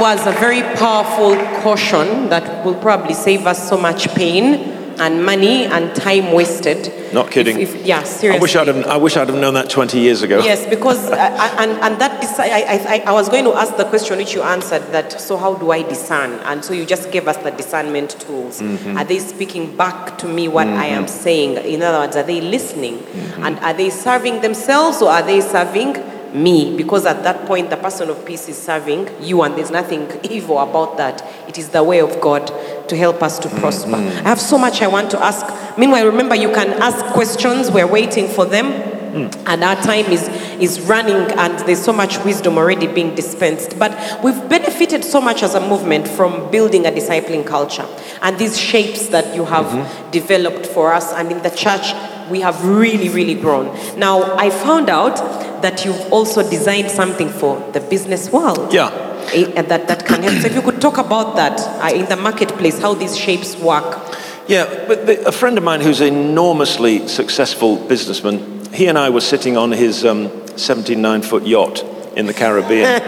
Was 0.00 0.26
a 0.26 0.32
very 0.32 0.62
powerful 0.76 1.36
caution 1.62 2.28
that 2.28 2.64
will 2.64 2.74
probably 2.74 3.14
save 3.14 3.46
us 3.46 3.68
so 3.68 3.76
much 3.76 4.08
pain 4.14 4.54
and 4.98 5.24
money 5.24 5.64
and 5.64 5.94
time 5.94 6.32
wasted. 6.32 6.92
Not 7.14 7.30
kidding. 7.30 7.60
If, 7.60 7.74
if, 7.74 7.86
yeah, 7.86 8.02
seriously. 8.02 8.38
I 8.38 8.42
wish 8.42 8.56
I'd 8.56 8.66
have, 8.68 8.86
I 8.86 8.96
wish 8.96 9.16
I'd 9.16 9.28
have 9.28 9.38
known 9.38 9.54
that 9.54 9.70
20 9.70 9.98
years 10.00 10.22
ago. 10.22 10.40
Yes, 10.42 10.66
because 10.68 11.10
uh, 11.10 11.16
I- 11.16 11.64
and 11.64 11.72
and 11.80 12.00
that 12.00 12.24
I, 12.40 13.02
I 13.06 13.10
I 13.10 13.12
was 13.12 13.28
going 13.28 13.44
to 13.44 13.54
ask 13.54 13.76
the 13.76 13.84
question 13.84 14.18
which 14.18 14.34
you 14.34 14.42
answered 14.42 14.82
that. 14.92 15.20
So 15.20 15.36
how 15.36 15.54
do 15.54 15.70
I 15.70 15.82
discern? 15.82 16.32
And 16.40 16.64
so 16.64 16.74
you 16.74 16.84
just 16.84 17.10
gave 17.12 17.28
us 17.28 17.36
the 17.38 17.50
discernment 17.52 18.20
tools. 18.20 18.60
Mm-hmm. 18.60 18.98
Are 18.98 19.04
they 19.04 19.20
speaking 19.20 19.76
back 19.76 20.18
to 20.18 20.26
me 20.28 20.48
what 20.48 20.66
I 20.66 20.86
am 20.86 21.06
saying? 21.06 21.56
In 21.64 21.82
other 21.82 21.98
words, 21.98 22.16
are 22.16 22.22
they 22.24 22.40
listening? 22.40 22.98
Mm-hmm. 22.98 23.44
And 23.44 23.58
are 23.60 23.74
they 23.74 23.90
serving 23.90 24.40
themselves 24.42 25.00
or 25.02 25.10
are 25.10 25.22
they 25.22 25.40
serving 25.40 25.94
me? 26.34 26.76
Because 26.76 27.06
at 27.06 27.22
that 27.22 27.46
point, 27.46 27.70
the 27.70 27.76
person 27.76 28.10
of 28.10 28.24
peace 28.26 28.48
is 28.48 28.60
serving 28.60 29.08
you, 29.22 29.42
and 29.42 29.56
there's 29.56 29.70
nothing 29.70 30.10
evil 30.24 30.58
about 30.58 30.96
that. 30.96 31.24
It 31.48 31.58
is 31.58 31.68
the 31.68 31.82
way 31.82 32.00
of 32.00 32.20
God 32.20 32.46
to 32.88 32.96
help 32.96 33.22
us 33.22 33.38
to 33.38 33.48
prosper. 33.48 33.92
Mm-hmm. 33.92 34.26
I 34.26 34.28
have 34.28 34.40
so 34.40 34.58
much 34.58 34.82
I 34.82 34.88
want 34.88 35.10
to 35.12 35.22
ask. 35.22 35.46
Meanwhile, 35.78 36.06
remember 36.06 36.34
you 36.34 36.52
can 36.52 36.70
ask 36.82 37.04
questions. 37.06 37.70
We're 37.70 37.86
waiting 37.86 38.28
for 38.28 38.44
them. 38.44 38.92
And 39.14 39.62
our 39.62 39.76
time 39.76 40.06
is, 40.06 40.26
is 40.58 40.80
running, 40.80 41.14
and 41.38 41.56
there's 41.68 41.80
so 41.80 41.92
much 41.92 42.18
wisdom 42.24 42.58
already 42.58 42.88
being 42.88 43.14
dispensed. 43.14 43.78
But 43.78 44.24
we've 44.24 44.48
benefited 44.48 45.04
so 45.04 45.20
much 45.20 45.44
as 45.44 45.54
a 45.54 45.60
movement 45.60 46.08
from 46.08 46.50
building 46.50 46.84
a 46.84 46.90
discipling 46.90 47.46
culture 47.46 47.86
and 48.22 48.36
these 48.38 48.58
shapes 48.58 49.08
that 49.08 49.36
you 49.36 49.44
have 49.44 50.10
developed 50.10 50.66
for 50.66 50.92
us. 50.92 51.12
And 51.12 51.30
in 51.30 51.42
the 51.44 51.50
church, 51.50 51.92
we 52.30 52.40
have 52.40 52.64
really, 52.64 53.08
really 53.08 53.34
grown. 53.34 53.66
Now, 53.98 54.36
I 54.36 54.50
found 54.50 54.88
out 54.88 55.16
that 55.62 55.84
you've 55.84 56.12
also 56.12 56.42
designed 56.48 56.90
something 56.90 57.28
for 57.28 57.58
the 57.72 57.80
business 57.80 58.30
world. 58.30 58.72
Yeah. 58.72 58.90
Eh, 59.32 59.52
and 59.56 59.68
that, 59.68 59.88
that 59.88 60.04
can 60.06 60.22
help. 60.22 60.36
So, 60.38 60.46
if 60.48 60.54
you 60.54 60.62
could 60.62 60.80
talk 60.80 60.98
about 60.98 61.36
that 61.36 61.60
uh, 61.82 61.94
in 61.94 62.06
the 62.06 62.16
marketplace, 62.16 62.78
how 62.78 62.94
these 62.94 63.16
shapes 63.16 63.56
work. 63.56 64.00
Yeah, 64.46 64.84
but 64.86 65.06
the, 65.06 65.26
a 65.26 65.32
friend 65.32 65.56
of 65.56 65.64
mine 65.64 65.80
who's 65.80 66.00
an 66.00 66.14
enormously 66.14 67.08
successful 67.08 67.76
businessman, 67.76 68.62
he 68.74 68.86
and 68.88 68.98
I 68.98 69.08
were 69.08 69.22
sitting 69.22 69.56
on 69.56 69.72
his 69.72 70.04
um, 70.04 70.30
79 70.58 71.22
foot 71.22 71.46
yacht 71.46 71.82
in 72.16 72.26
the 72.26 72.34
Caribbean. 72.34 72.84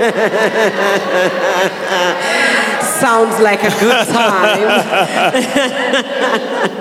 Sounds 2.82 3.38
like 3.40 3.62
a 3.62 3.70
good 3.78 4.06
time. 4.08 4.62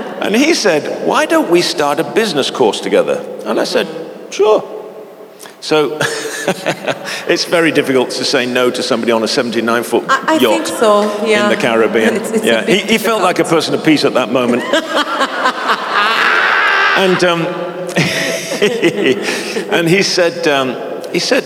and 0.26 0.36
he 0.36 0.54
said, 0.54 1.08
Why 1.08 1.26
don't 1.26 1.50
we 1.52 1.62
start 1.62 2.00
a 2.00 2.04
business 2.04 2.50
course 2.52 2.80
together? 2.82 3.24
And 3.46 3.60
I 3.60 3.64
said, 3.64 4.34
Sure. 4.34 4.72
So 5.62 5.98
it's 7.28 7.46
very 7.46 7.72
difficult 7.72 8.12
to 8.12 8.24
say 8.24 8.46
no 8.46 8.70
to 8.70 8.84
somebody 8.84 9.12
on 9.12 9.24
a 9.24 9.28
79 9.28 9.84
foot 9.84 10.04
I, 10.08 10.36
I 10.36 10.38
yacht 10.38 10.68
so. 10.68 11.26
Yeah. 11.26 11.46
in 11.46 11.56
the 11.56 11.62
Caribbean. 11.62 12.16
It's, 12.22 12.32
it's 12.32 12.46
yeah, 12.46 12.66
he, 12.66 12.80
he 12.80 12.98
felt 12.98 13.22
like 13.24 13.40
a 13.40 13.44
person 13.44 13.74
of 13.74 13.84
peace 13.84 14.06
at 14.06 14.14
that 14.14 14.32
moment. 14.32 14.64
and 16.98 17.24
um, 17.24 17.66
and 19.72 19.88
he 19.88 20.04
said, 20.04 20.48
um, 20.48 20.76
he 21.12 21.20
said, 21.20 21.44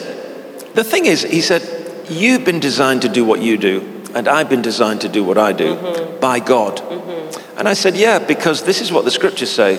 the 0.76 0.84
thing 0.84 1.06
is, 1.06 1.24
he 1.24 1.42
said, 1.42 1.64
you've 2.10 2.46
been 2.46 2.60
designed 2.60 3.02
to 3.04 3.10
do 3.10 3.26
what 3.26 3.42
you 3.42 3.58
do, 3.58 3.99
and 4.16 4.28
I've 4.28 4.50
been 4.50 4.62
designed 4.62 5.02
to 5.02 5.10
do 5.10 5.24
what 5.24 5.38
I 5.38 5.54
do 5.54 5.76
mm-hmm. 5.76 6.20
by 6.20 6.40
God. 6.40 6.78
Mm-hmm. 6.78 7.58
And 7.60 7.68
I 7.68 7.74
said, 7.74 7.96
Yeah, 7.96 8.20
because 8.20 8.64
this 8.64 8.82
is 8.82 8.92
what 8.92 9.06
the 9.06 9.12
scriptures 9.12 9.52
say 9.52 9.78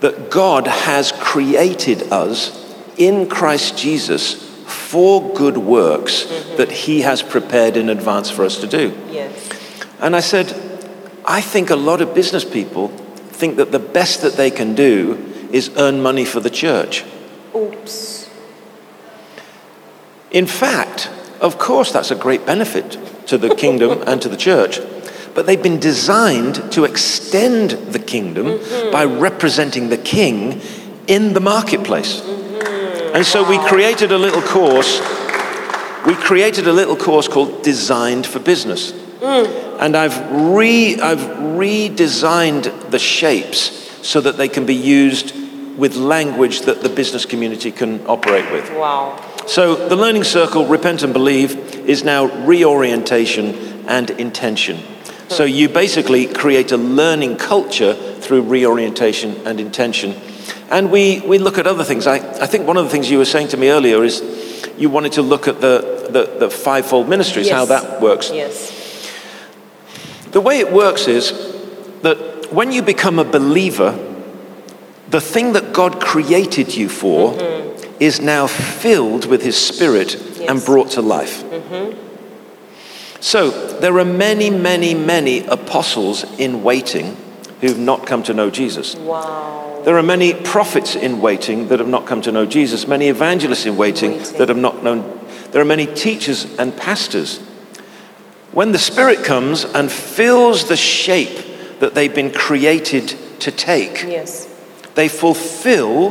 that 0.00 0.30
God 0.30 0.66
has 0.66 1.12
created 1.12 2.12
us 2.12 2.64
in 2.98 3.28
Christ 3.28 3.78
Jesus 3.78 4.34
for 4.66 5.32
good 5.34 5.56
works 5.56 6.24
mm-hmm. 6.24 6.56
that 6.56 6.70
He 6.70 7.00
has 7.00 7.22
prepared 7.22 7.76
in 7.76 7.88
advance 7.88 8.30
for 8.30 8.44
us 8.44 8.60
to 8.60 8.66
do. 8.66 8.96
Yes. 9.10 9.50
And 10.00 10.14
I 10.14 10.20
said, 10.20 10.48
I 11.24 11.40
think 11.40 11.70
a 11.70 11.76
lot 11.76 12.00
of 12.00 12.14
business 12.14 12.44
people 12.44 12.88
think 12.88 13.56
that 13.56 13.72
the 13.72 13.78
best 13.78 14.22
that 14.22 14.34
they 14.34 14.50
can 14.50 14.74
do 14.74 15.48
is 15.50 15.70
earn 15.76 16.02
money 16.02 16.24
for 16.24 16.40
the 16.40 16.50
church. 16.50 17.04
Oops. 17.54 18.30
In 20.30 20.46
fact, 20.46 21.10
of 21.40 21.58
course, 21.58 21.92
that's 21.92 22.10
a 22.10 22.16
great 22.16 22.44
benefit 22.44 22.98
to 23.26 23.38
the 23.38 23.54
kingdom 23.54 24.02
and 24.06 24.20
to 24.22 24.28
the 24.28 24.36
church. 24.36 24.80
But 25.34 25.46
they've 25.46 25.62
been 25.62 25.80
designed 25.80 26.72
to 26.72 26.84
extend 26.84 27.70
the 27.70 27.98
kingdom 27.98 28.46
mm-hmm. 28.46 28.90
by 28.90 29.04
representing 29.04 29.90
the 29.90 29.98
king 29.98 30.60
in 31.06 31.34
the 31.34 31.40
marketplace. 31.40 32.20
Mm-hmm. 32.20 33.16
And 33.16 33.26
so 33.26 33.48
we 33.48 33.58
created 33.68 34.12
a 34.12 34.18
little 34.18 34.42
course. 34.42 35.00
We 36.06 36.14
created 36.14 36.66
a 36.68 36.72
little 36.72 36.96
course 36.96 37.28
called 37.28 37.62
Designed 37.62 38.26
for 38.26 38.38
Business. 38.38 38.92
Mm. 38.92 39.80
And 39.80 39.96
I've, 39.96 40.18
re, 40.30 40.98
I've 41.00 41.18
redesigned 41.18 42.90
the 42.90 42.98
shapes 42.98 44.06
so 44.06 44.20
that 44.20 44.36
they 44.36 44.48
can 44.48 44.66
be 44.66 44.74
used 44.74 45.34
with 45.76 45.96
language 45.96 46.62
that 46.62 46.82
the 46.82 46.88
business 46.88 47.26
community 47.26 47.70
can 47.70 48.06
operate 48.06 48.50
with. 48.52 48.70
Wow. 48.72 49.22
So 49.46 49.88
the 49.88 49.96
Learning 49.96 50.24
Circle, 50.24 50.66
Repent 50.66 51.02
and 51.02 51.12
Believe, 51.12 51.75
is 51.86 52.04
now 52.04 52.26
reorientation 52.44 53.54
and 53.86 54.10
intention. 54.10 54.82
So 55.28 55.44
you 55.44 55.68
basically 55.68 56.26
create 56.26 56.72
a 56.72 56.76
learning 56.76 57.36
culture 57.36 57.94
through 57.94 58.42
reorientation 58.42 59.46
and 59.46 59.58
intention. 59.58 60.14
And 60.70 60.90
we, 60.90 61.20
we 61.20 61.38
look 61.38 61.58
at 61.58 61.66
other 61.66 61.84
things. 61.84 62.06
I, 62.06 62.16
I 62.40 62.46
think 62.46 62.66
one 62.66 62.76
of 62.76 62.84
the 62.84 62.90
things 62.90 63.10
you 63.10 63.18
were 63.18 63.24
saying 63.24 63.48
to 63.48 63.56
me 63.56 63.70
earlier 63.70 64.04
is 64.04 64.22
you 64.76 64.90
wanted 64.90 65.12
to 65.12 65.22
look 65.22 65.48
at 65.48 65.60
the, 65.60 66.08
the, 66.10 66.38
the 66.38 66.50
fivefold 66.50 67.08
ministries, 67.08 67.50
how 67.50 67.64
that 67.66 68.00
works. 68.00 68.30
Yes. 68.30 68.72
The 70.30 70.40
way 70.40 70.58
it 70.58 70.72
works 70.72 71.08
is 71.08 71.32
that 72.02 72.52
when 72.52 72.70
you 72.70 72.82
become 72.82 73.18
a 73.18 73.24
believer, 73.24 73.92
the 75.08 75.20
thing 75.20 75.52
that 75.54 75.72
God 75.72 76.00
created 76.00 76.74
you 76.74 76.88
for 76.88 77.32
mm-hmm. 77.32 77.96
is 78.00 78.20
now 78.20 78.46
filled 78.46 79.26
with 79.26 79.42
His 79.42 79.56
Spirit 79.56 80.14
and 80.48 80.64
brought 80.64 80.90
to 80.92 81.02
life. 81.02 81.42
Mm-hmm. 81.44 82.02
So 83.20 83.50
there 83.80 83.98
are 83.98 84.04
many, 84.04 84.50
many, 84.50 84.94
many 84.94 85.44
apostles 85.46 86.24
in 86.38 86.62
waiting 86.62 87.16
who've 87.60 87.78
not 87.78 88.06
come 88.06 88.22
to 88.24 88.34
know 88.34 88.50
Jesus. 88.50 88.94
Wow. 88.94 89.82
There 89.84 89.96
are 89.96 90.02
many 90.02 90.34
prophets 90.34 90.96
in 90.96 91.20
waiting 91.20 91.68
that 91.68 91.78
have 91.78 91.88
not 91.88 92.06
come 92.06 92.20
to 92.22 92.32
know 92.32 92.44
Jesus, 92.44 92.86
many 92.86 93.08
evangelists 93.08 93.66
in 93.66 93.76
waiting, 93.76 94.18
Waiting. 94.18 94.38
that 94.38 94.48
have 94.48 94.58
not 94.58 94.82
known. 94.82 95.20
There 95.52 95.62
are 95.62 95.66
many 95.66 95.86
teachers 95.86 96.44
and 96.58 96.76
pastors. 96.76 97.38
When 98.52 98.72
the 98.72 98.78
Spirit 98.78 99.24
comes 99.24 99.64
and 99.64 99.90
fills 99.90 100.68
the 100.68 100.76
shape 100.76 101.78
that 101.78 101.94
they've 101.94 102.14
been 102.14 102.32
created 102.32 103.14
to 103.40 103.50
take, 103.50 104.02
Yes. 104.02 104.48
they 104.94 105.08
fulfill 105.08 106.10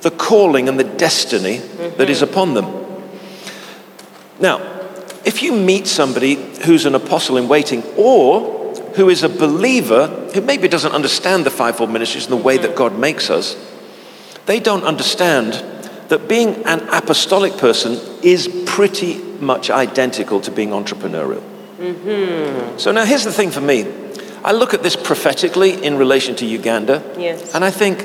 the 0.00 0.10
calling 0.10 0.68
and 0.68 0.78
the 0.78 0.84
destiny 0.84 1.58
that 1.96 2.08
is 2.08 2.22
mm-hmm. 2.22 2.30
upon 2.30 2.54
them. 2.54 2.77
Now, 4.40 4.58
if 5.24 5.42
you 5.42 5.52
meet 5.52 5.86
somebody 5.86 6.34
who's 6.64 6.86
an 6.86 6.94
apostle 6.94 7.36
in 7.36 7.48
waiting 7.48 7.82
or 7.96 8.72
who 8.94 9.08
is 9.08 9.22
a 9.22 9.28
believer 9.28 10.06
who 10.34 10.40
maybe 10.40 10.68
doesn't 10.68 10.92
understand 10.92 11.44
the 11.44 11.50
fivefold 11.50 11.90
ministries 11.90 12.24
and 12.26 12.32
the 12.32 12.42
way 12.42 12.58
that 12.58 12.74
God 12.76 12.98
makes 12.98 13.30
us, 13.30 13.56
they 14.46 14.60
don't 14.60 14.84
understand 14.84 15.52
that 16.08 16.28
being 16.28 16.64
an 16.64 16.80
apostolic 16.88 17.56
person 17.58 17.98
is 18.22 18.48
pretty 18.66 19.18
much 19.40 19.70
identical 19.70 20.40
to 20.40 20.50
being 20.50 20.70
entrepreneurial. 20.70 21.42
Mm-hmm. 21.78 22.78
So 22.78 22.92
now 22.92 23.04
here's 23.04 23.24
the 23.24 23.32
thing 23.32 23.50
for 23.50 23.60
me. 23.60 23.86
I 24.42 24.52
look 24.52 24.72
at 24.72 24.82
this 24.82 24.96
prophetically 24.96 25.84
in 25.84 25.98
relation 25.98 26.34
to 26.36 26.46
Uganda, 26.46 27.02
Yes. 27.18 27.54
and 27.54 27.64
I 27.64 27.70
think, 27.70 28.04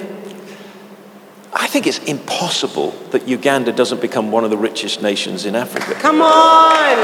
I 1.56 1.68
think 1.68 1.86
it's 1.86 2.00
impossible 2.00 2.92
that 3.12 3.28
Uganda 3.28 3.72
doesn't 3.72 4.02
become 4.02 4.32
one 4.32 4.44
of 4.44 4.50
the 4.50 4.58
richest 4.58 5.02
nations 5.02 5.46
in 5.46 5.56
Africa. 5.56 5.94
Come 5.96 6.22
on. 6.22 6.98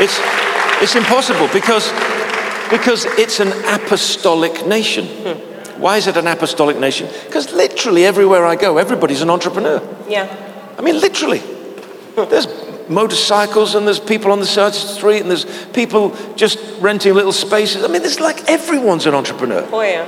It's, 0.00 0.18
it's 0.80 0.94
impossible 0.94 1.48
because, 1.52 1.90
because 2.70 3.06
it's 3.18 3.40
an 3.40 3.48
apostolic 3.66 4.66
nation. 4.66 5.06
Hmm. 5.06 5.80
Why 5.80 5.96
is 5.96 6.06
it 6.06 6.16
an 6.16 6.26
apostolic 6.26 6.78
nation? 6.78 7.08
Because 7.26 7.52
literally 7.52 8.04
everywhere 8.04 8.46
I 8.46 8.56
go, 8.56 8.78
everybody's 8.78 9.22
an 9.22 9.30
entrepreneur. 9.30 9.82
Yeah. 10.08 10.26
I 10.78 10.82
mean, 10.82 11.00
literally. 11.00 11.42
There's 12.14 12.48
motorcycles 12.88 13.74
and 13.74 13.86
there's 13.86 14.00
people 14.00 14.32
on 14.32 14.40
the 14.40 14.46
side 14.46 14.68
of 14.68 14.72
the 14.74 14.78
street 14.88 15.20
and 15.20 15.30
there's 15.30 15.44
people 15.68 16.16
just 16.34 16.58
renting 16.80 17.14
little 17.14 17.32
spaces. 17.32 17.84
I 17.84 17.88
mean, 17.88 18.02
it's 18.02 18.20
like 18.20 18.48
everyone's 18.48 19.06
an 19.06 19.14
entrepreneur. 19.14 19.68
Oh, 19.72 19.82
yeah. 19.82 20.06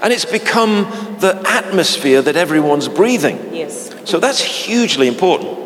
And 0.00 0.12
it's 0.12 0.24
become 0.24 0.84
the 1.20 1.40
atmosphere 1.44 2.22
that 2.22 2.36
everyone's 2.36 2.88
breathing. 2.88 3.54
Yes. 3.54 3.90
So 4.04 4.20
that's 4.20 4.40
hugely 4.40 5.08
important. 5.08 5.58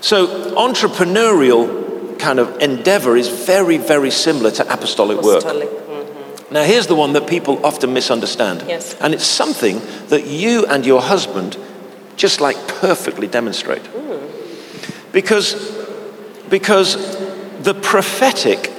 So 0.00 0.26
entrepreneurial 0.56 2.18
kind 2.18 2.38
of 2.38 2.60
endeavor 2.60 3.16
is 3.16 3.28
very, 3.28 3.76
very 3.76 4.10
similar 4.10 4.50
to 4.52 4.72
apostolic 4.72 5.20
work. 5.22 5.42
Apostolic. 5.42 5.68
Mhm. 5.68 6.50
Now, 6.50 6.62
here's 6.62 6.86
the 6.86 6.94
one 6.94 7.12
that 7.12 7.26
people 7.26 7.60
often 7.62 7.92
misunderstand. 7.92 8.64
Yes. 8.66 8.96
And 9.00 9.12
it's 9.14 9.26
something 9.26 9.82
that 10.08 10.26
you 10.26 10.64
and 10.66 10.86
your 10.86 11.02
husband 11.02 11.56
just 12.16 12.40
like 12.40 12.56
perfectly 12.80 13.26
demonstrate. 13.26 13.82
Because, 15.12 15.54
because 16.48 16.96
the 17.62 17.74
prophetic 17.74 18.72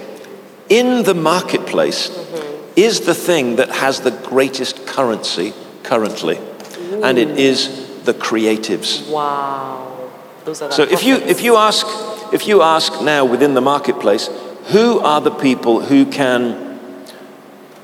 in 0.70 1.04
the 1.04 1.14
marketplace 1.14 2.12
is 2.84 3.02
the 3.02 3.13
thing 3.13 3.58
that 3.58 3.70
has 3.70 4.02
the 4.02 4.12
greatest 4.12 4.86
currency 4.86 5.54
currently, 5.84 6.38
and 7.04 7.18
it 7.18 7.38
is 7.39 8.04
the 8.04 8.13
creatives. 8.13 9.10
Wow. 9.10 10.10
Those 10.46 10.62
are 10.62 10.72
So 10.72 10.84
if 10.84 11.04
you, 11.04 11.15
if 11.15 11.44
you 11.44 11.58
ask, 11.58 11.86
if 12.34 12.48
you 12.48 12.62
ask 12.62 13.02
now 13.02 13.26
within 13.26 13.54
the 13.54 13.62
marketplace, 13.62 14.30
who 14.68 15.00
are 15.00 15.22
the 15.22 15.32
people 15.32 15.82
who 15.82 16.06
can 16.06 17.06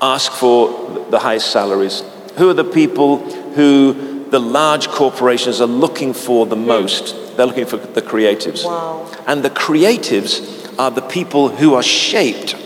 ask 0.00 0.32
for 0.32 1.06
the 1.10 1.18
highest 1.18 1.50
salaries? 1.50 2.02
Who 2.38 2.50
are 2.50 2.54
the 2.54 2.64
people 2.64 3.18
who 3.54 4.24
the 4.30 4.40
large 4.40 4.88
corporations 4.88 5.60
are 5.60 5.66
looking 5.66 6.12
for 6.14 6.46
the 6.46 6.56
hmm. 6.56 6.66
most? 6.66 7.36
They're 7.36 7.46
looking 7.46 7.66
for 7.66 7.76
the 7.76 8.02
creatives. 8.02 8.64
Wow. 8.64 9.10
And 9.26 9.42
the 9.42 9.50
creatives 9.50 10.78
are 10.78 10.90
the 10.90 11.02
people 11.02 11.48
who 11.48 11.74
are 11.74 11.82
shaped. 11.82 12.56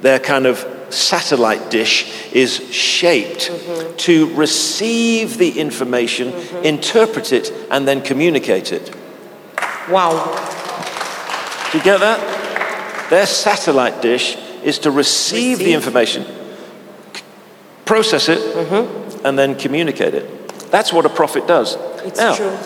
They're 0.00 0.20
kind 0.20 0.46
of 0.46 0.64
satellite 0.90 1.70
dish 1.70 2.32
is 2.32 2.72
shaped 2.72 3.50
mm-hmm. 3.50 3.96
to 3.96 4.34
receive 4.34 5.38
the 5.38 5.58
information, 5.58 6.30
mm-hmm. 6.30 6.64
interpret 6.64 7.32
it, 7.32 7.52
and 7.70 7.86
then 7.86 8.02
communicate 8.02 8.72
it. 8.72 8.94
Wow. 9.88 10.10
Do 11.70 11.78
you 11.78 11.84
get 11.84 12.00
that? 12.00 13.10
Their 13.10 13.26
satellite 13.26 14.00
dish 14.00 14.36
is 14.62 14.78
to 14.80 14.90
receive, 14.90 15.58
the 15.58 15.74
information, 15.74 16.24
process 17.84 18.28
it, 18.28 18.38
mm-hmm. 18.38 19.26
and 19.26 19.38
then 19.38 19.56
communicate 19.56 20.14
it. 20.14 20.48
That's 20.70 20.92
what 20.92 21.04
a 21.06 21.10
prophet 21.10 21.46
does. 21.46 21.76
It's 22.04 22.18
now, 22.18 22.34
true. 22.34 22.56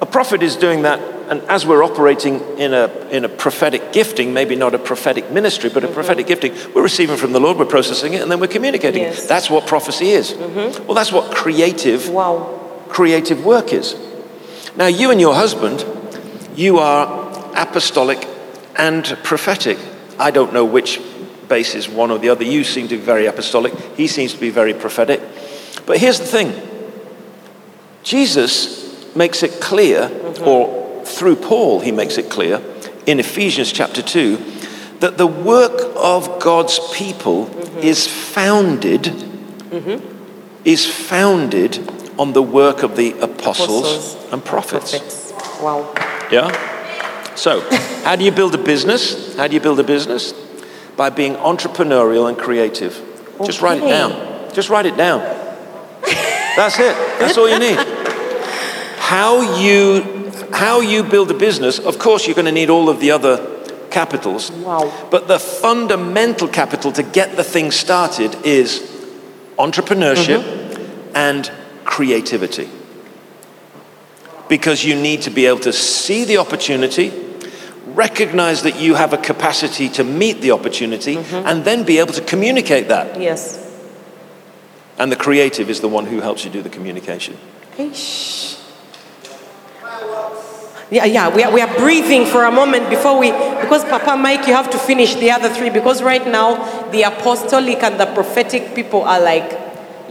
a 0.00 0.06
prophet 0.06 0.42
is 0.42 0.56
doing 0.56 0.82
that, 0.82 1.00
and 1.32 1.40
as 1.48 1.64
we're 1.64 1.82
operating 1.82 2.40
in 2.58 2.74
a, 2.74 2.88
in 3.10 3.24
a 3.24 3.28
prophetic 3.28 3.90
gifting, 3.90 4.34
maybe 4.34 4.54
not 4.54 4.74
a 4.74 4.78
prophetic 4.78 5.30
ministry, 5.30 5.70
but 5.70 5.82
a 5.82 5.86
mm-hmm. 5.86 5.94
prophetic 5.94 6.26
gifting, 6.26 6.52
we're 6.74 6.82
receiving 6.82 7.16
from 7.16 7.32
the 7.32 7.40
Lord, 7.40 7.56
we're 7.56 7.64
processing 7.64 8.12
it, 8.12 8.20
and 8.20 8.30
then 8.30 8.38
we're 8.38 8.48
communicating 8.48 9.04
Yes. 9.04 9.24
it. 9.24 9.28
That's 9.28 9.48
what 9.48 9.66
prophecy 9.66 10.10
is. 10.10 10.32
Mm-hmm. 10.32 10.84
Well, 10.84 10.94
that's 10.94 11.10
what 11.10 11.34
creative 11.34 12.10
Wow. 12.10 12.60
creative 12.90 13.46
work 13.46 13.72
is. 13.72 13.96
Now, 14.76 14.88
you 14.88 15.10
and 15.10 15.18
your 15.18 15.34
husband, 15.34 15.86
you 16.54 16.80
are 16.80 17.50
apostolic 17.56 18.28
and 18.76 19.16
prophetic. 19.22 19.78
I 20.18 20.32
don't 20.32 20.52
know 20.52 20.66
which 20.66 21.00
base 21.48 21.74
is 21.74 21.88
one 21.88 22.10
or 22.10 22.18
the 22.18 22.28
other. 22.28 22.44
You 22.44 22.62
seem 22.62 22.88
to 22.88 22.96
be 22.96 23.02
very 23.02 23.24
apostolic, 23.24 23.72
he 23.96 24.06
seems 24.06 24.34
to 24.34 24.38
be 24.40 24.50
very 24.50 24.74
prophetic. 24.74 25.22
But 25.86 25.96
here's 25.96 26.18
the 26.18 26.26
thing 26.26 26.52
Jesus 28.02 29.16
makes 29.16 29.42
it 29.42 29.62
clear, 29.62 30.10
mm-hmm. 30.10 30.46
or 30.46 30.81
through 31.12 31.36
Paul, 31.36 31.80
he 31.80 31.92
makes 31.92 32.18
it 32.18 32.30
clear 32.30 32.62
in 33.06 33.20
Ephesians 33.20 33.72
chapter 33.72 34.02
2, 34.02 34.36
that 35.00 35.18
the 35.18 35.26
work 35.26 35.92
of 35.96 36.40
God's 36.40 36.78
people 36.94 37.46
mm-hmm. 37.46 37.78
is 37.78 38.06
founded 38.06 39.02
mm-hmm. 39.72 40.64
is 40.64 40.86
founded 40.86 41.78
on 42.18 42.32
the 42.32 42.42
work 42.42 42.82
of 42.82 42.96
the 42.96 43.12
apostles, 43.20 43.80
Apostles. 43.80 44.32
and 44.32 44.44
prophets. 44.44 44.98
Prophets. 44.98 45.32
Wow. 45.60 45.94
Yeah? 46.30 47.34
So, 47.34 47.60
how 48.04 48.16
do 48.16 48.24
you 48.24 48.30
build 48.30 48.54
a 48.54 48.58
business? 48.58 49.34
How 49.36 49.48
do 49.48 49.54
you 49.54 49.60
build 49.60 49.80
a 49.80 49.84
business? 49.84 50.32
By 50.96 51.10
being 51.10 51.34
entrepreneurial 51.34 52.28
and 52.28 52.36
creative. 52.36 53.00
Just 53.44 53.62
write 53.62 53.82
it 53.82 53.88
down. 53.88 54.52
Just 54.54 54.68
write 54.68 54.86
it 54.86 54.96
down. 54.96 55.20
That's 56.54 56.78
it. 56.78 56.94
That's 57.18 57.38
all 57.38 57.48
you 57.48 57.58
need. 57.58 57.78
How 58.98 59.58
you 59.58 60.21
how 60.62 60.80
you 60.80 61.02
build 61.02 61.28
a 61.28 61.34
business, 61.34 61.80
of 61.80 61.98
course 61.98 62.24
you're 62.24 62.36
going 62.36 62.46
to 62.46 62.52
need 62.52 62.70
all 62.70 62.88
of 62.88 63.00
the 63.00 63.10
other 63.10 63.36
capitals. 63.90 64.52
Wow. 64.52 65.08
But 65.10 65.26
the 65.26 65.40
fundamental 65.40 66.46
capital 66.46 66.92
to 66.92 67.02
get 67.02 67.34
the 67.34 67.42
thing 67.42 67.72
started 67.72 68.36
is 68.44 68.78
entrepreneurship 69.58 70.40
mm-hmm. 70.40 71.16
and 71.16 71.50
creativity. 71.84 72.70
Because 74.48 74.84
you 74.84 74.94
need 74.94 75.22
to 75.22 75.30
be 75.30 75.46
able 75.46 75.58
to 75.60 75.72
see 75.72 76.24
the 76.24 76.38
opportunity, 76.38 77.10
recognize 77.86 78.62
that 78.62 78.78
you 78.80 78.94
have 78.94 79.12
a 79.12 79.18
capacity 79.18 79.88
to 79.88 80.04
meet 80.04 80.42
the 80.42 80.52
opportunity, 80.52 81.16
mm-hmm. 81.16 81.44
and 81.44 81.64
then 81.64 81.82
be 81.82 81.98
able 81.98 82.12
to 82.12 82.22
communicate 82.22 82.86
that. 82.86 83.20
Yes. 83.20 83.58
And 84.96 85.10
the 85.10 85.16
creative 85.16 85.68
is 85.68 85.80
the 85.80 85.88
one 85.88 86.06
who 86.06 86.20
helps 86.20 86.44
you 86.44 86.52
do 86.52 86.62
the 86.62 86.70
communication. 86.70 87.36
Eish. 87.78 88.62
Yeah, 90.92 91.06
yeah, 91.06 91.34
we 91.34 91.42
are, 91.42 91.50
we 91.50 91.62
are 91.62 91.74
breathing 91.78 92.26
for 92.26 92.44
a 92.44 92.50
moment 92.52 92.90
before 92.90 93.18
we, 93.18 93.30
because 93.62 93.82
Papa 93.84 94.14
Mike, 94.14 94.46
you 94.46 94.52
have 94.52 94.68
to 94.72 94.78
finish 94.78 95.14
the 95.14 95.30
other 95.30 95.48
three, 95.48 95.70
because 95.70 96.02
right 96.02 96.26
now 96.26 96.90
the 96.90 97.04
apostolic 97.04 97.82
and 97.82 97.98
the 97.98 98.04
prophetic 98.12 98.74
people 98.74 99.00
are 99.00 99.18
like, 99.18 99.58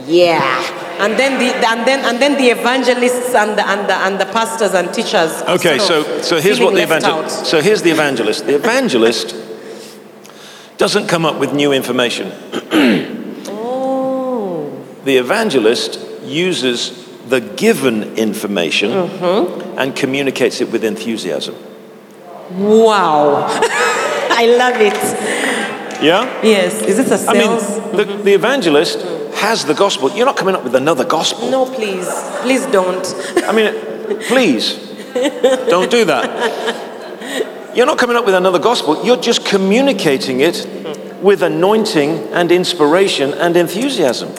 yeah. 0.07 0.59
And 0.97 1.19
then 1.19 1.37
the, 1.37 1.53
and 1.67 1.87
then, 1.87 2.03
and 2.03 2.19
then 2.19 2.35
the 2.35 2.49
evangelists 2.49 3.35
and 3.35 3.55
the, 3.55 3.67
and 3.69 3.87
the, 3.87 3.93
and 3.93 4.19
the 4.19 4.25
pastors 4.25 4.73
and 4.73 4.91
teachers. 4.91 5.43
Okay, 5.43 5.77
sort 5.77 6.03
so, 6.03 6.15
of 6.17 6.25
so 6.25 6.41
here's 6.41 6.59
what 6.59 6.73
the 6.73 6.81
evangelist. 6.81 7.45
So 7.45 7.61
here's 7.61 7.83
the 7.83 7.91
evangelist. 7.91 8.47
The 8.47 8.55
evangelist 8.55 9.35
doesn't 10.77 11.05
come 11.05 11.25
up 11.25 11.37
with 11.37 11.53
new 11.53 11.73
information. 11.73 12.31
Oh, 13.49 14.83
The 15.05 15.17
evangelist 15.17 15.99
uses 16.23 17.00
the 17.31 17.39
given 17.39 18.17
information 18.17 18.91
mm-hmm. 18.91 19.79
and 19.79 19.95
communicates 19.95 20.59
it 20.59 20.69
with 20.69 20.83
enthusiasm. 20.83 21.55
wow. 22.51 23.47
I 24.33 24.45
love 24.57 24.75
it. 24.81 26.03
Yeah? 26.03 26.41
Yes. 26.43 26.81
Is 26.81 26.97
this 26.97 27.09
a 27.09 27.29
I 27.29 27.33
mean, 27.33 27.59
sales? 27.59 27.91
the, 27.91 28.03
mm-hmm. 28.03 28.23
the 28.23 28.33
evangelist 28.33 28.99
has 29.35 29.63
the 29.63 29.73
gospel. 29.73 30.11
You're 30.11 30.25
not 30.25 30.35
coming 30.35 30.55
up 30.55 30.63
with 30.65 30.75
another 30.75 31.05
gospel. 31.05 31.49
no, 31.49 31.65
please. 31.65 32.07
Please 32.41 32.65
don't. 32.67 33.05
I 33.47 33.53
mean, 33.53 34.19
please, 34.23 34.75
don't 35.69 35.89
do 35.89 36.03
that. 36.05 36.27
You're 37.73 37.85
not 37.85 37.97
coming 37.97 38.17
up 38.17 38.25
with 38.25 38.35
another 38.35 38.59
gospel. 38.59 39.05
You're 39.05 39.21
just 39.21 39.45
communicating 39.45 40.41
it 40.41 40.67
with 41.21 41.41
anointing 41.43 42.11
and 42.33 42.51
inspiration 42.51 43.33
and 43.35 43.55
enthusiasm. 43.55 44.33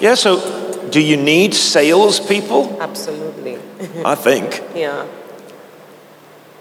Yeah, 0.00 0.14
so 0.14 0.67
do 0.90 1.00
you 1.00 1.16
need 1.16 1.54
salespeople? 1.54 2.80
Absolutely. 2.80 3.58
I 4.04 4.14
think. 4.14 4.62
Yeah. 4.74 5.06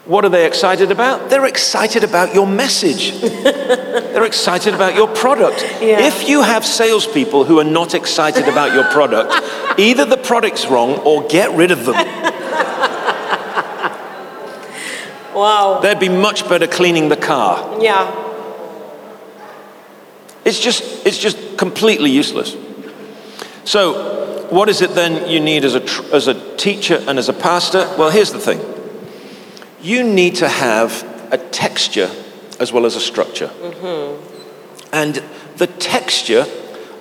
What 0.05 0.23
are 0.23 0.29
they 0.29 0.45
excited 0.45 0.89
about? 0.89 1.29
They're 1.29 1.45
excited 1.45 2.03
about 2.05 2.33
your 2.33 2.47
message. 2.47 3.11
They're 3.21 4.25
excited 4.25 4.73
about 4.73 4.95
your 4.95 5.09
product. 5.09 5.61
Yeah. 5.81 6.07
If 6.07 6.29
you 6.29 6.41
have 6.41 6.65
salespeople 6.65 7.43
who 7.43 7.59
are 7.59 7.65
not 7.65 7.93
excited 7.93 8.47
about 8.47 8.73
your 8.73 8.85
product, 8.85 9.33
either 9.77 10.05
the 10.05 10.15
product's 10.15 10.65
wrong 10.67 10.99
or 10.99 11.27
get 11.27 11.51
rid 11.51 11.71
of 11.71 11.85
them. 11.85 11.95
Wow. 15.37 15.81
They'd 15.81 15.99
be 15.99 16.09
much 16.09 16.49
better 16.49 16.65
cleaning 16.65 17.09
the 17.09 17.17
car. 17.17 17.81
Yeah. 17.81 18.23
It's 20.45 20.59
just, 20.59 21.05
it's 21.05 21.17
just 21.17 21.57
completely 21.57 22.09
useless. 22.09 22.55
So, 23.67 24.47
what 24.49 24.69
is 24.69 24.81
it 24.81 24.95
then 24.95 25.29
you 25.29 25.41
need 25.41 25.65
as 25.65 25.75
a, 25.75 25.81
tr- 25.81 26.15
as 26.15 26.29
a 26.29 26.55
teacher 26.55 27.03
and 27.05 27.19
as 27.19 27.27
a 27.27 27.33
pastor? 27.33 27.79
Well, 27.97 28.09
here's 28.09 28.31
the 28.31 28.39
thing 28.39 28.61
you 29.81 30.03
need 30.03 30.35
to 30.35 30.47
have 30.47 31.03
a 31.33 31.37
texture 31.37 32.09
as 32.61 32.71
well 32.71 32.85
as 32.85 32.95
a 32.95 33.01
structure. 33.01 33.47
Mm-hmm. 33.47 34.93
And 34.93 35.21
the 35.57 35.67
texture 35.67 36.45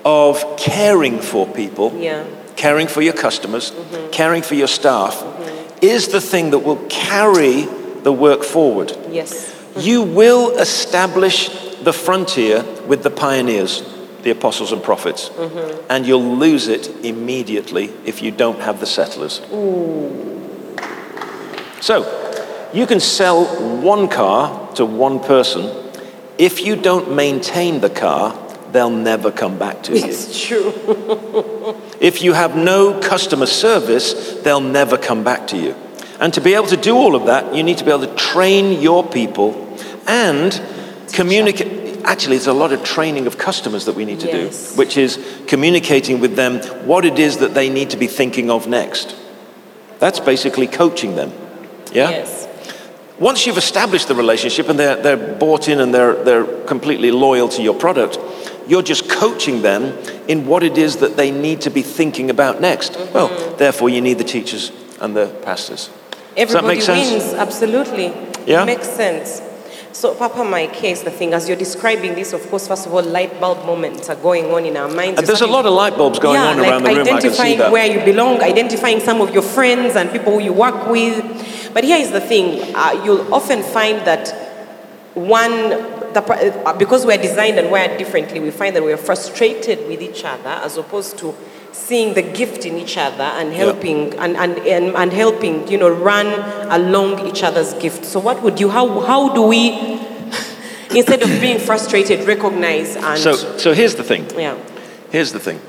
of 0.05 0.57
caring 0.57 1.21
for 1.21 1.47
people, 1.47 1.97
Yeah. 1.97 2.25
caring 2.57 2.89
for 2.89 3.01
your 3.01 3.15
customers, 3.15 3.71
mm-hmm. 3.71 4.11
caring 4.11 4.43
for 4.43 4.57
your 4.57 4.67
staff, 4.67 5.15
mm-hmm. 5.15 5.79
is 5.83 6.09
the 6.09 6.21
thing 6.21 6.51
that 6.51 6.61
will 6.61 6.85
carry 6.89 7.67
the 8.03 8.13
work 8.13 8.43
forward. 8.43 8.93
Yes. 9.13 9.55
You 9.77 10.03
will 10.03 10.59
establish 10.59 11.49
the 11.85 11.93
frontier 11.93 12.65
with 12.89 13.05
the 13.05 13.11
pioneers, 13.11 13.85
the 14.27 14.33
apostles 14.33 14.73
and 14.73 14.83
prophets, 14.83 15.29
mm-hmm. 15.29 15.87
and 15.89 16.05
you'll 16.05 16.37
lose 16.37 16.67
it 16.67 16.89
immediately 17.05 17.93
if 18.05 18.23
you 18.23 18.33
don't 18.33 18.59
have 18.59 18.81
the 18.81 18.87
settlers. 18.87 19.41
So, 21.81 22.03
you 22.75 22.89
can 22.89 22.99
sell 22.99 23.45
one 23.81 24.09
car 24.09 24.75
to 24.75 24.85
one 24.85 25.21
person. 25.21 25.93
If 26.39 26.67
you 26.67 26.75
don't 26.75 27.15
maintain 27.15 27.81
the 27.81 27.89
car, 27.89 28.37
they'll 28.73 28.91
never 28.91 29.31
come 29.31 29.61
back 29.61 29.85
to 29.85 29.97
you. 29.97 30.05
It's 30.05 30.45
true. 30.45 30.73
If 31.99 32.21
you 32.21 32.35
have 32.35 32.55
no 32.57 33.01
customer 33.01 33.47
service, 33.47 34.35
they'll 34.43 34.61
never 34.61 34.99
come 34.99 35.25
back 35.25 35.47
to 35.49 35.57
you. 35.57 35.75
And 36.21 36.35
to 36.35 36.41
be 36.43 36.53
able 36.53 36.67
to 36.67 36.77
do 36.77 36.95
all 36.95 37.15
of 37.15 37.27
that, 37.27 37.55
you 37.55 37.63
need 37.63 37.79
to 37.79 37.85
be 37.85 37.91
able 37.91 38.07
to 38.07 38.15
train 38.17 38.83
your 38.83 39.03
people 39.03 39.55
and 40.07 40.61
communicate. 41.13 41.86
Actually, 42.07 42.37
there's 42.37 42.47
a 42.47 42.53
lot 42.53 42.73
of 42.73 42.83
training 42.85 43.27
of 43.27 43.37
customers 43.37 43.85
that 43.87 43.97
we 43.97 44.05
need 44.05 44.21
to 44.21 44.29
Yes. 44.29 44.71
do, 44.73 44.79
which 44.79 44.97
is 44.97 45.19
communicating 45.49 46.21
with 46.21 46.37
them 46.37 46.61
what 46.87 47.05
it 47.05 47.19
is 47.19 47.39
that 47.39 47.53
they 47.55 47.69
need 47.69 47.91
to 47.91 47.97
be 47.97 48.07
thinking 48.07 48.49
of 48.51 48.67
next. 48.69 49.15
That's 49.99 50.21
basically 50.21 50.69
coaching 50.69 51.17
them. 51.17 51.33
Yeah? 51.93 52.11
Yes. 52.11 52.47
Once 53.19 53.47
you've 53.47 53.57
established 53.59 54.09
the 54.09 54.15
relationship 54.15 54.69
and 54.69 54.79
they're, 54.79 54.97
they're 54.97 55.17
bought 55.17 55.69
in 55.69 55.81
and 55.81 55.93
they're, 55.93 56.23
they're 56.23 56.45
completely 56.67 57.11
loyal 57.11 57.49
to 57.49 57.63
your 57.63 57.75
product, 57.75 58.19
you're 58.69 58.83
just 58.83 59.09
coaching 59.09 59.63
them 59.63 59.97
in 60.29 60.47
what 60.47 60.63
it 60.63 60.77
is 60.79 60.97
that 60.99 61.17
they 61.17 61.31
need 61.31 61.61
to 61.63 61.71
be 61.71 61.83
thinking 61.83 62.31
about 62.31 62.61
next. 62.61 62.93
Mm-hmm. 62.93 63.15
Well, 63.15 63.57
therefore, 63.57 63.89
you 63.89 64.01
need 64.01 64.19
the 64.19 64.25
teachers 64.25 64.71
and 65.01 65.17
the 65.17 65.27
pastors. 65.43 65.87
Does 65.89 65.95
that 66.35 66.39
Everybody 66.41 66.67
make 66.77 66.83
sense? 66.83 67.11
wins. 67.25 67.35
Absolutely. 67.35 68.07
Yeah? 68.47 68.63
It 68.63 68.67
Makes 68.67 68.91
sense. 68.91 69.41
So, 69.97 70.15
Papa 70.15 70.45
my 70.45 70.67
case, 70.67 71.01
the 71.01 71.11
thing. 71.11 71.33
As 71.33 71.49
you're 71.49 71.57
describing 71.57 72.15
this, 72.15 72.35
of 72.35 72.47
course, 72.51 72.69
first 72.69 72.85
of 72.85 72.93
all, 72.93 73.03
light 73.03 73.41
bulb 73.41 73.65
moments 73.65 74.11
are 74.11 74.17
going 74.17 74.45
on 74.53 74.67
in 74.67 74.77
our 74.77 74.89
minds. 74.89 75.19
And 75.19 75.27
there's 75.27 75.41
a 75.41 75.47
lot 75.47 75.65
of 75.65 75.73
light 75.73 75.97
bulbs 75.97 76.19
going 76.19 76.35
yeah, 76.35 76.51
on 76.51 76.59
like 76.59 76.69
around 76.69 76.83
the 76.83 76.89
room. 76.91 77.01
I 77.01 77.05
can 77.05 77.07
see 77.07 77.29
identifying 77.29 77.73
where 77.73 77.87
you 77.87 78.05
belong, 78.05 78.43
identifying 78.43 79.01
some 79.01 79.23
of 79.23 79.33
your 79.33 79.43
friends 79.43 79.97
and 79.97 80.13
people 80.13 80.35
who 80.35 80.41
you 80.41 80.53
work 80.53 80.87
with. 80.89 81.73
But 81.73 81.83
here 81.85 81.97
is 81.97 82.13
the 82.13 82.21
thing: 82.21 82.75
uh, 82.77 83.03
you'll 83.07 83.33
often 83.33 83.63
find 83.63 84.07
that 84.07 84.29
one, 85.15 85.51
the, 86.13 86.63
uh, 86.67 86.77
because 86.77 87.07
we're 87.07 87.17
designed 87.17 87.59
and 87.59 87.71
wired 87.71 87.97
differently, 87.97 88.39
we 88.39 88.51
find 88.51 88.77
that 88.77 88.83
we're 88.83 88.99
frustrated 88.99 89.89
with 89.89 90.03
each 90.03 90.27
other 90.27 90.61
as 90.63 90.77
opposed 90.77 91.17
to 91.21 91.35
seeing 91.77 92.15
the 92.15 92.23
gift 92.23 92.65
in 92.65 92.77
each 92.79 92.97
other 92.97 93.23
and 93.39 93.53
helping 93.53 94.13
and, 94.19 94.37
and, 94.37 94.59
and, 94.67 94.97
and 94.97 95.13
helping 95.13 95.69
you 95.69 95.79
know 95.79 95.91
run 95.91 96.27
along 96.73 97.27
each 97.29 97.43
other's 97.43 97.75
gift 97.75 98.05
so 98.05 98.19
what 98.19 98.43
would 98.43 98.59
you 98.59 98.69
how, 98.71 99.01
how 99.01 99.33
do 99.35 99.43
we 99.43 99.71
instead 100.91 101.23
of 101.23 101.29
being 101.41 101.59
frustrated 101.59 102.27
recognize 102.27 102.97
and 102.97 103.19
So, 103.19 103.35
so 103.59 103.73
here's 103.75 103.95
the 103.95 104.05
thing. 104.05 104.27
yeah 104.39 104.57
Here's 105.11 105.33
the 105.33 105.39
thing. 105.39 105.61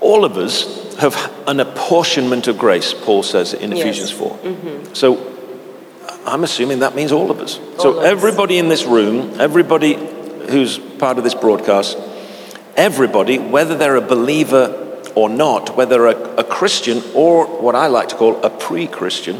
All 0.00 0.24
of 0.24 0.36
us 0.36 0.96
have 0.98 1.16
an 1.48 1.58
apportionment 1.60 2.46
of 2.46 2.56
grace, 2.56 2.94
Paul 2.94 3.22
says 3.24 3.52
in 3.54 3.72
Yes. 3.72 3.80
Ephesians 3.80 4.10
4. 4.12 4.30
mm-hmm. 4.38 4.94
So 4.94 5.34
I'm 6.24 6.44
assuming 6.44 6.78
that 6.80 6.94
means 6.94 7.10
all 7.10 7.30
of 7.30 7.40
us. 7.40 7.58
All 7.58 7.80
so 7.80 8.00
everybody 8.00 8.58
in 8.58 8.68
this 8.68 8.84
room, 8.84 9.40
everybody 9.40 9.94
who's 10.48 10.78
part 10.78 11.18
of 11.18 11.24
this 11.24 11.34
broadcast, 11.34 11.98
everybody, 12.78 13.38
whether 13.38 13.76
they're 13.76 13.96
a 13.96 14.00
believer 14.00 15.02
or 15.14 15.28
not, 15.28 15.76
whether 15.76 16.06
a, 16.06 16.16
a 16.36 16.44
Christian 16.44 17.02
or 17.14 17.46
what 17.46 17.74
I 17.74 17.88
like 17.88 18.08
to 18.10 18.14
call 18.14 18.42
a 18.42 18.48
pre 18.48 18.86
Christian, 18.86 19.36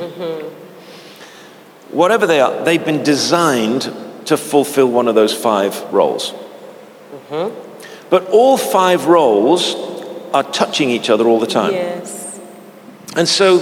whatever 1.90 2.26
they 2.26 2.40
are, 2.40 2.64
they've 2.64 2.84
been 2.84 3.02
designed 3.02 3.82
to 4.26 4.36
fulfill 4.36 4.90
one 4.90 5.08
of 5.08 5.14
those 5.14 5.32
five 5.34 5.80
roles. 5.92 6.32
Mm-hmm. 6.32 7.54
But 8.10 8.28
all 8.30 8.56
five 8.56 9.06
roles 9.06 9.74
are 10.34 10.42
touching 10.42 10.90
each 10.90 11.08
other 11.08 11.26
all 11.26 11.40
the 11.40 11.46
time. 11.46 11.72
yes 11.72 12.38
And 13.16 13.28
so, 13.28 13.60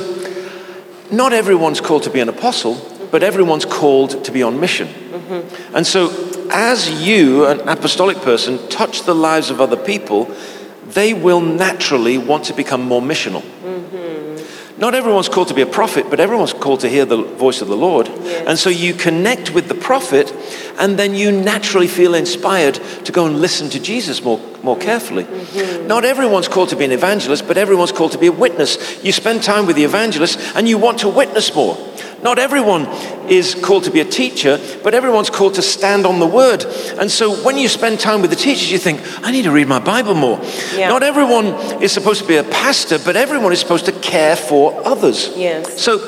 not 1.10 1.32
everyone's 1.32 1.80
called 1.80 2.02
to 2.04 2.10
be 2.10 2.20
an 2.20 2.28
apostle, 2.28 2.74
but 3.10 3.22
everyone's 3.22 3.64
called 3.64 4.24
to 4.24 4.32
be 4.32 4.42
on 4.42 4.60
mission. 4.60 4.88
Mm-hmm. 4.88 5.76
And 5.76 5.86
so, 5.86 6.10
as 6.50 7.02
you, 7.06 7.46
an 7.46 7.68
apostolic 7.68 8.18
person, 8.18 8.68
touch 8.68 9.02
the 9.02 9.14
lives 9.14 9.50
of 9.50 9.60
other 9.60 9.76
people, 9.76 10.30
they 10.86 11.14
will 11.14 11.40
naturally 11.40 12.18
want 12.18 12.44
to 12.44 12.54
become 12.54 12.82
more 12.82 13.02
missional. 13.02 13.42
Mm-hmm. 13.42 14.80
Not 14.80 14.94
everyone's 14.94 15.30
called 15.30 15.48
to 15.48 15.54
be 15.54 15.62
a 15.62 15.66
prophet, 15.66 16.10
but 16.10 16.20
everyone's 16.20 16.52
called 16.52 16.80
to 16.80 16.88
hear 16.88 17.06
the 17.06 17.22
voice 17.22 17.62
of 17.62 17.68
the 17.68 17.76
Lord. 17.76 18.08
And 18.08 18.58
so 18.58 18.68
you 18.68 18.92
connect 18.92 19.54
with 19.54 19.68
the 19.68 19.74
prophet, 19.74 20.32
and 20.78 20.98
then 20.98 21.14
you 21.14 21.32
naturally 21.32 21.88
feel 21.88 22.14
inspired 22.14 22.74
to 23.04 23.12
go 23.12 23.24
and 23.26 23.40
listen 23.40 23.70
to 23.70 23.80
Jesus 23.80 24.22
more, 24.22 24.38
more 24.62 24.76
carefully. 24.76 25.24
Mm-hmm. 25.24 25.86
Not 25.86 26.04
everyone's 26.04 26.48
called 26.48 26.68
to 26.68 26.76
be 26.76 26.84
an 26.84 26.92
evangelist, 26.92 27.48
but 27.48 27.56
everyone's 27.56 27.92
called 27.92 28.12
to 28.12 28.18
be 28.18 28.26
a 28.26 28.32
witness. 28.32 29.02
You 29.02 29.12
spend 29.12 29.42
time 29.42 29.66
with 29.66 29.76
the 29.76 29.84
evangelist, 29.84 30.38
and 30.54 30.68
you 30.68 30.76
want 30.76 30.98
to 31.00 31.08
witness 31.08 31.54
more. 31.54 31.76
Not 32.22 32.38
everyone 32.38 32.86
is 33.28 33.54
called 33.54 33.84
to 33.84 33.90
be 33.90 34.00
a 34.00 34.04
teacher, 34.04 34.58
but 34.82 34.94
everyone's 34.94 35.30
called 35.30 35.54
to 35.54 35.62
stand 35.62 36.06
on 36.06 36.18
the 36.18 36.26
word. 36.26 36.64
And 36.98 37.10
so 37.10 37.34
when 37.44 37.58
you 37.58 37.68
spend 37.68 38.00
time 38.00 38.22
with 38.22 38.30
the 38.30 38.36
teachers, 38.36 38.70
you 38.72 38.78
think, 38.78 39.00
I 39.24 39.30
need 39.30 39.42
to 39.42 39.52
read 39.52 39.68
my 39.68 39.78
Bible 39.78 40.14
more. 40.14 40.40
Yeah. 40.74 40.88
Not 40.88 41.02
everyone 41.02 41.46
is 41.82 41.92
supposed 41.92 42.22
to 42.22 42.28
be 42.28 42.36
a 42.36 42.44
pastor, 42.44 42.98
but 42.98 43.16
everyone 43.16 43.52
is 43.52 43.60
supposed 43.60 43.84
to 43.86 43.92
care 43.92 44.34
for 44.36 44.74
others. 44.86 45.30
Yes. 45.36 45.80
So 45.80 45.98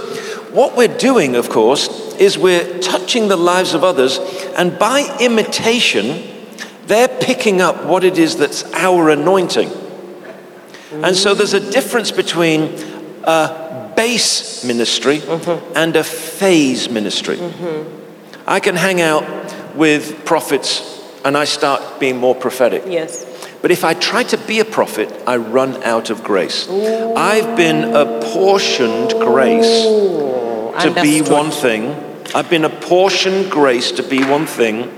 what 0.53 0.77
we're 0.77 0.97
doing, 0.97 1.37
of 1.37 1.51
course, 1.51 1.89
is 2.15 2.39
we're 2.39 2.79
touching 2.81 3.29
the 3.29 3.37
lives 3.37 3.75
of 3.75 3.85
others, 3.85 4.19
and 4.57 4.79
by 4.79 5.17
imitation, 5.21 6.27
they're 6.87 7.09
picking 7.09 7.61
up 7.61 7.85
what 7.85 8.03
it 8.03 8.19
is 8.19 8.37
that's 8.37 8.65
our 8.73 9.11
anointing. 9.11 9.71
And 10.91 11.15
so 11.15 11.35
there's 11.35 11.53
a 11.53 11.71
difference 11.71 12.11
between 12.11 12.75
a 13.25 13.78
base 13.99 14.63
ministry 14.63 15.21
and 15.75 15.97
a 15.97 16.05
phase 16.05 16.89
ministry. 16.89 17.39
I 18.47 18.61
can 18.61 18.77
hang 18.77 19.01
out 19.01 19.25
with 19.75 20.25
prophets 20.25 21.03
and 21.25 21.37
I 21.37 21.45
start 21.45 21.99
being 21.99 22.17
more 22.17 22.37
prophetic. 22.37 22.85
Yes. 22.87 23.27
But 23.61 23.73
if 23.73 23.83
I 23.83 23.95
try 23.95 24.23
to 24.23 24.39
be 24.39 24.61
a 24.61 24.65
prophet, 24.65 25.13
I 25.27 25.37
run 25.39 25.83
out 25.83 26.11
of 26.11 26.23
grace. 26.23 26.69
I've 26.69 27.57
been 27.57 27.97
apportioned 27.97 29.11
grace 29.19 29.83
to 30.85 30.95
be 31.03 31.21
one 31.23 31.51
thing. 31.51 31.91
I've 32.37 32.49
been 32.49 32.65
apportioned 32.65 33.51
grace 33.51 33.91
to 33.93 34.05
be 34.05 34.23
one 34.23 34.47
thing. 34.47 34.97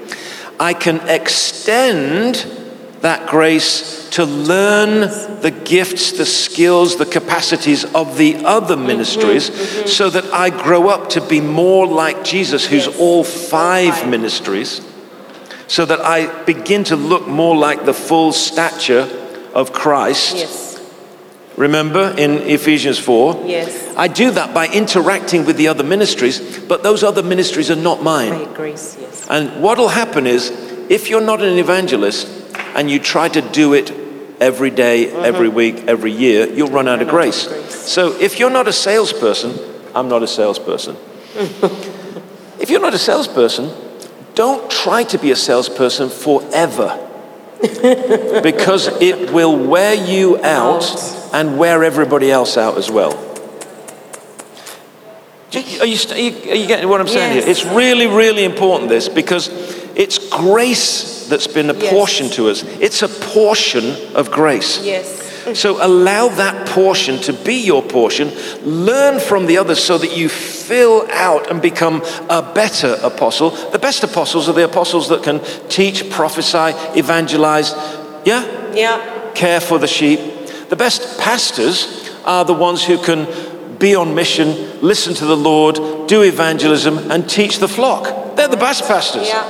I 0.58 0.74
can 0.74 1.00
extend 1.08 2.59
that 3.00 3.28
grace 3.28 4.08
to 4.10 4.24
learn 4.24 5.00
the 5.40 5.50
gifts, 5.50 6.12
the 6.12 6.26
skills, 6.26 6.96
the 6.96 7.06
capacities 7.06 7.84
of 7.94 8.18
the 8.18 8.36
other 8.44 8.76
mm-hmm, 8.76 8.86
ministries 8.86 9.50
mm-hmm. 9.50 9.86
so 9.86 10.10
that 10.10 10.24
I 10.26 10.50
grow 10.50 10.88
up 10.88 11.10
to 11.10 11.20
be 11.20 11.40
more 11.40 11.86
like 11.86 12.24
Jesus, 12.24 12.66
who's 12.66 12.86
Yes. 12.86 12.98
all 12.98 13.24
five 13.24 14.06
ministries, 14.08 14.80
so 15.66 15.84
that 15.86 16.00
I 16.00 16.26
begin 16.44 16.84
to 16.84 16.96
look 16.96 17.26
more 17.26 17.56
like 17.56 17.84
the 17.84 17.94
full 17.94 18.32
stature 18.32 19.08
of 19.54 19.72
Christ. 19.72 20.36
Yes. 20.36 20.80
Remember 21.56 22.14
in 22.16 22.38
Ephesians 22.38 22.98
4? 22.98 23.44
Yes. 23.46 23.94
I 23.96 24.08
do 24.08 24.30
that 24.32 24.54
by 24.54 24.68
interacting 24.68 25.44
with 25.44 25.56
the 25.56 25.68
other 25.68 25.84
ministries, 25.84 26.58
but 26.58 26.82
those 26.82 27.02
other 27.02 27.22
ministries 27.22 27.70
are 27.70 27.76
not 27.76 28.02
mine. 28.02 28.52
Grace, 28.54 28.96
yes. 29.00 29.26
And 29.28 29.62
what'll 29.62 29.88
happen 29.88 30.26
is, 30.26 30.50
if 30.88 31.08
you're 31.08 31.20
not 31.20 31.42
an 31.42 31.58
evangelist 31.58 32.39
and 32.74 32.90
you 32.90 32.98
try 32.98 33.28
to 33.28 33.40
do 33.40 33.74
it 33.74 33.90
every 34.40 34.70
day, 34.70 35.10
every 35.10 35.48
week, 35.48 35.84
every 35.86 36.12
year, 36.12 36.46
you'll 36.46 36.70
run 36.70 36.88
out 36.88 37.00
of 37.02 37.08
Mm-hmm. 37.08 37.16
Out 37.16 37.20
grace. 37.22 37.46
of 37.46 37.52
grace. 37.52 37.74
So 37.74 38.18
if 38.20 38.38
you're 38.38 38.50
not 38.50 38.68
a 38.68 38.72
salesperson, 38.72 39.58
I'm 39.94 40.08
not 40.08 40.22
a 40.22 40.26
salesperson. 40.26 40.96
if 42.60 42.70
you're 42.70 42.80
not 42.80 42.94
a 42.94 42.98
salesperson, 42.98 43.70
don't 44.34 44.70
try 44.70 45.02
to 45.04 45.18
be 45.18 45.30
a 45.30 45.36
salesperson 45.36 46.08
forever. 46.08 47.06
because 48.42 48.86
it 49.02 49.30
will 49.32 49.54
wear 49.54 49.92
you 49.94 50.38
out 50.42 50.82
and 51.34 51.58
wear 51.58 51.84
everybody 51.84 52.30
else 52.30 52.56
out 52.56 52.78
as 52.78 52.90
well. 52.90 53.12
You, 55.52 55.80
are 55.80 55.86
you, 55.86 55.98
are 56.14 56.54
you 56.54 56.66
getting 56.66 56.88
what 56.88 57.00
I'm 57.02 57.08
saying 57.08 57.34
Yes. 57.34 57.44
here? 57.44 57.50
It's 57.50 57.64
really, 57.76 58.06
really 58.06 58.44
important 58.44 58.88
this 58.88 59.08
because 59.10 59.48
it's 59.96 60.18
grace 60.30 61.19
that's 61.30 61.46
been 61.46 61.70
apportioned 61.70 62.32
to 62.32 62.48
us. 62.50 62.62
It's 62.80 63.02
a 63.02 63.08
portion 63.08 64.14
of 64.14 64.30
grace. 64.30 64.84
Yes. 64.84 65.18
So 65.54 65.84
allow 65.84 66.28
that 66.28 66.68
portion 66.68 67.18
to 67.22 67.32
be 67.32 67.54
your 67.54 67.82
portion. 67.82 68.30
Learn 68.62 69.18
from 69.18 69.46
the 69.46 69.56
others 69.56 69.82
so 69.82 69.96
that 69.98 70.16
you 70.16 70.28
fill 70.28 71.08
out 71.10 71.50
and 71.50 71.62
become 71.62 72.02
a 72.28 72.42
better 72.54 72.98
apostle. 73.02 73.50
The 73.50 73.78
best 73.78 74.04
apostles 74.04 74.48
are 74.48 74.52
the 74.52 74.64
apostles 74.64 75.08
that 75.08 75.22
can 75.22 75.40
teach, 75.68 76.10
prophesy, 76.10 76.76
evangelize, 76.98 77.72
yeah, 78.24 78.44
Yeah. 78.74 79.00
care 79.34 79.60
for 79.60 79.78
the 79.78 79.88
sheep. 79.88 80.20
The 80.68 80.76
best 80.76 81.18
pastors 81.18 82.10
are 82.24 82.44
the 82.44 82.54
ones 82.54 82.84
who 82.84 82.98
can 82.98 83.26
be 83.78 83.94
on 83.94 84.14
mission, 84.14 84.78
listen 84.82 85.14
to 85.14 85.24
the 85.24 85.36
Lord, 85.36 86.06
do 86.06 86.22
evangelism, 86.22 87.10
and 87.10 87.28
teach 87.28 87.58
the 87.58 87.68
flock. 87.68 88.36
They're 88.36 88.46
the 88.46 88.56
best 88.58 88.86
pastors 88.86 89.26
Yeah. 89.26 89.42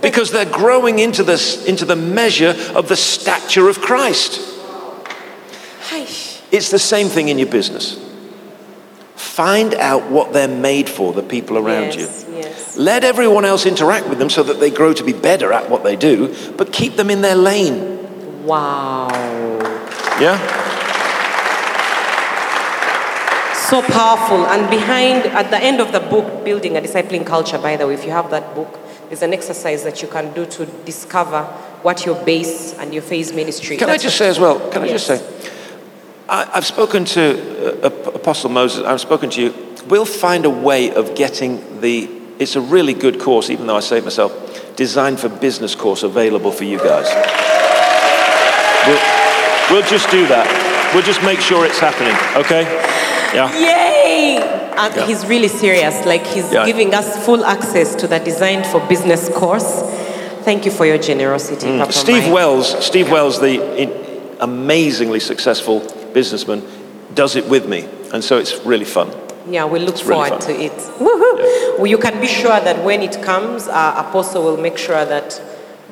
Because 0.00 0.30
they're 0.30 0.44
growing 0.44 0.98
into 0.98 1.22
this 1.22 1.64
into 1.66 1.84
the 1.84 1.96
measure 1.96 2.54
of 2.74 2.88
the 2.88 2.96
stature 2.96 3.68
of 3.68 3.80
Christ. 3.80 4.52
It's 6.50 6.70
the 6.70 6.78
same 6.78 7.08
thing 7.08 7.28
in 7.28 7.38
your 7.38 7.48
business. 7.48 7.98
Find 9.16 9.74
out 9.74 10.10
what 10.10 10.32
they're 10.32 10.46
made 10.46 10.88
for, 10.88 11.12
the 11.12 11.22
people 11.22 11.58
around 11.58 11.96
yes. 11.96 12.24
you. 12.28 12.36
Yes. 12.36 12.76
Let 12.76 13.02
everyone 13.02 13.44
else 13.44 13.66
interact 13.66 14.08
with 14.08 14.18
them 14.18 14.30
so 14.30 14.44
that 14.44 14.60
they 14.60 14.70
grow 14.70 14.92
to 14.92 15.02
be 15.02 15.12
better 15.12 15.52
at 15.52 15.68
what 15.68 15.82
they 15.82 15.96
do, 15.96 16.32
but 16.56 16.72
keep 16.72 16.94
them 16.94 17.10
in 17.10 17.22
their 17.22 17.34
lane. 17.34 18.44
Wow. 18.44 19.08
Yeah? 20.20 20.38
So 23.54 23.82
powerful. 23.82 24.46
And 24.46 24.70
behind, 24.70 25.26
at 25.26 25.50
the 25.50 25.58
end 25.58 25.80
of 25.80 25.90
the 25.90 25.98
book, 25.98 26.44
Building 26.44 26.76
a 26.76 26.80
Discipling 26.80 27.26
Culture, 27.26 27.58
by 27.58 27.76
the 27.76 27.88
way, 27.88 27.94
if 27.94 28.04
you 28.04 28.12
have 28.12 28.30
that 28.30 28.54
book, 28.54 28.78
there's 29.14 29.22
an 29.22 29.32
exercise 29.32 29.84
that 29.84 30.02
you 30.02 30.08
can 30.08 30.32
do 30.32 30.44
to 30.44 30.66
discover 30.84 31.44
what 31.82 32.04
your 32.04 32.20
base 32.24 32.76
and 32.78 32.92
your 32.92 33.02
phase 33.02 33.32
ministry 33.32 33.76
Can 33.76 33.88
I 33.88 33.96
just 33.96 34.18
say 34.18 34.26
as 34.26 34.40
well? 34.40 34.58
Can 34.70 34.82
I 34.82 34.88
just 34.88 35.06
say? 35.06 35.24
I, 36.28 36.50
I've 36.52 36.66
spoken 36.66 37.04
to 37.04 37.84
uh, 37.84 38.10
Apostle 38.10 38.50
Moses, 38.50 38.82
I've 38.84 39.00
spoken 39.00 39.30
to 39.30 39.40
you. 39.40 39.54
We'll 39.86 40.04
find 40.04 40.44
a 40.44 40.50
way 40.50 40.92
of 40.92 41.14
getting 41.14 41.80
the, 41.80 42.10
it's 42.40 42.56
a 42.56 42.60
really 42.60 42.92
good 42.92 43.20
course, 43.20 43.50
even 43.50 43.68
though 43.68 43.76
I 43.76 43.80
say 43.80 43.98
it 43.98 44.04
myself, 44.04 44.74
designed 44.74 45.20
for 45.20 45.28
business 45.28 45.76
course 45.76 46.02
available 46.02 46.50
for 46.50 46.64
you 46.64 46.78
guys. 46.78 47.06
We'll, 48.88 48.98
we'll 49.70 49.88
just 49.88 50.10
do 50.10 50.26
that. 50.26 50.90
We'll 50.92 51.04
just 51.04 51.22
make 51.22 51.38
sure 51.38 51.64
it's 51.64 51.78
happening, 51.78 52.16
okay? 52.34 52.64
Yeah. 53.34 53.52
Yay! 53.58 54.36
And 54.76 54.94
Yeah. 54.96 55.06
he's 55.06 55.26
really 55.26 55.48
serious. 55.48 56.04
Like 56.06 56.26
he's 56.26 56.50
Yeah. 56.52 56.64
giving 56.66 56.94
us 56.94 57.16
full 57.24 57.44
access 57.44 57.94
to 57.96 58.06
the 58.06 58.18
Designed 58.18 58.66
for 58.66 58.80
Business 58.80 59.28
course. 59.28 59.82
Thank 60.44 60.64
you 60.66 60.70
for 60.70 60.84
your 60.86 60.98
generosity, 60.98 61.66
Papa 61.78 61.90
Mm. 61.90 61.94
Steve 62.04 62.24
Mike. 62.24 62.34
Wells, 62.34 62.76
Steve 62.80 63.10
Wells, 63.10 63.40
the 63.40 63.54
in, 63.82 63.90
amazingly 64.40 65.20
successful 65.20 65.82
businessman, 66.12 66.62
does 67.14 67.34
it 67.36 67.48
with 67.48 67.66
me, 67.66 67.86
and 68.12 68.22
so 68.22 68.36
it's 68.38 68.54
really 68.66 68.84
fun. 68.84 69.08
Yeah, 69.50 69.64
we 69.64 69.78
look 69.78 69.94
It's 69.96 70.00
forward 70.02 70.28
fun. 70.30 70.38
to 70.40 70.52
it. 70.66 70.76
Woohoo! 71.00 71.78
Well, 71.78 71.86
you 71.86 71.98
can 71.98 72.20
be 72.20 72.26
sure 72.26 72.58
that 72.60 72.82
when 72.84 73.02
it 73.02 73.22
comes, 73.22 73.68
uh, 73.68 73.94
Apostle 74.04 74.42
will 74.42 74.56
make 74.58 74.76
sure 74.78 75.04
that 75.04 75.40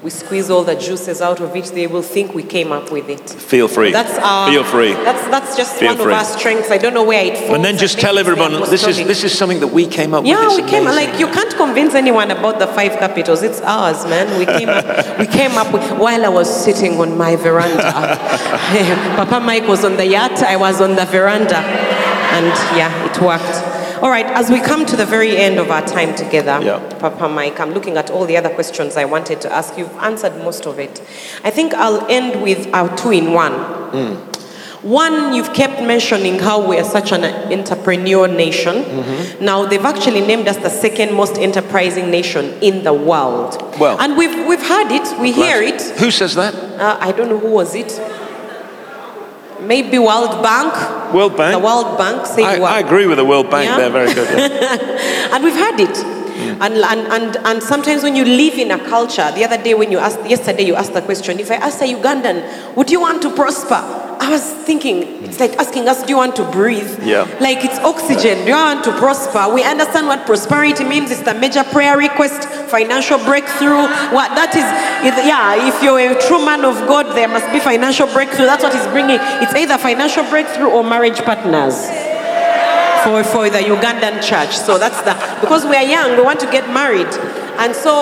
we 0.03 0.11
squeeze 0.11 0.51
all 0.51 0.65
the 0.65 0.75
juices 0.75 1.21
out 1.21 1.41
of 1.41 1.55
it. 1.55 1.67
They 1.67 1.87
will 1.87 2.03
think 2.03 2.35
we 2.35 2.43
came 2.43 2.73
up 2.73 2.91
with 2.91 3.09
it. 3.09 3.31
Feel 3.31 3.69
free. 3.69 3.93
That's 3.93 4.19
our. 4.19 4.51
Feel 4.51 4.65
free. 4.65 4.93
That's 4.95 5.25
that's 5.29 5.57
just 5.57 5.77
Feel 5.77 5.91
one 5.91 5.97
free. 5.99 6.13
of 6.13 6.19
our 6.19 6.25
strengths. 6.25 6.71
I 6.73 6.79
don't 6.79 6.93
know 6.93 7.05
where 7.05 7.25
it 7.25 7.39
falls. 7.39 7.51
And 7.51 7.65
then 7.65 7.79
just 7.79 8.01
tell 8.01 8.19
everyone 8.19 8.53
this 8.69 8.85
is 8.87 8.97
this 8.97 9.23
is 9.23 9.37
something 9.37 9.61
that 9.61 9.69
we 9.69 9.87
came 9.87 10.13
up 10.13 10.25
with. 10.25 10.31
Yeah, 10.31 10.49
we 10.49 10.63
came 10.69 10.87
amazing. 10.87 11.11
like 11.11 11.21
you 11.21 11.29
can't 11.29 11.55
convince 11.55 11.95
anyone 11.95 12.33
about 12.33 12.59
the 12.59 12.67
five 12.67 12.93
capitals. 12.99 13.43
It's 13.43 13.61
ours, 13.61 14.05
man. 14.07 14.37
We 14.39 14.47
came 14.47 14.69
up, 14.69 15.19
we 15.21 15.27
came 15.27 15.53
up 15.53 15.73
with, 15.73 15.89
while 15.99 16.25
I 16.25 16.29
was 16.29 16.49
sitting 16.65 16.99
on 17.01 17.17
my 17.17 17.37
veranda. 17.37 17.93
Papa 19.17 19.39
Mike 19.41 19.69
was 19.69 19.85
on 19.85 19.97
the 19.97 20.07
yacht, 20.07 20.43
I 20.43 20.57
was 20.57 20.81
on 20.81 20.97
the 20.97 21.05
veranda, 21.07 21.59
and 21.59 22.47
yeah, 22.77 22.91
it 23.09 23.21
worked. 23.21 23.72
All 24.03 24.11
right, 24.11 24.27
as 24.27 24.51
we 24.51 24.59
come 24.59 24.85
to 24.87 24.97
the 24.97 25.07
very 25.07 25.37
end 25.37 25.61
of 25.61 25.71
our 25.71 25.87
time 25.87 26.13
together, 26.17 26.59
Yeah. 26.61 26.81
Papa 26.99 27.29
Mike, 27.29 27.61
I'm 27.61 27.71
looking 27.73 27.97
at 27.97 28.11
all 28.11 28.25
the 28.27 28.37
other 28.37 28.49
questions 28.49 28.97
I 28.97 29.05
wanted 29.05 29.41
to 29.43 29.53
ask. 29.53 29.79
You've 29.79 29.97
answered 29.99 30.37
most 30.39 30.67
of 30.67 30.81
it. 30.81 31.01
I 31.45 31.51
think 31.51 31.73
I'll 31.73 32.05
end 32.11 32.43
with 32.43 32.67
our 32.75 32.89
two 32.97 33.13
in 33.13 33.33
one. 33.33 33.53
One, 34.83 35.33
you've 35.33 35.55
kept 35.55 35.81
mentioning 35.81 36.41
how 36.41 36.67
we 36.69 36.77
are 36.79 36.85
such 36.85 37.13
an 37.13 37.23
entrepreneur 37.57 38.27
nation. 38.27 38.83
Mm-hmm. 38.83 39.45
Now, 39.45 39.65
they've 39.67 39.85
actually 39.85 40.23
named 40.23 40.49
us 40.49 40.57
the 40.57 40.71
second 40.71 41.15
most 41.15 41.39
enterprising 41.39 42.11
nation 42.11 42.47
in 42.61 42.83
the 42.83 42.93
world. 42.93 43.63
Well- 43.79 44.01
and 44.01 44.17
we've, 44.17 44.35
we've 44.49 44.67
heard 44.67 44.91
it, 44.91 45.21
we 45.21 45.31
hear 45.31 45.63
it. 45.63 45.81
Who 46.01 46.11
says 46.11 46.35
that? 46.35 46.53
Uh, 46.57 46.97
I 47.01 47.13
don't 47.13 47.29
know 47.29 47.39
who 47.39 47.53
was 47.53 47.77
it. 47.77 47.93
Maybe 49.67 49.99
World 49.99 50.43
Bank. 50.43 51.15
World 51.15 51.37
Bank. 51.37 51.59
The 51.59 51.65
World 51.65 51.99
Bank 51.99 52.27
said 52.27 52.45
I? 52.45 52.77
I 52.77 52.81
agree 52.81 53.07
with 53.07 53.19
the 53.19 53.25
World 53.25 53.51
Bank. 53.51 53.69
Yeah? 53.69 53.77
They're 53.77 53.91
very 53.91 54.13
good. 54.15 54.29
yeah. 54.39 55.29
and 55.35 55.45
we've 55.45 55.55
heard 55.55 55.81
it. 55.81 55.97
Hmm. 56.33 56.63
And, 56.63 56.75
and, 56.75 57.01
and, 57.13 57.37
and 57.47 57.63
sometimes 57.63 58.03
when 58.03 58.17
you 58.17 58.25
live 58.25 58.55
in 58.55 58.71
a 58.71 58.79
culture, 58.89 59.31
the 59.33 59.45
other 59.45 59.63
day 59.63 59.75
when 59.75 59.93
you 59.93 59.99
asked, 59.99 60.25
yesterday 60.29 60.65
you 60.65 60.75
asked 60.75 60.95
the 60.95 61.03
question, 61.03 61.39
if 61.39 61.51
I 61.51 61.57
asked 61.57 61.83
a 61.83 61.85
Ugandan, 61.85 62.75
would 62.75 62.91
you 62.91 63.01
want 63.01 63.23
to 63.23 63.35
prosper? 63.35 64.03
I 64.23 64.31
was 64.31 64.53
thinking, 64.65 65.25
it's 65.25 65.41
like 65.41 65.59
asking 65.59 65.89
us, 65.89 66.03
do 66.03 66.11
you 66.11 66.17
want 66.17 66.37
to 66.37 66.45
breathe? 66.51 67.03
Yeah. 67.03 67.23
Like 67.41 67.65
it's 67.65 67.79
oxygen. 67.81 68.39
Do 68.45 68.51
you 68.51 68.55
want 68.55 68.85
to 68.85 68.93
prosper? 68.93 69.53
We 69.53 69.65
understand 69.65 70.07
what 70.07 70.25
prosperity 70.27 70.85
means. 70.85 71.11
It's 71.11 71.23
the 71.23 71.35
major 71.35 71.65
prayer 71.65 71.99
request, 71.99 72.49
financial 72.73 73.19
breakthrough. 73.29 73.85
What 74.17 74.33
that 74.41 74.57
is, 74.57 74.65
is- 75.05 75.21
yeah, 75.29 75.69
if 75.69 75.77
you're 75.85 76.01
a 76.01 76.17
true 76.27 76.41
man 76.45 76.65
of 76.65 76.77
God, 76.89 77.15
there 77.15 77.29
must 77.29 77.53
be 77.53 77.61
financial 77.61 78.07
breakthrough. 78.09 78.47
That's 78.47 78.65
what 78.65 78.73
he's 78.75 78.87
bringing. 78.89 79.21
It's 79.45 79.55
either 79.55 79.77
financial 79.77 80.25
breakthrough 80.33 80.71
or 80.73 80.83
marriage 80.83 81.21
partners 81.21 81.77
for, 83.05 83.23
for 83.25 83.51
the 83.51 83.59
Ugandan 83.59 84.23
church. 84.23 84.57
So 84.57 84.79
that's 84.79 85.01
the, 85.03 85.13
because 85.41 85.65
we 85.67 85.77
are 85.77 85.83
young, 85.85 86.17
we 86.17 86.23
want 86.23 86.41
to 86.41 86.47
get 86.51 86.67
married. 86.73 87.13
And 87.63 87.75
so 87.75 87.93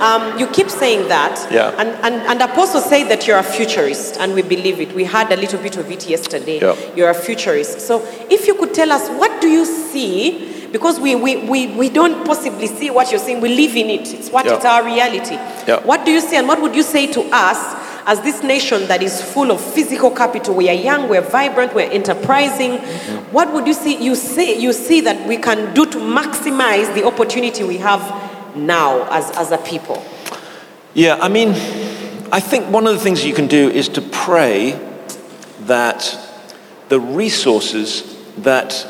um, 0.00 0.38
you 0.38 0.46
keep 0.48 0.70
saying 0.70 1.08
that. 1.08 1.36
Yeah. 1.52 1.74
And, 1.78 1.90
and, 2.06 2.14
and 2.30 2.40
Apostle 2.40 2.80
said 2.80 3.08
that 3.08 3.26
you're 3.26 3.38
a 3.38 3.42
futurist, 3.42 4.16
and 4.18 4.32
we 4.34 4.42
believe 4.42 4.80
it. 4.80 4.94
We 4.94 5.04
had 5.04 5.30
a 5.30 5.36
little 5.36 5.60
bit 5.60 5.76
of 5.76 5.90
it 5.90 6.08
yesterday. 6.08 6.60
Yeah. 6.60 6.74
You're 6.96 7.10
a 7.10 7.14
futurist. 7.14 7.80
So 7.82 8.02
if 8.30 8.46
you 8.46 8.54
could 8.54 8.72
tell 8.72 8.90
us, 8.92 9.08
what 9.10 9.40
do 9.42 9.48
you 9.48 9.66
see? 9.66 10.59
Because 10.72 11.00
we, 11.00 11.14
we, 11.16 11.36
we, 11.48 11.66
we 11.68 11.88
don't 11.88 12.24
possibly 12.24 12.66
see 12.66 12.90
what 12.90 13.10
you're 13.10 13.18
saying, 13.20 13.40
we 13.40 13.48
live 13.54 13.74
in 13.76 13.90
it. 13.90 14.12
It's 14.14 14.30
what 14.30 14.44
Yeah. 14.46 14.54
it's 14.56 14.64
our 14.64 14.84
reality. 14.84 15.34
Yeah. 15.66 15.80
What 15.84 16.04
do 16.04 16.12
you 16.12 16.20
see, 16.20 16.36
and 16.36 16.46
what 16.46 16.60
would 16.62 16.74
you 16.76 16.82
say 16.82 17.06
to 17.08 17.22
us 17.32 17.58
as 18.06 18.20
this 18.22 18.42
nation 18.42 18.86
that 18.86 19.02
is 19.02 19.20
full 19.20 19.50
of 19.50 19.60
physical 19.60 20.10
capital? 20.10 20.54
We 20.54 20.68
are 20.68 20.74
young, 20.74 21.08
we're 21.08 21.20
vibrant, 21.22 21.74
we're 21.74 21.90
enterprising. 21.90 22.78
Mm-hmm. 22.78 23.32
What 23.32 23.52
would 23.52 23.66
you 23.66 23.74
see? 23.74 23.96
You 24.02 24.14
see, 24.14 24.60
you 24.60 24.72
see 24.72 25.00
that 25.02 25.26
we 25.26 25.36
can 25.38 25.74
do 25.74 25.86
to 25.86 25.98
maximize 25.98 26.92
the 26.94 27.04
opportunity 27.04 27.64
we 27.64 27.78
have 27.78 28.00
now 28.56 29.06
as, 29.10 29.30
as 29.36 29.50
a 29.52 29.58
people. 29.58 30.02
Yeah, 30.94 31.18
I 31.20 31.28
mean, 31.28 31.50
I 32.32 32.40
think 32.40 32.66
one 32.70 32.86
of 32.86 32.94
the 32.94 33.00
things 33.00 33.24
you 33.24 33.34
can 33.34 33.46
do 33.48 33.70
is 33.70 33.88
to 33.90 34.00
pray 34.02 34.78
that 35.62 36.16
the 36.88 36.98
resources 37.00 38.16
that 38.38 38.86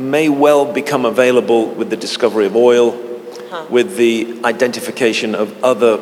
may 0.00 0.28
well 0.28 0.72
become 0.72 1.04
available 1.04 1.66
with 1.74 1.90
the 1.90 1.96
discovery 1.96 2.46
of 2.46 2.56
oil, 2.56 2.92
uh-huh. 2.92 3.66
with 3.70 3.96
the 3.96 4.40
identification 4.44 5.34
of 5.34 5.62
other 5.62 5.98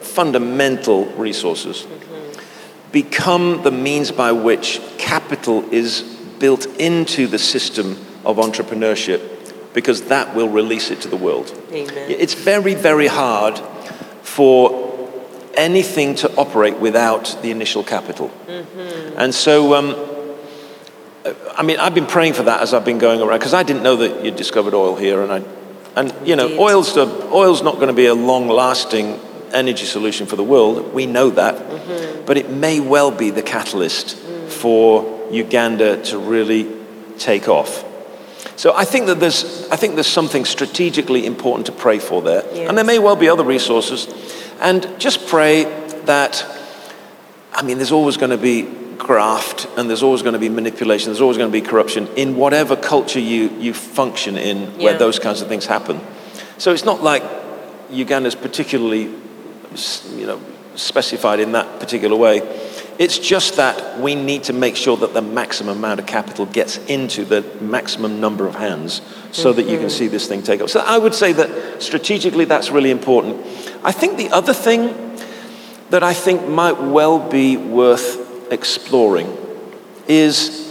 fundamental 0.00 1.06
resources, 1.12 1.82
mm-hmm. 1.82 2.92
become 2.92 3.62
the 3.62 3.70
means 3.70 4.10
by 4.10 4.32
which 4.32 4.80
capital 4.98 5.64
is 5.72 6.02
built 6.38 6.66
into 6.78 7.26
the 7.26 7.38
system 7.38 7.92
of 8.24 8.36
entrepreneurship 8.36 9.36
because 9.72 10.04
that 10.04 10.34
will 10.34 10.48
release 10.48 10.90
it 10.90 11.02
to 11.02 11.08
the 11.08 11.16
world. 11.16 11.54
Amen. 11.70 12.10
It's 12.10 12.34
very, 12.34 12.74
very 12.74 13.06
hard 13.06 13.58
for 14.22 14.86
anything 15.54 16.14
to 16.16 16.34
operate 16.36 16.78
without 16.78 17.38
the 17.42 17.50
initial 17.50 17.84
capital. 17.84 18.30
Mm-hmm. 18.46 19.18
And 19.18 19.34
so, 19.34 19.74
um, 19.74 19.94
I 21.56 21.62
mean, 21.62 21.78
I've 21.78 21.94
been 21.94 22.06
praying 22.06 22.34
for 22.34 22.44
that 22.44 22.60
as 22.60 22.74
I've 22.74 22.84
been 22.84 22.98
going 22.98 23.20
around 23.20 23.38
because 23.38 23.54
I 23.54 23.62
didn't 23.62 23.82
know 23.82 23.96
that 23.96 24.24
you 24.24 24.30
discovered 24.30 24.74
oil 24.74 24.96
here, 24.96 25.22
and 25.22 25.32
I, 25.32 25.42
and 25.96 26.14
you 26.26 26.36
know, 26.36 26.58
oil's 26.58 26.94
the, 26.94 27.06
oil's 27.32 27.62
not 27.62 27.76
going 27.76 27.88
to 27.88 27.94
be 27.94 28.06
a 28.06 28.14
long-lasting 28.14 29.18
energy 29.52 29.86
solution 29.86 30.26
for 30.26 30.36
the 30.36 30.44
world. 30.44 30.92
We 30.92 31.06
know 31.06 31.30
that, 31.30 31.54
mm-hmm. 31.54 32.26
but 32.26 32.36
it 32.36 32.50
may 32.50 32.80
well 32.80 33.10
be 33.10 33.30
the 33.30 33.42
catalyst 33.42 34.16
mm. 34.16 34.48
for 34.48 35.28
Uganda 35.30 36.02
to 36.04 36.18
really 36.18 36.70
take 37.18 37.48
off. 37.48 37.84
So 38.56 38.74
I 38.74 38.84
think 38.84 39.06
that 39.06 39.20
there's, 39.20 39.68
I 39.70 39.76
think 39.76 39.94
there's 39.94 40.06
something 40.06 40.44
strategically 40.44 41.26
important 41.26 41.66
to 41.66 41.72
pray 41.72 41.98
for 41.98 42.22
there, 42.22 42.42
and 42.68 42.76
there 42.76 42.84
may 42.84 42.98
well 42.98 43.16
be 43.16 43.28
other 43.28 43.44
resources, 43.44 44.06
and 44.60 44.88
just 44.98 45.26
pray 45.26 45.64
that. 46.04 46.44
I 47.52 47.62
mean, 47.62 47.78
there's 47.78 47.92
always 47.92 48.18
going 48.18 48.32
to 48.32 48.36
be 48.36 48.68
graft, 48.98 49.68
and 49.76 49.88
there's 49.88 50.02
always 50.02 50.22
going 50.22 50.32
to 50.32 50.38
be 50.38 50.48
manipulation. 50.48 51.10
There's 51.10 51.20
always 51.20 51.36
going 51.36 51.50
to 51.50 51.60
be 51.60 51.66
corruption 51.66 52.08
in 52.16 52.36
whatever 52.36 52.76
culture 52.76 53.20
you 53.20 53.50
you 53.58 53.74
function 53.74 54.36
in, 54.36 54.78
where 54.78 54.98
those 54.98 55.18
kinds 55.18 55.42
of 55.42 55.48
things 55.48 55.66
happen. 55.66 56.00
So 56.58 56.72
it's 56.72 56.84
not 56.84 57.02
like 57.02 57.22
Uganda's 57.90 58.34
particularly, 58.34 59.02
you 59.02 60.26
know, 60.26 60.40
specified 60.74 61.40
in 61.40 61.52
that 61.52 61.80
particular 61.80 62.16
way. 62.16 62.40
It's 62.98 63.18
just 63.18 63.56
that 63.56 64.00
we 64.00 64.14
need 64.14 64.44
to 64.44 64.54
make 64.54 64.74
sure 64.74 64.96
that 64.96 65.12
the 65.12 65.20
maximum 65.20 65.76
amount 65.76 66.00
of 66.00 66.06
capital 66.06 66.46
gets 66.46 66.78
into 66.86 67.26
the 67.26 67.42
maximum 67.60 68.20
number 68.20 68.46
of 68.46 68.54
hands 68.54 69.02
so 69.32 69.52
that 69.52 69.64
you 69.64 69.76
can 69.76 69.88
mm-hmm. 69.88 69.88
see 69.88 70.08
this 70.08 70.26
thing 70.26 70.42
take 70.42 70.62
off. 70.62 70.70
So 70.70 70.80
I 70.80 70.96
would 70.96 71.14
say 71.14 71.32
that 71.34 71.82
strategically 71.82 72.46
that's 72.46 72.70
really 72.70 72.90
important. 72.90 73.44
I 73.84 73.92
think 73.92 74.16
the 74.16 74.30
other 74.30 74.54
thing 74.54 74.94
that 75.90 76.02
I 76.02 76.14
think 76.14 76.48
might 76.48 76.80
well 76.80 77.18
be 77.18 77.58
worth 77.58 78.25
exploring 78.50 79.36
is 80.08 80.62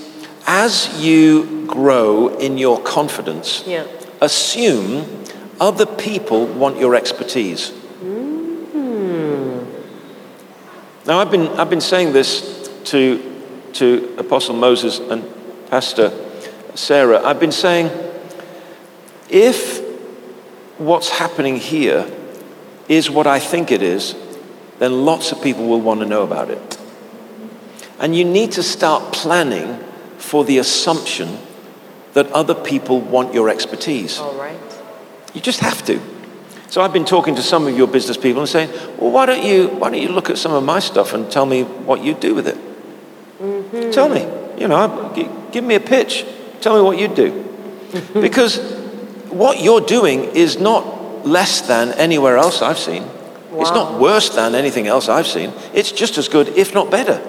as 0.48 1.02
you 1.04 1.66
grow 1.68 2.28
in 2.38 2.58
your 2.58 2.80
confidence, 2.82 3.64
Yeah. 3.66 3.84
assume 4.22 5.24
other 5.60 5.86
people 5.86 6.46
want 6.46 6.78
your 6.78 6.96
expertise. 6.96 7.70
Hmm. 8.02 9.60
Now, 11.08 11.20
I've 11.20 11.32
been, 11.32 11.48
I've 11.60 11.70
been 11.70 11.82
saying 11.82 12.14
this 12.14 12.70
to, 12.86 13.20
to 13.74 14.16
Apostle 14.18 14.56
Moses 14.56 15.00
and 15.00 15.24
Pastor 15.70 16.12
Sarah. 16.76 17.22
I've 17.24 17.40
been 17.40 17.52
saying, 17.52 17.90
if 19.30 19.82
what's 20.78 21.10
happening 21.10 21.58
here 21.58 22.06
is 22.88 23.10
what 23.10 23.28
I 23.28 23.40
think 23.40 23.72
it 23.72 23.82
is, 23.82 24.16
then 24.80 25.06
lots 25.06 25.32
of 25.32 25.42
people 25.42 25.68
will 25.68 25.82
want 25.82 26.02
to 26.02 26.06
know 26.06 26.24
about 26.24 26.50
it. 26.50 26.75
And 28.00 28.16
you 28.16 28.26
need 28.26 28.54
to 28.54 28.64
start 28.64 29.14
planning 29.14 29.80
for 30.18 30.44
the 30.44 30.58
assumption 30.58 31.38
that 32.14 32.32
other 32.32 32.56
people 32.56 33.00
want 33.00 33.34
your 33.34 33.50
expertise. 33.50 34.20
All 34.20 34.36
right. 34.36 34.58
You 35.34 35.42
just 35.42 35.60
have 35.60 35.86
to. 35.86 36.00
So 36.70 36.82
I've 36.82 36.94
been 36.94 37.06
talking 37.06 37.36
to 37.36 37.42
some 37.42 37.68
of 37.68 37.78
your 37.78 37.88
business 37.88 38.18
people 38.18 38.42
and 38.42 38.50
saying, 38.50 38.70
well, 38.98 39.12
why 39.12 39.26
don't 39.26 39.44
you, 39.44 39.68
why 39.68 39.90
don't 39.90 40.02
you 40.02 40.10
look 40.10 40.30
at 40.30 40.38
some 40.38 40.52
of 40.54 40.64
my 40.64 40.80
stuff 40.80 41.14
and 41.14 41.32
tell 41.32 41.46
me 41.46 41.64
what 41.64 42.04
you 42.04 42.14
do 42.14 42.34
with 42.34 42.48
it? 42.48 42.58
Mm-hmm. 43.40 43.92
Tell 43.92 44.10
me. 44.10 44.22
You 44.60 44.68
know, 44.68 45.14
give 45.52 45.64
me 45.64 45.76
a 45.76 45.80
pitch. 45.80 46.26
Tell 46.62 46.76
me 46.76 46.82
what 46.82 46.98
you 46.98 47.08
do. 47.08 47.44
because 48.14 48.58
what 49.30 49.62
you're 49.62 49.82
doing 49.82 50.24
is 50.36 50.58
not 50.58 51.28
less 51.28 51.62
than 51.62 51.92
anywhere 51.94 52.38
else 52.38 52.62
I've 52.62 52.80
seen. 52.80 53.04
It's 53.58 53.72
not 53.72 54.00
worse 54.00 54.30
than 54.30 54.54
anything 54.54 54.88
else 54.88 55.08
I've 55.08 55.28
seen. 55.28 55.54
It's 55.74 55.92
just 55.92 56.18
as 56.18 56.28
good, 56.28 56.50
if 56.50 56.74
not 56.74 56.92
better. 56.92 57.22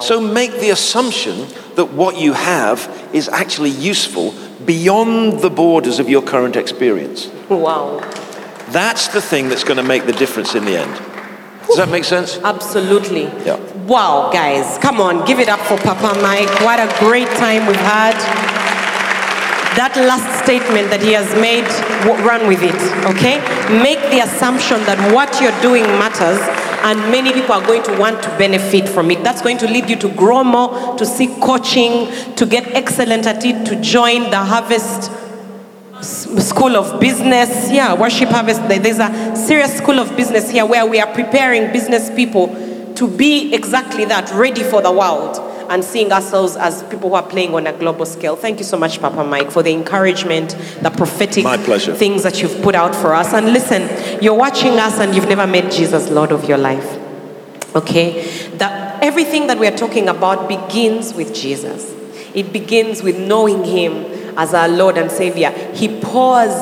So 0.00 0.20
make 0.20 0.52
the 0.60 0.70
assumption 0.70 1.46
that 1.76 1.92
what 1.92 2.16
you 2.16 2.32
have 2.32 3.10
is 3.12 3.28
actually 3.28 3.70
useful 3.70 4.34
beyond 4.64 5.40
the 5.40 5.50
borders 5.50 5.98
of 5.98 6.08
your 6.08 6.22
current 6.22 6.56
experience. 6.56 7.28
Wow. 7.48 7.98
That's 8.70 9.08
the 9.08 9.20
thing 9.20 9.48
that's 9.48 9.64
going 9.64 9.76
to 9.76 9.82
make 9.82 10.06
the 10.06 10.12
difference 10.12 10.54
in 10.54 10.64
the 10.64 10.76
end. 10.76 10.94
Does 11.66 11.76
that 11.76 11.88
make 11.88 12.04
sense? 12.04 12.38
Absolutely. 12.38 13.24
Yeah. 13.44 13.58
Wow, 13.86 14.30
guys. 14.32 14.78
Come 14.78 15.00
on, 15.00 15.26
give 15.26 15.38
it 15.38 15.48
up 15.48 15.60
for 15.60 15.76
Papa 15.78 16.18
Mike. 16.20 16.48
What 16.60 16.78
a 16.78 16.88
great 16.98 17.28
time 17.38 17.66
we've 17.66 17.76
had. 17.76 18.14
That 19.76 19.96
last 19.96 20.44
statement 20.44 20.90
that 20.90 21.00
he 21.00 21.12
has 21.12 21.24
made, 21.40 21.64
run 22.28 22.46
with 22.46 22.62
it, 22.62 22.76
okay? 23.08 23.40
Make 23.82 24.00
the 24.12 24.20
assumption 24.20 24.76
that 24.84 25.00
what 25.14 25.40
you're 25.40 25.58
doing 25.62 25.84
matters 25.96 26.38
and 26.84 27.00
many 27.10 27.32
people 27.32 27.54
are 27.54 27.66
going 27.66 27.82
to 27.84 27.98
want 27.98 28.22
to 28.22 28.28
benefit 28.36 28.86
from 28.86 29.10
it. 29.10 29.24
That's 29.24 29.40
going 29.40 29.56
to 29.58 29.66
lead 29.66 29.88
you 29.88 29.96
to 29.96 30.10
grow 30.10 30.44
more, 30.44 30.96
to 30.98 31.06
seek 31.06 31.30
coaching, 31.40 32.12
to 32.34 32.44
get 32.44 32.66
excellent 32.74 33.26
at 33.26 33.44
it, 33.46 33.64
to 33.66 33.80
join 33.80 34.28
the 34.30 34.38
Harvest 34.38 35.10
School 36.02 36.76
of 36.76 37.00
Business. 37.00 37.70
Yeah, 37.70 37.94
Worship 37.94 38.28
Harvest. 38.28 38.60
There's 38.68 38.98
a 38.98 39.34
serious 39.36 39.78
school 39.78 39.98
of 39.98 40.14
business 40.16 40.50
here 40.50 40.66
where 40.66 40.84
we 40.84 41.00
are 41.00 41.12
preparing 41.14 41.72
business 41.72 42.10
people 42.10 42.48
to 42.96 43.08
be 43.08 43.54
exactly 43.54 44.04
that, 44.04 44.30
ready 44.34 44.62
for 44.62 44.82
the 44.82 44.92
world 44.92 45.51
and 45.68 45.84
seeing 45.84 46.12
ourselves 46.12 46.56
as 46.56 46.82
people 46.84 47.10
who 47.10 47.14
are 47.14 47.22
playing 47.26 47.54
on 47.54 47.66
a 47.66 47.72
global 47.72 48.06
scale. 48.06 48.36
Thank 48.36 48.58
you 48.58 48.64
so 48.64 48.76
much, 48.78 49.00
Papa 49.00 49.24
Mike, 49.24 49.50
for 49.50 49.62
the 49.62 49.70
encouragement, 49.72 50.50
the 50.80 50.90
prophetic 50.90 51.44
My 51.44 51.56
pleasure. 51.56 51.94
things 51.94 52.22
that 52.22 52.40
you've 52.42 52.62
put 52.62 52.74
out 52.74 52.94
for 52.94 53.14
us. 53.14 53.32
And 53.32 53.52
listen, 53.52 54.22
you're 54.22 54.34
watching 54.34 54.78
us 54.78 54.98
and 54.98 55.14
you've 55.14 55.28
never 55.28 55.46
made 55.46 55.70
Jesus 55.70 56.10
Lord 56.10 56.32
of 56.32 56.48
your 56.48 56.58
life. 56.58 56.98
Okay? 57.74 58.22
That 58.58 59.02
everything 59.02 59.46
that 59.46 59.58
we 59.58 59.66
are 59.66 59.76
talking 59.76 60.08
about 60.08 60.48
begins 60.48 61.14
with 61.14 61.34
Jesus. 61.34 61.92
It 62.34 62.52
begins 62.52 63.02
with 63.02 63.18
knowing 63.18 63.64
Him 63.64 64.06
as 64.38 64.54
our 64.54 64.68
Lord 64.68 64.96
and 64.96 65.10
Savior. 65.10 65.50
He 65.74 66.00
pours 66.00 66.52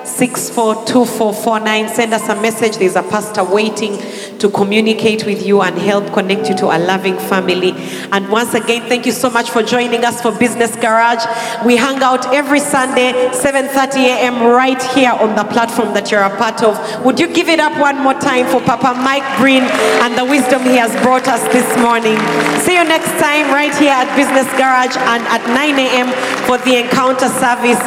256775642449. 0.06 1.88
Send 1.90 2.14
us 2.14 2.28
a 2.28 2.40
message. 2.40 2.76
There's 2.78 2.96
a 2.96 3.02
pastor 3.02 3.44
waiting 3.44 3.98
to 4.38 4.48
communicate 4.50 5.24
with 5.26 5.44
you 5.46 5.62
and 5.62 5.76
help 5.78 6.12
connect 6.12 6.48
you 6.48 6.56
to 6.56 6.66
a 6.66 6.78
loving 6.78 7.18
family. 7.18 7.72
And 8.12 8.30
once 8.30 8.54
again, 8.54 8.88
thank 8.88 9.06
you 9.06 9.12
so 9.12 9.30
much 9.30 9.50
for 9.50 9.62
joining 9.62 10.04
us 10.04 10.20
for 10.22 10.32
Business 10.32 10.74
Garage. 10.76 11.24
We 11.64 11.76
hang 11.76 12.02
out 12.02 12.32
every 12.34 12.60
Sunday, 12.60 13.12
7:30 13.32 14.04
a.m. 14.06 14.42
right 14.42 14.82
here 14.94 15.12
on 15.12 15.34
the 15.34 15.44
platform 15.44 15.94
that 15.94 16.10
you're 16.10 16.22
a 16.22 16.36
part 16.36 16.62
of. 16.62 16.78
Would 17.04 17.18
you 17.20 17.28
give 17.32 17.48
it 17.48 17.60
up 17.60 17.78
one 17.78 17.98
more 18.02 18.14
time 18.14 18.46
for 18.46 18.60
Papa 18.60 18.94
Mike 18.94 19.26
Breen 19.38 19.62
and 20.02 20.16
the 20.16 20.24
wisdom 20.24 20.62
he 20.62 20.76
has 20.76 20.92
brought 21.02 21.28
us 21.28 21.42
this 21.52 21.66
morning? 21.78 22.18
See 22.64 22.74
you 22.76 22.84
next 22.84 23.10
time 23.20 23.50
right 23.52 23.74
here 23.76 23.92
at 23.92 24.08
Business 24.16 24.46
Garage 24.56 24.96
and 24.96 25.22
at 25.28 25.42
9 25.48 25.78
a.m. 25.78 26.08
for 26.46 26.58
the 26.58 26.76
encounter 26.82 27.28
service. 27.28 27.80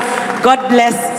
God 0.43 0.69
bless. 0.69 1.18